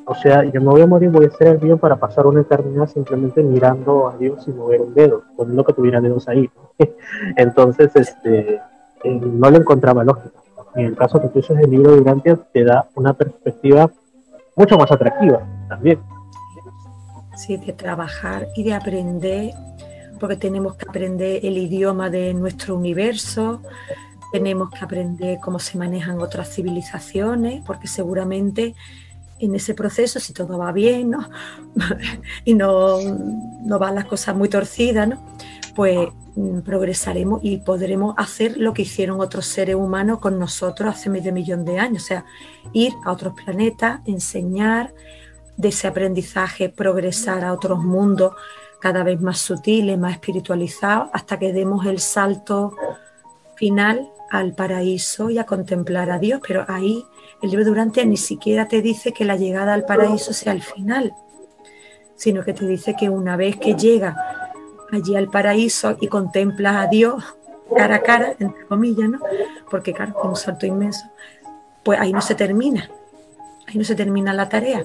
o 0.07 0.15
sea, 0.15 0.45
yo 0.45 0.61
me 0.61 0.69
voy 0.69 0.83
a 0.83 0.87
morir, 0.87 1.11
voy 1.11 1.27
a 1.27 1.31
ser 1.31 1.49
el 1.49 1.61
mío 1.61 1.77
para 1.79 1.97
pasar 1.97 2.27
una 2.27 2.41
eternidad 2.41 2.87
simplemente 2.87 3.43
mirando 3.43 4.09
a 4.09 4.17
Dios 4.17 4.47
y 4.47 4.53
mover 4.53 4.81
un 4.81 4.95
dedo, 4.95 5.25
poniendo 5.37 5.65
que 5.65 5.73
tuviera 5.73 6.01
dedos 6.01 6.29
ahí. 6.29 6.49
Entonces, 7.37 7.95
este, 7.97 8.61
no 9.11 9.51
le 9.51 9.59
encontraba 9.59 10.05
lógica. 10.05 10.31
En 10.75 10.87
el 10.87 10.97
caso 10.97 11.21
que 11.21 11.29
tú 11.29 11.39
dices 11.41 11.59
el 11.59 11.71
libro 11.71 11.93
de 11.93 11.99
Durantia, 11.99 12.37
te 12.53 12.65
da 12.65 12.89
una 12.95 13.15
perspectiva 13.15 13.91
mucho 14.55 14.77
más 14.77 14.91
atractiva 14.91 15.41
también. 15.69 16.01
Sí, 17.37 17.57
de 17.57 17.73
trabajar 17.73 18.49
y 18.57 18.65
de 18.65 18.75
aprender, 18.75 19.53
porque 20.19 20.37
tenemos 20.37 20.75
que 20.77 20.87
aprender 20.89 21.45
el 21.45 21.59
idioma 21.59 22.09
de 22.11 22.33
nuestro 22.35 22.75
universo, 22.75 23.63
tenemos 24.33 24.71
que 24.71 24.85
aprender 24.85 25.39
cómo 25.41 25.59
se 25.59 25.79
manejan 25.79 26.21
otras 26.21 26.49
civilizaciones, 26.51 27.63
porque 27.67 27.87
seguramente 27.87 28.75
en 29.39 29.55
ese 29.55 29.75
proceso, 29.75 30.19
si 30.19 30.33
todo 30.33 30.59
va 30.59 30.73
bien 30.73 31.11
¿no? 31.11 31.29
y 32.45 32.55
no, 32.55 32.99
no 33.63 33.79
van 33.79 33.95
las 33.95 34.07
cosas 34.07 34.35
muy 34.35 34.49
torcidas, 34.49 35.09
¿no? 35.09 35.19
pues 35.77 36.09
progresaremos 36.65 37.41
y 37.43 37.59
podremos 37.59 38.15
hacer 38.19 38.57
lo 38.59 38.75
que 38.75 38.83
hicieron 38.83 39.21
otros 39.21 39.47
seres 39.47 39.77
humanos 39.77 40.19
con 40.19 40.39
nosotros 40.39 40.95
hace 40.95 41.09
medio 41.09 41.33
millón 41.33 41.65
de 41.65 41.79
años, 41.79 42.03
o 42.05 42.07
sea, 42.07 42.25
ir 42.73 42.93
a 43.05 43.13
otros 43.13 43.35
planetas, 43.35 44.01
enseñar 44.05 44.93
de 45.57 45.69
ese 45.69 45.87
aprendizaje, 45.87 46.69
progresar 46.69 47.45
a 47.45 47.53
otros 47.53 47.83
mundos, 47.83 48.35
cada 48.81 49.03
vez 49.03 49.21
más 49.21 49.39
sutiles, 49.39 49.99
más 49.99 50.13
espiritualizados, 50.13 51.09
hasta 51.15 51.39
que 51.39 51.53
demos 51.55 51.87
el 51.87 51.99
salto 51.99 52.77
final 53.57 54.11
al 54.31 54.55
paraíso 54.55 55.31
y 55.31 55.39
a 55.39 55.47
contemplar 55.47 56.11
a 56.11 56.19
Dios. 56.19 56.43
Pero 56.47 56.67
ahí 56.69 57.03
el 57.43 57.51
libro 57.51 57.65
Durante 57.65 58.05
ni 58.05 58.19
siquiera 58.19 58.69
te 58.69 58.83
dice 58.83 59.13
que 59.13 59.25
la 59.25 59.37
llegada 59.37 59.73
al 59.73 59.87
paraíso 59.87 60.35
sea 60.35 60.53
el 60.53 60.63
final, 60.63 61.15
sino 62.15 62.45
que 62.45 62.53
te 62.53 62.67
dice 62.67 62.95
que 62.99 63.09
una 63.09 63.37
vez 63.37 63.57
que 63.57 63.75
llega 63.75 64.46
allí 64.93 65.17
al 65.17 65.29
paraíso 65.29 65.97
y 66.01 66.09
contemplas 66.09 66.77
a 66.77 66.87
Dios 66.89 67.23
cara 67.75 67.97
a 67.97 68.03
cara, 68.03 68.37
entre 68.39 68.67
comillas, 68.67 69.09
¿no? 69.09 69.21
Porque 69.71 69.93
claro, 69.93 70.15
es 70.19 70.29
un 70.29 70.37
salto 70.37 70.67
inmenso, 70.67 71.05
pues 71.83 71.99
ahí 71.99 72.13
no 72.13 72.21
se 72.21 72.35
termina, 72.35 72.91
ahí 73.67 73.77
no 73.77 73.85
se 73.85 73.95
termina 73.95 74.33
la 74.33 74.49
tarea, 74.49 74.85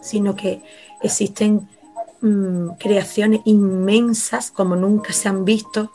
sino 0.00 0.34
que 0.34 0.62
existen 1.02 1.68
mm, 2.20 2.70
creaciones 2.78 3.40
inmensas 3.44 4.50
como 4.50 4.74
nunca 4.76 5.12
se 5.12 5.28
han 5.28 5.44
visto 5.44 5.92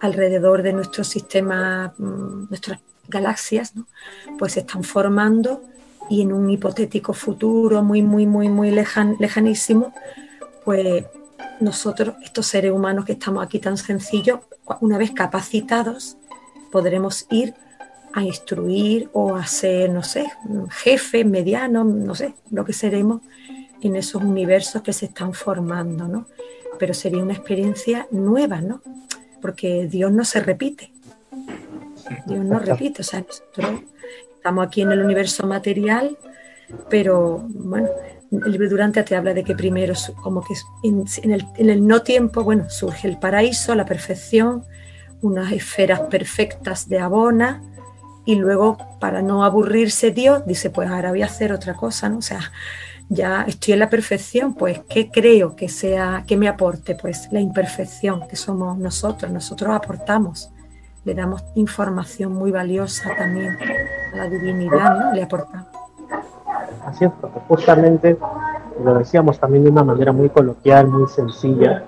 alrededor 0.00 0.62
de 0.62 0.72
nuestro 0.72 1.04
sistema, 1.04 1.94
mm, 1.98 2.48
nuestras 2.48 2.80
galaxias, 3.08 3.74
¿no? 3.74 3.86
pues 4.38 4.52
se 4.52 4.60
están 4.60 4.84
formando 4.84 5.62
y 6.08 6.22
en 6.22 6.32
un 6.32 6.48
hipotético 6.50 7.12
futuro 7.12 7.82
muy, 7.82 8.02
muy, 8.02 8.26
muy, 8.26 8.48
muy 8.48 8.70
lejanísimo, 8.70 9.92
pues 10.64 11.04
nosotros, 11.60 12.14
estos 12.22 12.46
seres 12.46 12.72
humanos 12.72 13.04
que 13.04 13.12
estamos 13.12 13.44
aquí 13.44 13.58
tan 13.58 13.76
sencillos, 13.76 14.40
una 14.80 14.98
vez 14.98 15.10
capacitados, 15.10 16.16
podremos 16.70 17.26
ir 17.30 17.54
a 18.12 18.22
instruir 18.22 19.08
o 19.12 19.36
a 19.36 19.46
ser, 19.46 19.90
no 19.90 20.02
sé, 20.02 20.30
jefe, 20.70 21.24
mediano, 21.24 21.84
no 21.84 22.14
sé, 22.14 22.34
lo 22.50 22.64
que 22.64 22.72
seremos 22.72 23.22
en 23.80 23.96
esos 23.96 24.22
universos 24.22 24.82
que 24.82 24.92
se 24.92 25.06
están 25.06 25.32
formando, 25.32 26.08
¿no? 26.08 26.26
Pero 26.78 26.94
sería 26.94 27.22
una 27.22 27.34
experiencia 27.34 28.06
nueva, 28.10 28.60
¿no? 28.60 28.82
Porque 29.40 29.86
Dios 29.86 30.12
no 30.12 30.24
se 30.24 30.40
repite. 30.40 30.92
Dios 32.26 32.44
no 32.44 32.58
repite, 32.58 33.02
o 33.02 33.04
sea, 33.04 33.20
nosotros 33.20 33.82
estamos 34.34 34.66
aquí 34.66 34.82
en 34.82 34.92
el 34.92 35.02
universo 35.02 35.46
material, 35.46 36.16
pero 36.88 37.44
bueno, 37.48 37.88
el 38.30 38.52
libro 38.52 38.68
Durante 38.68 39.02
te 39.02 39.16
habla 39.16 39.34
de 39.34 39.42
que 39.42 39.54
primero, 39.54 39.94
como 40.22 40.42
que 40.42 40.54
en, 40.82 41.32
el, 41.32 41.46
en 41.56 41.70
el 41.70 41.86
no 41.86 42.02
tiempo, 42.02 42.44
bueno, 42.44 42.70
surge 42.70 43.08
el 43.08 43.18
paraíso, 43.18 43.74
la 43.74 43.84
perfección, 43.84 44.64
unas 45.20 45.52
esferas 45.52 46.00
perfectas 46.00 46.88
de 46.88 46.98
abona, 46.98 47.62
y 48.24 48.36
luego, 48.36 48.78
para 49.00 49.22
no 49.22 49.44
aburrirse 49.44 50.12
Dios, 50.12 50.46
dice, 50.46 50.70
pues 50.70 50.88
ahora 50.88 51.10
voy 51.10 51.22
a 51.22 51.26
hacer 51.26 51.52
otra 51.52 51.74
cosa, 51.74 52.08
¿no? 52.08 52.18
O 52.18 52.22
sea, 52.22 52.52
ya 53.08 53.42
estoy 53.48 53.72
en 53.72 53.80
la 53.80 53.90
perfección, 53.90 54.54
pues, 54.54 54.80
¿qué 54.88 55.10
creo 55.10 55.56
que 55.56 55.68
sea, 55.68 56.22
que 56.26 56.36
me 56.36 56.46
aporte? 56.46 56.94
Pues 56.94 57.28
la 57.32 57.40
imperfección 57.40 58.28
que 58.28 58.36
somos 58.36 58.78
nosotros, 58.78 59.32
nosotros 59.32 59.74
aportamos, 59.74 60.50
le 61.04 61.14
damos 61.14 61.42
información 61.56 62.32
muy 62.32 62.52
valiosa 62.52 63.12
también 63.16 63.58
a 64.12 64.16
la 64.16 64.28
divinidad, 64.28 64.96
¿no? 64.96 65.12
Le 65.12 65.22
aportamos. 65.24 65.69
Porque 67.20 67.40
justamente 67.48 68.16
lo 68.84 68.94
decíamos 68.94 69.38
también 69.38 69.64
de 69.64 69.70
una 69.70 69.84
manera 69.84 70.12
muy 70.12 70.28
coloquial, 70.28 70.88
muy 70.88 71.06
sencilla, 71.08 71.84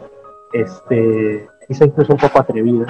este, 0.53 1.49
quizá 1.67 1.87
incluso 1.87 2.13
un 2.13 2.19
poco 2.19 2.39
atrevida, 2.39 2.87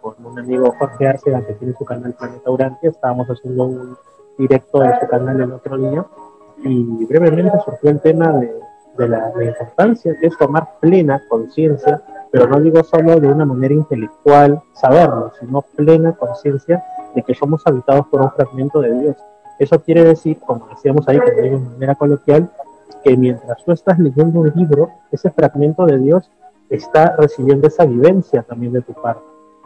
con 0.00 0.14
un 0.24 0.38
amigo 0.38 0.74
Jorge 0.78 1.08
Arcega 1.08 1.42
que 1.46 1.54
tiene 1.54 1.74
su 1.74 1.84
canal 1.84 2.14
Planeta 2.14 2.50
Urantia, 2.50 2.90
estábamos 2.90 3.26
haciendo 3.28 3.64
un 3.64 3.96
directo 4.36 4.82
en 4.84 5.00
su 5.00 5.08
canal 5.08 5.40
el 5.40 5.52
otro 5.52 5.76
día. 5.78 6.04
Y 6.62 7.04
brevemente 7.06 7.58
surgió 7.64 7.90
el 7.90 8.00
tema 8.00 8.32
de, 8.32 8.54
de 8.96 9.08
la, 9.08 9.32
importancia 9.42 10.16
que 10.20 10.28
es 10.28 10.38
tomar 10.38 10.78
plena 10.80 11.22
conciencia, 11.28 12.02
pero 12.30 12.46
no 12.46 12.60
digo 12.60 12.82
solo 12.84 13.18
de 13.18 13.28
una 13.28 13.44
manera 13.44 13.74
intelectual 13.74 14.62
saberlo, 14.72 15.32
sino 15.38 15.62
plena 15.62 16.12
conciencia 16.12 16.82
de 17.14 17.22
que 17.22 17.34
somos 17.34 17.66
habitados 17.66 18.06
por 18.06 18.22
un 18.22 18.30
fragmento 18.32 18.80
de 18.80 18.92
Dios 19.00 19.16
eso 19.58 19.80
quiere 19.80 20.04
decir, 20.04 20.38
como 20.38 20.68
decíamos 20.68 21.08
ahí, 21.08 21.18
como 21.18 21.42
digo 21.42 21.58
de 21.58 21.68
manera 21.70 21.94
coloquial, 21.94 22.50
que 23.02 23.16
mientras 23.16 23.64
tú 23.64 23.72
estás 23.72 23.98
leyendo 23.98 24.40
un 24.40 24.52
libro, 24.54 24.90
ese 25.12 25.30
fragmento 25.30 25.84
de 25.86 25.98
Dios 25.98 26.30
está 26.70 27.14
recibiendo 27.16 27.68
esa 27.68 27.84
vivencia 27.84 28.42
también 28.42 28.72
de 28.72 28.82
tu 28.82 28.92
parte. 28.94 29.22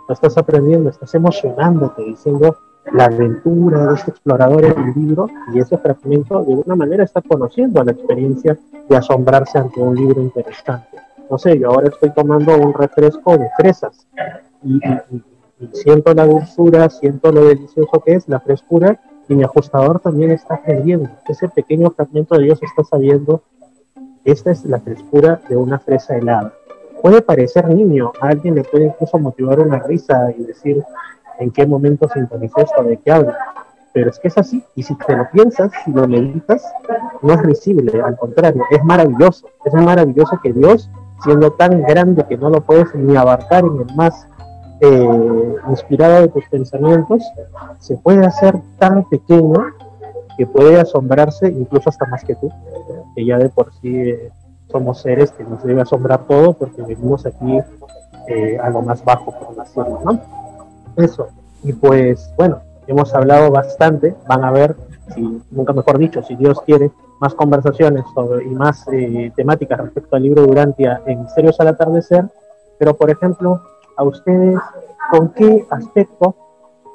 Lo 0.09 0.13
estás 0.13 0.37
aprendiendo, 0.37 0.91
estás 0.91 1.15
emocionándote, 1.15 2.03
diciendo 2.03 2.57
la 2.93 3.05
aventura 3.05 3.87
de 3.87 3.95
este 3.95 4.11
explorador 4.11 4.65
en 4.65 4.79
el 4.79 4.93
libro 4.95 5.29
y 5.53 5.59
ese 5.59 5.77
fragmento 5.77 6.43
de 6.43 6.53
alguna 6.53 6.75
manera 6.75 7.05
está 7.05 7.21
conociendo 7.21 7.83
la 7.85 7.93
experiencia 7.93 8.57
de 8.89 8.97
asombrarse 8.97 9.59
ante 9.59 9.81
un 9.81 9.95
libro 9.95 10.23
interesante. 10.23 10.99
No 11.31 11.39
sé, 11.39 11.59
yo 11.59 11.69
ahora 11.69 11.89
estoy 11.89 12.11
tomando 12.11 12.57
un 12.57 12.73
refresco 12.73 13.37
de 13.37 13.49
fresas 13.59 14.07
y 14.63 14.81
siento 15.73 16.15
la 16.15 16.27
dulzura, 16.27 16.89
siento 16.89 17.31
lo 17.31 17.45
delicioso 17.45 18.01
que 18.05 18.15
es, 18.15 18.29
la 18.29 18.41
frescura 18.41 18.99
y 19.29 19.35
mi 19.35 19.45
ajustador 19.45 20.01
también 20.01 20.31
está 20.31 20.55
aprendiendo. 20.55 21.11
Ese 21.29 21.49
pequeño 21.49 21.91
fragmento 21.91 22.37
de 22.37 22.45
Dios 22.45 22.63
está 22.63 22.83
sabiendo, 22.85 23.43
esta 24.25 24.51
es 24.51 24.65
la 24.65 24.81
frescura 24.81 25.41
de 25.49 25.57
una 25.57 25.79
fresa 25.79 26.17
helada. 26.17 26.53
Puede 27.03 27.23
parecer 27.23 27.69
niño, 27.69 28.13
a 28.21 28.29
alguien 28.29 28.57
le 28.57 28.65
puede 28.65 28.87
incluso 28.87 29.19
motivar 29.19 29.61
una 29.61 29.79
risa 29.79 30.33
y 30.37 30.45
decir 30.45 30.83
en 31.39 31.51
qué 31.51 31.67
momento 31.67 32.09
sintoniza 32.13 32.63
esto, 32.63 32.83
de 32.83 32.97
qué 32.97 33.13
habla. 33.13 33.39
Pero 33.93 34.11
es 34.11 34.19
que 34.19 34.29
es 34.29 34.39
así, 34.39 34.63
y 34.75 34.83
si 34.83 34.95
te 34.97 35.17
lo 35.17 35.29
piensas, 35.31 35.73
si 35.85 35.93
lo 35.93 36.07
meditas, 36.07 36.63
no 37.23 37.33
es 37.33 37.43
risible, 37.43 38.01
al 38.03 38.17
contrario, 38.17 38.63
es 38.71 38.83
maravilloso. 38.85 39.49
Es 39.65 39.73
maravilloso 39.73 40.39
que 40.43 40.53
Dios, 40.53 40.91
siendo 41.23 41.53
tan 41.53 41.83
grande 41.83 42.25
que 42.29 42.37
no 42.37 42.51
lo 42.51 42.61
puedes 42.61 42.95
ni 42.95 43.17
abarcar 43.17 43.65
en 43.65 43.81
el 43.89 43.97
más 43.97 44.28
eh, 44.81 45.55
inspirada 45.69 46.21
de 46.21 46.29
tus 46.29 46.45
pensamientos, 46.49 47.23
se 47.81 47.97
puede 47.97 48.25
hacer 48.25 48.61
tan 48.79 49.09
pequeño 49.09 49.55
que 50.37 50.47
puede 50.47 50.81
asombrarse 50.81 51.49
incluso 51.49 51.91
hasta 51.91 52.07
más 52.07 52.25
que 52.25 52.37
tú, 52.37 52.51
que 53.15 53.25
ya 53.25 53.39
de 53.39 53.49
por 53.49 53.73
sí 53.81 53.99
eh, 53.99 54.31
somos 54.71 55.01
seres 55.01 55.33
que 55.33 55.45
nos 55.45 55.63
debe 55.65 55.81
asombrar 55.81 56.25
todo 56.27 56.53
porque 56.53 56.83
venimos 56.83 57.27
aquí 57.27 57.59
eh, 58.29 58.59
a 58.63 58.71
lo 58.71 58.83
más 58.83 59.05
bajo 59.05 59.33
por 59.33 59.57
nacernos, 59.57 60.05
¿no? 60.05 60.21
Eso. 60.97 61.29
Y 61.65 61.73
pues 61.73 62.33
bueno, 62.37 62.61
hemos 62.87 63.15
hablado 63.15 63.51
bastante, 63.51 64.15
van 64.29 64.45
a 64.45 64.51
ver, 64.51 64.77
si 65.15 65.43
nunca 65.51 65.73
mejor 65.73 65.99
dicho, 65.99 66.23
si 66.23 66.37
Dios 66.37 66.61
quiere, 66.63 66.91
más 67.21 67.35
conversaciones 67.35 68.05
sobre, 68.15 68.45
y 68.45 68.51
más 68.51 68.87
eh, 68.93 69.33
temáticas 69.35 69.81
respecto 69.81 70.15
al 70.15 70.23
libro 70.23 70.47
Durantia 70.47 71.03
en 71.07 71.23
Misterios 71.23 71.59
al 71.59 71.69
Atardecer, 71.69 72.27
pero 72.79 72.95
por 72.95 73.11
ejemplo, 73.11 73.61
a 73.99 74.05
ustedes 74.05 74.59
con 75.11 75.31
qué 75.31 75.67
aspecto 75.69 76.35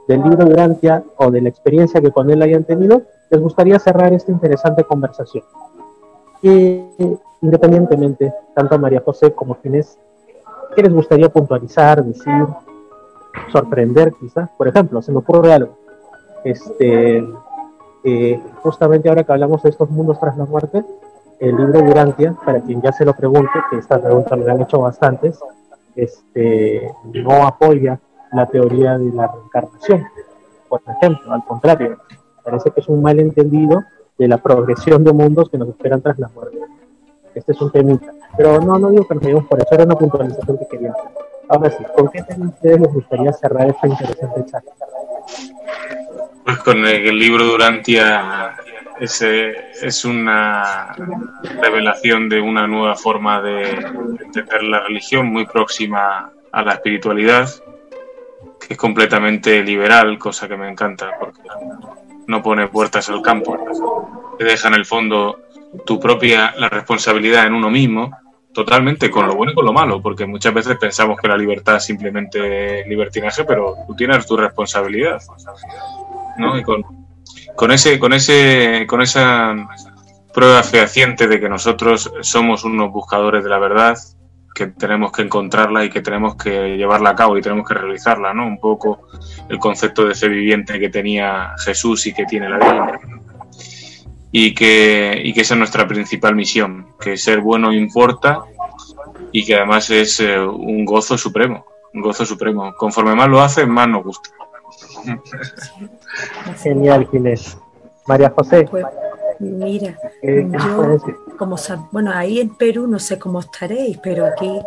del 0.08 0.24
libro 0.24 0.46
Durantia 0.46 1.04
o 1.18 1.30
de 1.30 1.42
la 1.42 1.50
experiencia 1.50 2.02
que 2.02 2.12
con 2.12 2.32
él 2.32 2.42
hayan 2.42 2.64
tenido 2.64 3.04
les 3.30 3.42
gustaría 3.42 3.78
cerrar 3.78 4.14
esta 4.14 4.32
interesante 4.32 4.84
conversación. 4.84 5.44
Y, 6.42 6.82
independientemente, 7.42 8.34
tanto 8.54 8.76
a 8.76 8.78
María 8.78 9.02
José 9.04 9.34
como 9.34 9.54
a 9.54 9.58
Ginés, 9.62 9.98
¿qué 10.76 10.84
les 10.84 10.94
gustaría 10.94 11.30
puntualizar, 11.30 12.04
decir, 12.04 12.46
sorprender 13.52 14.14
quizás? 14.20 14.50
Por 14.58 14.68
ejemplo, 14.68 15.02
se 15.02 15.12
me 15.12 15.20
ocurre 15.20 15.54
algo. 15.54 15.78
Este, 16.44 17.26
eh, 18.04 18.42
justamente 18.62 19.10
ahora 19.10 19.24
que 19.24 19.32
hablamos 19.32 19.64
de 19.64 19.70
estos 19.70 19.90
mundos 19.90 20.20
tras 20.20 20.38
la 20.38 20.46
muerte, 20.46 20.84
el 21.40 21.56
libro 21.58 21.82
Durantia, 21.82 22.36
para 22.46 22.62
quien 22.62 22.82
ya 22.82 22.92
se 22.92 23.04
lo 23.04 23.14
pregunte, 23.14 23.52
que 23.72 23.78
esta 23.78 24.00
pregunta 24.00 24.36
me 24.36 24.46
la 24.46 24.54
han 24.54 24.62
hecho 24.62 24.80
bastantes, 24.80 25.40
este, 25.96 26.92
no 27.06 27.46
apoya 27.46 28.00
la 28.32 28.48
teoría 28.48 28.98
de 28.98 29.12
la 29.14 29.28
reencarnación, 29.28 30.06
por 30.68 30.82
ejemplo, 30.88 31.32
al 31.32 31.44
contrario, 31.46 32.00
parece 32.44 32.72
que 32.72 32.80
es 32.80 32.88
un 32.88 33.02
malentendido 33.02 33.84
de 34.18 34.28
la 34.28 34.38
progresión 34.38 35.04
de 35.04 35.14
mundos 35.14 35.50
que 35.50 35.58
nos 35.58 35.70
esperan 35.70 36.02
tras 36.02 36.18
la 36.18 36.30
muerte. 36.30 36.58
Este 37.36 37.52
es 37.52 37.62
un 37.62 37.72
temita. 37.72 38.12
Pero 38.36 38.60
no, 38.60 38.80
no 38.80 38.90
digo 38.90 39.08
que 39.08 39.14
nos 39.16 39.24
vayamos 39.24 39.46
por 39.46 39.60
eso, 39.60 39.70
era 39.72 39.84
una 39.84 39.96
puntualización 39.96 40.58
que 40.58 40.68
quería 40.68 40.92
hacer. 40.92 41.12
Ahora 41.50 41.70
sí, 41.70 41.84
¿con 41.96 42.08
qué 42.10 42.24
tema 42.24 42.48
ustedes 42.48 42.80
les 42.80 42.94
gustaría 42.94 43.34
cerrar 43.34 43.70
esta 43.70 43.88
interesante 43.88 44.46
charla? 44.46 44.72
Pues 46.44 46.58
con 46.60 46.86
el 46.86 47.20
libro 47.20 47.44
Durantia 47.44 48.56
es 49.00 50.06
una 50.06 50.96
revelación 51.62 52.30
de 52.30 52.40
una 52.40 52.68
nueva 52.68 52.96
forma 52.96 53.42
de 53.42 53.72
entender 53.72 54.64
la 54.64 54.82
religión 54.82 55.28
muy 55.28 55.46
próxima 55.46 56.32
a 56.52 56.64
la 56.64 56.74
espiritualidad, 56.74 57.50
que 58.60 58.74
es 58.74 58.78
completamente 58.78 59.64
liberal, 59.64 60.18
cosa 60.18 60.48
que 60.48 60.58
me 60.58 60.70
encanta, 60.70 61.12
porque 61.20 61.42
no 62.28 62.42
pone 62.42 62.68
puertas 62.68 63.10
al 63.10 63.22
campo, 63.22 63.58
te 64.38 64.46
deja 64.46 64.68
en 64.68 64.76
el 64.76 64.86
fondo 64.86 65.40
tu 65.86 66.00
propia 66.00 66.54
la 66.58 66.70
responsabilidad 66.70 67.48
en 67.48 67.54
uno 67.54 67.70
mismo, 67.70 68.12
totalmente 68.54 69.10
con 69.10 69.28
lo 69.28 69.36
bueno 69.36 69.52
y 69.52 69.56
con 69.56 69.66
lo 69.66 69.74
malo, 69.74 70.02
porque 70.02 70.28
muchas 70.28 70.54
veces 70.54 70.78
pensamos 70.78 71.20
que 71.20 71.28
la 71.28 71.36
libertad 71.36 71.78
es 71.78 71.86
simplemente 71.86 72.86
libertinaje, 72.88 73.44
pero 73.44 73.76
tú 73.88 73.96
tienes 73.96 74.26
tu 74.28 74.38
responsabilidad, 74.38 75.20
¿no? 76.38 76.58
Y 76.58 76.64
con, 76.64 77.03
con 77.56 77.72
ese, 77.72 78.00
con 78.00 78.14
ese, 78.14 78.86
con 78.88 79.02
esa 79.02 79.56
prueba 80.34 80.64
fehaciente 80.64 81.28
de 81.28 81.40
que 81.40 81.50
nosotros 81.50 82.12
somos 82.22 82.64
unos 82.64 82.92
buscadores 82.92 83.44
de 83.44 83.50
la 83.50 83.60
verdad 83.60 83.98
que 84.54 84.68
tenemos 84.68 85.12
que 85.12 85.24
encontrarla 85.24 85.84
y 85.84 85.90
que 85.90 86.02
tenemos 86.02 86.36
que 86.36 86.78
llevarla 86.78 87.12
a 87.12 87.16
cabo 87.16 87.38
y 87.38 87.42
tenemos 87.42 87.68
que 87.68 87.74
realizarla, 87.74 88.34
¿no? 88.34 88.46
Un 88.46 88.60
poco 88.60 89.08
el 89.50 89.58
concepto 89.58 90.06
de 90.06 90.14
fe 90.14 90.28
viviente 90.30 90.80
que 90.80 90.90
tenía 90.90 91.54
Jesús 91.64 92.06
y 92.06 92.14
que 92.14 92.26
tiene 92.26 92.50
la 92.50 92.58
Biblia. 92.58 93.00
Y 94.32 94.54
que, 94.54 95.22
y 95.24 95.34
que 95.34 95.42
esa 95.42 95.56
es 95.56 95.58
nuestra 95.60 95.88
principal 95.88 96.36
misión, 96.36 96.88
que 97.00 97.18
ser 97.18 97.42
bueno 97.42 97.72
importa 97.74 98.42
y 99.32 99.46
que 99.46 99.56
además 99.56 99.90
es 99.90 100.20
eh, 100.20 100.40
un 100.40 100.86
gozo 100.86 101.18
supremo, 101.18 101.66
un 101.94 102.02
gozo 102.02 102.26
supremo. 102.26 102.74
Conforme 102.76 103.16
más 103.16 103.30
lo 103.30 103.42
hace, 103.42 103.66
más 103.66 103.88
nos 103.88 104.04
gusta. 104.04 104.30
Genial, 106.64 107.08
Ginés. 107.12 107.58
María 108.08 108.30
José. 108.36 108.68
Pues, 108.70 108.86
mira, 109.40 109.98
yo, 110.22 110.98
como 111.38 111.56
bueno, 111.92 112.12
ahí 112.14 112.40
en 112.40 112.56
Perú 112.56 112.88
no 112.88 113.00
sé 113.00 113.18
cómo 113.18 113.40
estaréis, 113.40 113.98
pero 114.00 114.26
aquí 114.26 114.60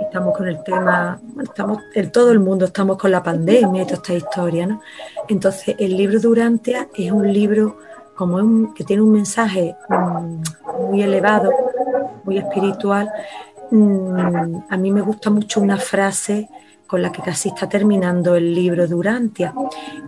estamos 0.00 0.36
con 0.36 0.48
el 0.48 0.62
tema, 0.62 1.20
estamos, 1.42 1.82
en 1.94 2.10
todo 2.12 2.32
el 2.32 2.40
mundo 2.40 2.66
estamos 2.66 2.96
con 2.96 3.10
la 3.10 3.22
pandemia 3.22 3.82
y 3.82 3.84
toda 3.84 3.96
esta 3.96 4.14
historia, 4.14 4.66
¿no? 4.66 4.80
Entonces, 5.28 5.74
el 5.78 5.96
libro 5.96 6.20
Durantia 6.20 6.88
es 6.94 7.10
un 7.10 7.32
libro 7.32 7.78
como 8.14 8.36
un, 8.36 8.74
que 8.74 8.84
tiene 8.84 9.02
un 9.02 9.12
mensaje 9.12 9.76
mm, 9.88 10.42
muy 10.88 11.02
elevado, 11.02 11.50
muy 12.24 12.38
espiritual. 12.38 13.10
Mm, 13.70 14.58
a 14.68 14.76
mí 14.76 14.90
me 14.90 15.02
gusta 15.02 15.30
mucho 15.30 15.60
una 15.60 15.76
frase 15.76 16.48
con 16.86 17.02
la 17.02 17.12
que 17.12 17.22
casi 17.22 17.48
está 17.48 17.68
terminando 17.68 18.36
el 18.36 18.54
libro 18.54 18.86
Durantia. 18.86 19.54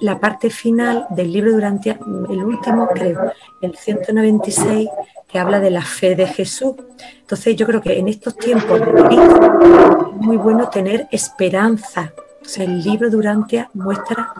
La 0.00 0.18
parte 0.18 0.50
final 0.50 1.06
del 1.10 1.32
libro 1.32 1.52
Durantia, 1.52 1.98
el 2.30 2.44
último 2.44 2.88
creo, 2.88 3.32
el 3.60 3.76
196, 3.76 4.88
que 5.26 5.38
habla 5.38 5.60
de 5.60 5.70
la 5.70 5.82
fe 5.82 6.14
de 6.14 6.26
Jesús. 6.26 6.74
Entonces 7.20 7.56
yo 7.56 7.66
creo 7.66 7.80
que 7.80 7.98
en 7.98 8.08
estos 8.08 8.36
tiempos 8.36 8.80
de 8.80 8.86
es 8.86 10.16
muy 10.16 10.36
bueno 10.36 10.68
tener 10.68 11.08
esperanza. 11.10 12.12
O 12.40 12.62
el 12.62 12.82
libro 12.82 13.10
Durantia 13.10 13.68
muestra 13.74 14.32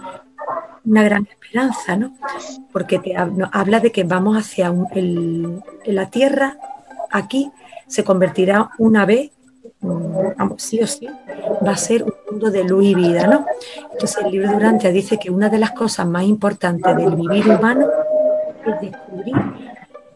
una 0.85 1.03
gran 1.03 1.27
esperanza, 1.27 1.97
¿no? 1.97 2.17
Porque 2.73 2.99
te 2.99 3.15
habla 3.17 3.81
de 3.81 3.93
que 3.93 4.05
vamos 4.05 4.37
hacia 4.37 4.73
la 5.85 6.11
tierra, 6.11 6.57
aquí 7.11 7.53
se 7.87 8.05
convertirá 8.05 8.71
una 8.79 9.05
vez 9.05 9.31
sí 10.57 10.81
o 10.81 10.87
sí, 10.87 11.07
va 11.67 11.73
a 11.73 11.77
ser 11.77 12.03
un 12.03 12.13
mundo 12.31 12.51
de 12.51 12.65
luz 12.65 12.85
y 12.85 12.95
vida, 12.95 13.27
¿no? 13.27 13.47
Entonces 13.93 14.19
el 14.25 14.33
libro 14.33 14.49
de 14.49 14.55
Durantia 14.55 14.91
dice 14.91 15.19
que 15.19 15.31
una 15.31 15.49
de 15.49 15.59
las 15.59 15.71
cosas 15.73 16.07
más 16.07 16.25
importantes 16.25 16.97
del 16.97 17.15
vivir 17.15 17.49
humano 17.49 17.87
es 18.67 18.81
descubrir 18.81 19.37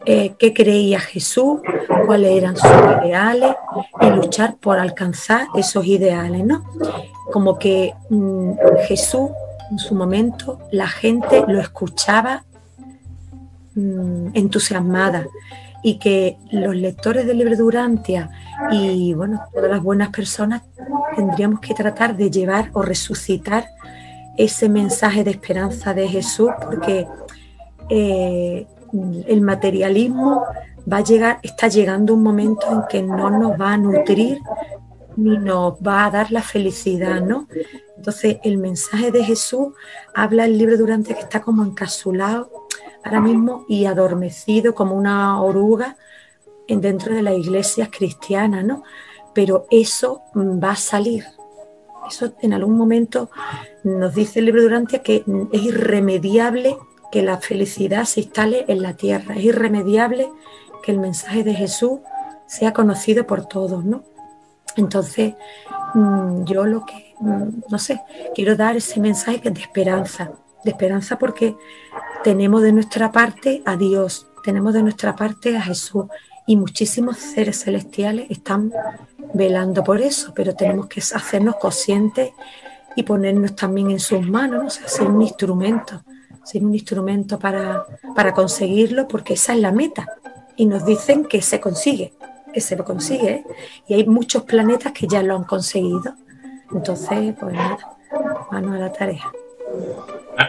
eh, 0.05 0.33
qué 0.37 0.53
creía 0.53 0.99
Jesús, 0.99 1.61
cuáles 2.05 2.31
eran 2.31 2.57
sus 2.57 2.69
ideales 2.69 3.55
y 4.01 4.05
luchar 4.07 4.55
por 4.57 4.77
alcanzar 4.77 5.47
esos 5.55 5.85
ideales, 5.85 6.45
¿no? 6.45 6.63
Como 7.31 7.57
que 7.57 7.93
mm, 8.09 8.51
Jesús 8.85 9.29
en 9.71 9.79
su 9.79 9.95
momento 9.95 10.59
la 10.71 10.87
gente 10.87 11.45
lo 11.47 11.59
escuchaba 11.59 12.43
mm, 13.75 14.27
entusiasmada 14.33 15.25
y 15.83 15.99
que 15.99 16.37
los 16.51 16.75
lectores 16.75 17.25
del 17.25 17.37
libro 17.37 17.55
de 17.55 17.63
y 18.71 19.13
bueno, 19.13 19.41
todas 19.53 19.69
las 19.69 19.81
buenas 19.81 20.09
personas 20.09 20.61
tendríamos 21.15 21.59
que 21.59 21.73
tratar 21.73 22.15
de 22.15 22.29
llevar 22.29 22.69
o 22.73 22.81
resucitar 22.81 23.65
ese 24.37 24.69
mensaje 24.69 25.23
de 25.23 25.31
esperanza 25.31 25.93
de 25.93 26.07
Jesús, 26.07 26.49
porque 26.63 27.07
eh, 27.89 28.67
el 29.27 29.41
materialismo 29.41 30.43
va 30.91 30.97
a 30.97 31.03
llegar, 31.03 31.39
está 31.43 31.67
llegando 31.67 32.13
un 32.13 32.23
momento 32.23 32.65
en 32.71 32.81
que 32.89 33.01
no 33.01 33.29
nos 33.29 33.59
va 33.59 33.73
a 33.73 33.77
nutrir 33.77 34.39
ni 35.15 35.37
nos 35.37 35.75
va 35.75 36.05
a 36.05 36.11
dar 36.11 36.31
la 36.31 36.41
felicidad, 36.41 37.21
¿no? 37.21 37.47
Entonces, 37.97 38.37
el 38.43 38.57
mensaje 38.57 39.11
de 39.11 39.23
Jesús 39.23 39.67
habla 40.13 40.45
el 40.45 40.57
libro 40.57 40.77
durante 40.77 41.13
que 41.13 41.21
está 41.21 41.41
como 41.41 41.63
encapsulado 41.63 42.49
ahora 43.03 43.21
mismo 43.21 43.65
y 43.67 43.85
adormecido 43.85 44.73
como 44.73 44.95
una 44.95 45.41
oruga 45.41 45.97
dentro 46.67 47.13
de 47.13 47.21
las 47.21 47.37
iglesias 47.37 47.89
cristianas, 47.91 48.63
¿no? 48.63 48.83
Pero 49.33 49.65
eso 49.71 50.21
mm, 50.33 50.63
va 50.63 50.71
a 50.71 50.75
salir. 50.75 51.25
Eso 52.07 52.33
en 52.41 52.53
algún 52.53 52.77
momento 52.77 53.29
nos 53.83 54.13
dice 54.13 54.39
el 54.39 54.45
libro 54.45 54.61
Durantia 54.61 55.01
que 55.01 55.23
es 55.51 55.61
irremediable 55.63 56.77
que 57.11 57.21
la 57.21 57.37
felicidad 57.37 58.05
se 58.05 58.21
instale 58.21 58.65
en 58.67 58.81
la 58.81 58.95
tierra, 58.95 59.35
es 59.35 59.43
irremediable 59.43 60.29
que 60.81 60.91
el 60.91 60.99
mensaje 60.99 61.43
de 61.43 61.53
Jesús 61.53 61.99
sea 62.47 62.73
conocido 62.73 63.25
por 63.25 63.45
todos, 63.45 63.85
¿no? 63.85 64.03
Entonces, 64.75 65.35
mm, 65.93 66.43
yo 66.45 66.65
lo 66.65 66.85
que, 66.85 67.13
mm, 67.19 67.63
no 67.69 67.79
sé, 67.79 68.01
quiero 68.35 68.55
dar 68.55 68.75
ese 68.75 68.99
mensaje 68.99 69.39
de 69.49 69.61
esperanza, 69.61 70.31
de 70.63 70.71
esperanza 70.71 71.17
porque 71.19 71.55
tenemos 72.23 72.61
de 72.63 72.71
nuestra 72.71 73.11
parte 73.11 73.61
a 73.65 73.77
Dios, 73.77 74.27
tenemos 74.43 74.73
de 74.73 74.83
nuestra 74.83 75.15
parte 75.15 75.55
a 75.55 75.61
Jesús 75.61 76.05
y 76.45 76.55
muchísimos 76.57 77.17
seres 77.17 77.63
celestiales 77.63 78.29
están 78.29 78.71
velando 79.33 79.83
por 79.83 80.01
eso, 80.01 80.33
pero 80.35 80.55
tenemos 80.55 80.87
que 80.87 80.99
hacernos 80.99 81.55
conscientes 81.55 82.31
y 82.95 83.03
ponernos 83.03 83.55
también 83.55 83.91
en 83.91 83.99
sus 83.99 84.27
manos, 84.27 84.79
¿no? 84.81 84.87
ser 84.87 85.07
un 85.07 85.21
instrumento, 85.21 86.03
ser 86.43 86.63
un 86.63 86.73
instrumento 86.73 87.39
para, 87.39 87.85
para 88.15 88.33
conseguirlo, 88.33 89.07
porque 89.07 89.33
esa 89.33 89.53
es 89.53 89.59
la 89.59 89.71
meta. 89.71 90.05
Y 90.55 90.67
nos 90.67 90.85
dicen 90.85 91.25
que 91.25 91.41
se 91.41 91.59
consigue, 91.59 92.13
que 92.53 92.61
se 92.61 92.75
lo 92.75 92.85
consigue, 92.85 93.31
¿eh? 93.31 93.43
y 93.87 93.93
hay 93.95 94.05
muchos 94.05 94.43
planetas 94.43 94.91
que 94.91 95.07
ya 95.07 95.23
lo 95.23 95.35
han 95.35 95.45
conseguido. 95.45 96.15
Entonces, 96.71 97.33
pues 97.39 97.53
nada, 97.55 97.77
manos 98.51 98.75
a 98.75 98.79
la 98.79 98.91
tarea. 98.91 99.31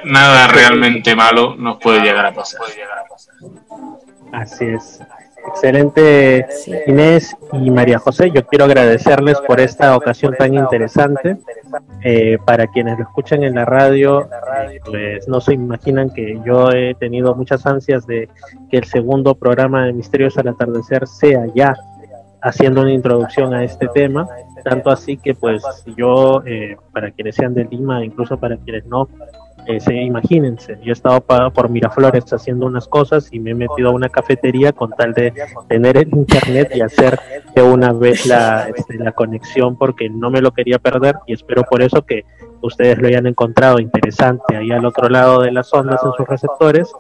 Nada 0.05 0.49
realmente 0.49 1.15
malo 1.15 1.55
nos 1.57 1.79
puede 1.79 2.01
llegar 2.01 2.27
a 2.27 2.35
pasar. 2.35 2.61
Así 4.33 4.65
es. 4.67 5.01
Excelente 5.49 6.47
Inés 6.87 7.37
y 7.53 7.71
María 7.71 7.99
José. 7.99 8.31
Yo 8.31 8.47
quiero 8.47 8.65
agradecerles 8.65 9.41
por 9.41 9.61
esta 9.61 9.97
ocasión 9.97 10.35
tan 10.37 10.55
interesante. 10.55 11.37
Eh, 12.03 12.39
para 12.45 12.67
quienes 12.69 12.99
lo 12.99 13.05
escuchan 13.05 13.43
en 13.43 13.55
la 13.55 13.65
radio, 13.65 14.29
pues 14.85 15.27
no 15.29 15.41
se 15.41 15.55
imaginan 15.55 16.11
que 16.11 16.41
yo 16.45 16.71
he 16.71 16.95
tenido 16.95 17.35
muchas 17.35 17.67
ansias 17.67 18.07
de 18.07 18.29
que 18.71 18.79
el 18.79 18.85
segundo 18.85 19.35
programa 19.35 19.87
de 19.87 19.93
Misterios 19.93 20.37
al 20.39 20.49
Atardecer 20.49 21.07
sea 21.07 21.47
ya 21.55 21.75
haciendo 22.43 22.83
una 22.83 22.93
introducción 22.93 23.55
a 23.55 23.65
este 23.65 23.89
tema. 23.89 24.29
Tanto 24.63 24.91
así 24.91 25.17
que 25.17 25.35
pues 25.35 25.63
yo, 25.97 26.43
eh, 26.47 26.77
para 26.93 27.11
quienes 27.11 27.35
sean 27.37 27.55
de 27.55 27.65
Lima, 27.65 28.05
incluso 28.05 28.39
para 28.39 28.57
quienes 28.57 28.87
no, 28.87 29.09
eh, 29.67 30.03
imagínense, 30.03 30.79
yo 30.83 30.91
he 30.91 30.93
estado 30.93 31.21
por 31.21 31.69
Miraflores 31.69 32.33
haciendo 32.33 32.67
unas 32.67 32.87
cosas 32.89 33.29
y 33.33 33.39
me 33.41 33.53
he 33.53 33.55
metido 33.55 33.89
a 33.89 33.93
una 33.93 34.09
cafetería 34.09 34.73
con 34.73 34.91
tal 34.91 35.15
de 35.15 35.33
tener 35.69 35.97
el 35.97 36.09
internet 36.09 36.73
y 36.75 36.81
hacer 36.81 37.19
de 37.55 37.63
una 37.63 37.93
vez 37.93 38.27
la, 38.27 38.69
este, 38.75 38.99
la 38.99 39.13
conexión 39.13 39.77
porque 39.77 40.09
no 40.09 40.31
me 40.31 40.41
lo 40.41 40.53
quería 40.53 40.79
perder 40.79 41.17
y 41.27 41.35
espero 41.35 41.63
por 41.65 41.83
eso 41.83 42.03
que 42.03 42.25
ustedes 42.61 42.99
lo 42.99 43.09
hayan 43.09 43.27
encontrado 43.27 43.79
interesante 43.79 44.57
ahí 44.57 44.71
al 44.71 44.85
otro 44.85 45.09
lado 45.09 45.43
de 45.43 45.53
las 45.53 45.73
ondas 45.73 46.01
en 46.05 46.13
sus 46.13 46.27
receptores 46.27 46.93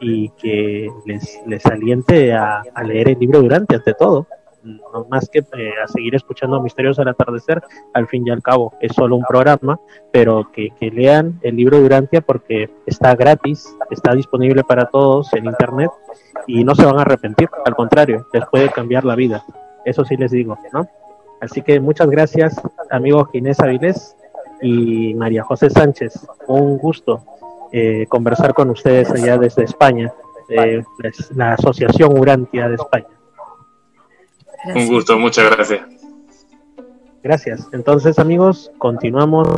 y 0.00 0.30
que 0.30 0.88
les, 1.06 1.40
les 1.46 1.64
aliente 1.66 2.32
a, 2.32 2.62
a 2.74 2.82
leer 2.82 3.10
el 3.10 3.18
libro 3.18 3.40
durante, 3.40 3.76
ante 3.76 3.94
todo 3.94 4.26
no 4.64 5.06
más 5.08 5.28
que 5.28 5.40
eh, 5.40 5.72
a 5.82 5.88
seguir 5.88 6.14
escuchando 6.14 6.60
Misterios 6.60 6.98
al 6.98 7.08
Atardecer, 7.08 7.62
al 7.92 8.06
fin 8.06 8.26
y 8.26 8.30
al 8.30 8.42
cabo 8.42 8.74
es 8.80 8.92
solo 8.94 9.16
un 9.16 9.24
programa, 9.24 9.78
pero 10.12 10.50
que, 10.52 10.72
lean 10.80 11.38
el 11.42 11.56
libro 11.56 11.80
Durantia 11.80 12.20
porque 12.20 12.70
está 12.86 13.14
gratis, 13.14 13.74
está 13.90 14.14
disponible 14.14 14.62
para 14.64 14.86
todos 14.86 15.32
en 15.34 15.46
internet 15.46 15.90
y 16.46 16.64
no 16.64 16.74
se 16.74 16.84
van 16.84 16.98
a 16.98 17.02
arrepentir, 17.02 17.48
al 17.64 17.74
contrario, 17.74 18.26
les 18.32 18.44
puede 18.46 18.68
cambiar 18.68 19.04
la 19.04 19.14
vida, 19.14 19.44
eso 19.84 20.04
sí 20.04 20.16
les 20.16 20.30
digo, 20.30 20.58
¿no? 20.72 20.86
Así 21.40 21.62
que 21.62 21.80
muchas 21.80 22.08
gracias, 22.08 22.60
amigo 22.90 23.24
Ginés 23.26 23.58
Avilés 23.60 24.16
y 24.60 25.14
María 25.14 25.42
José 25.42 25.70
Sánchez, 25.70 26.26
un 26.46 26.78
gusto 26.78 27.24
eh, 27.72 28.06
conversar 28.08 28.54
con 28.54 28.70
ustedes 28.70 29.10
allá 29.10 29.38
desde 29.38 29.64
España, 29.64 30.12
de 30.48 30.84
la 31.34 31.54
Asociación 31.54 32.18
Urantia 32.18 32.68
de 32.68 32.74
España. 32.74 33.21
Un 34.64 34.86
gusto, 34.86 35.18
muchas 35.18 35.50
gracias. 35.50 35.82
Gracias. 37.22 37.68
Entonces, 37.72 38.18
amigos, 38.18 38.70
continuamos. 38.78 39.48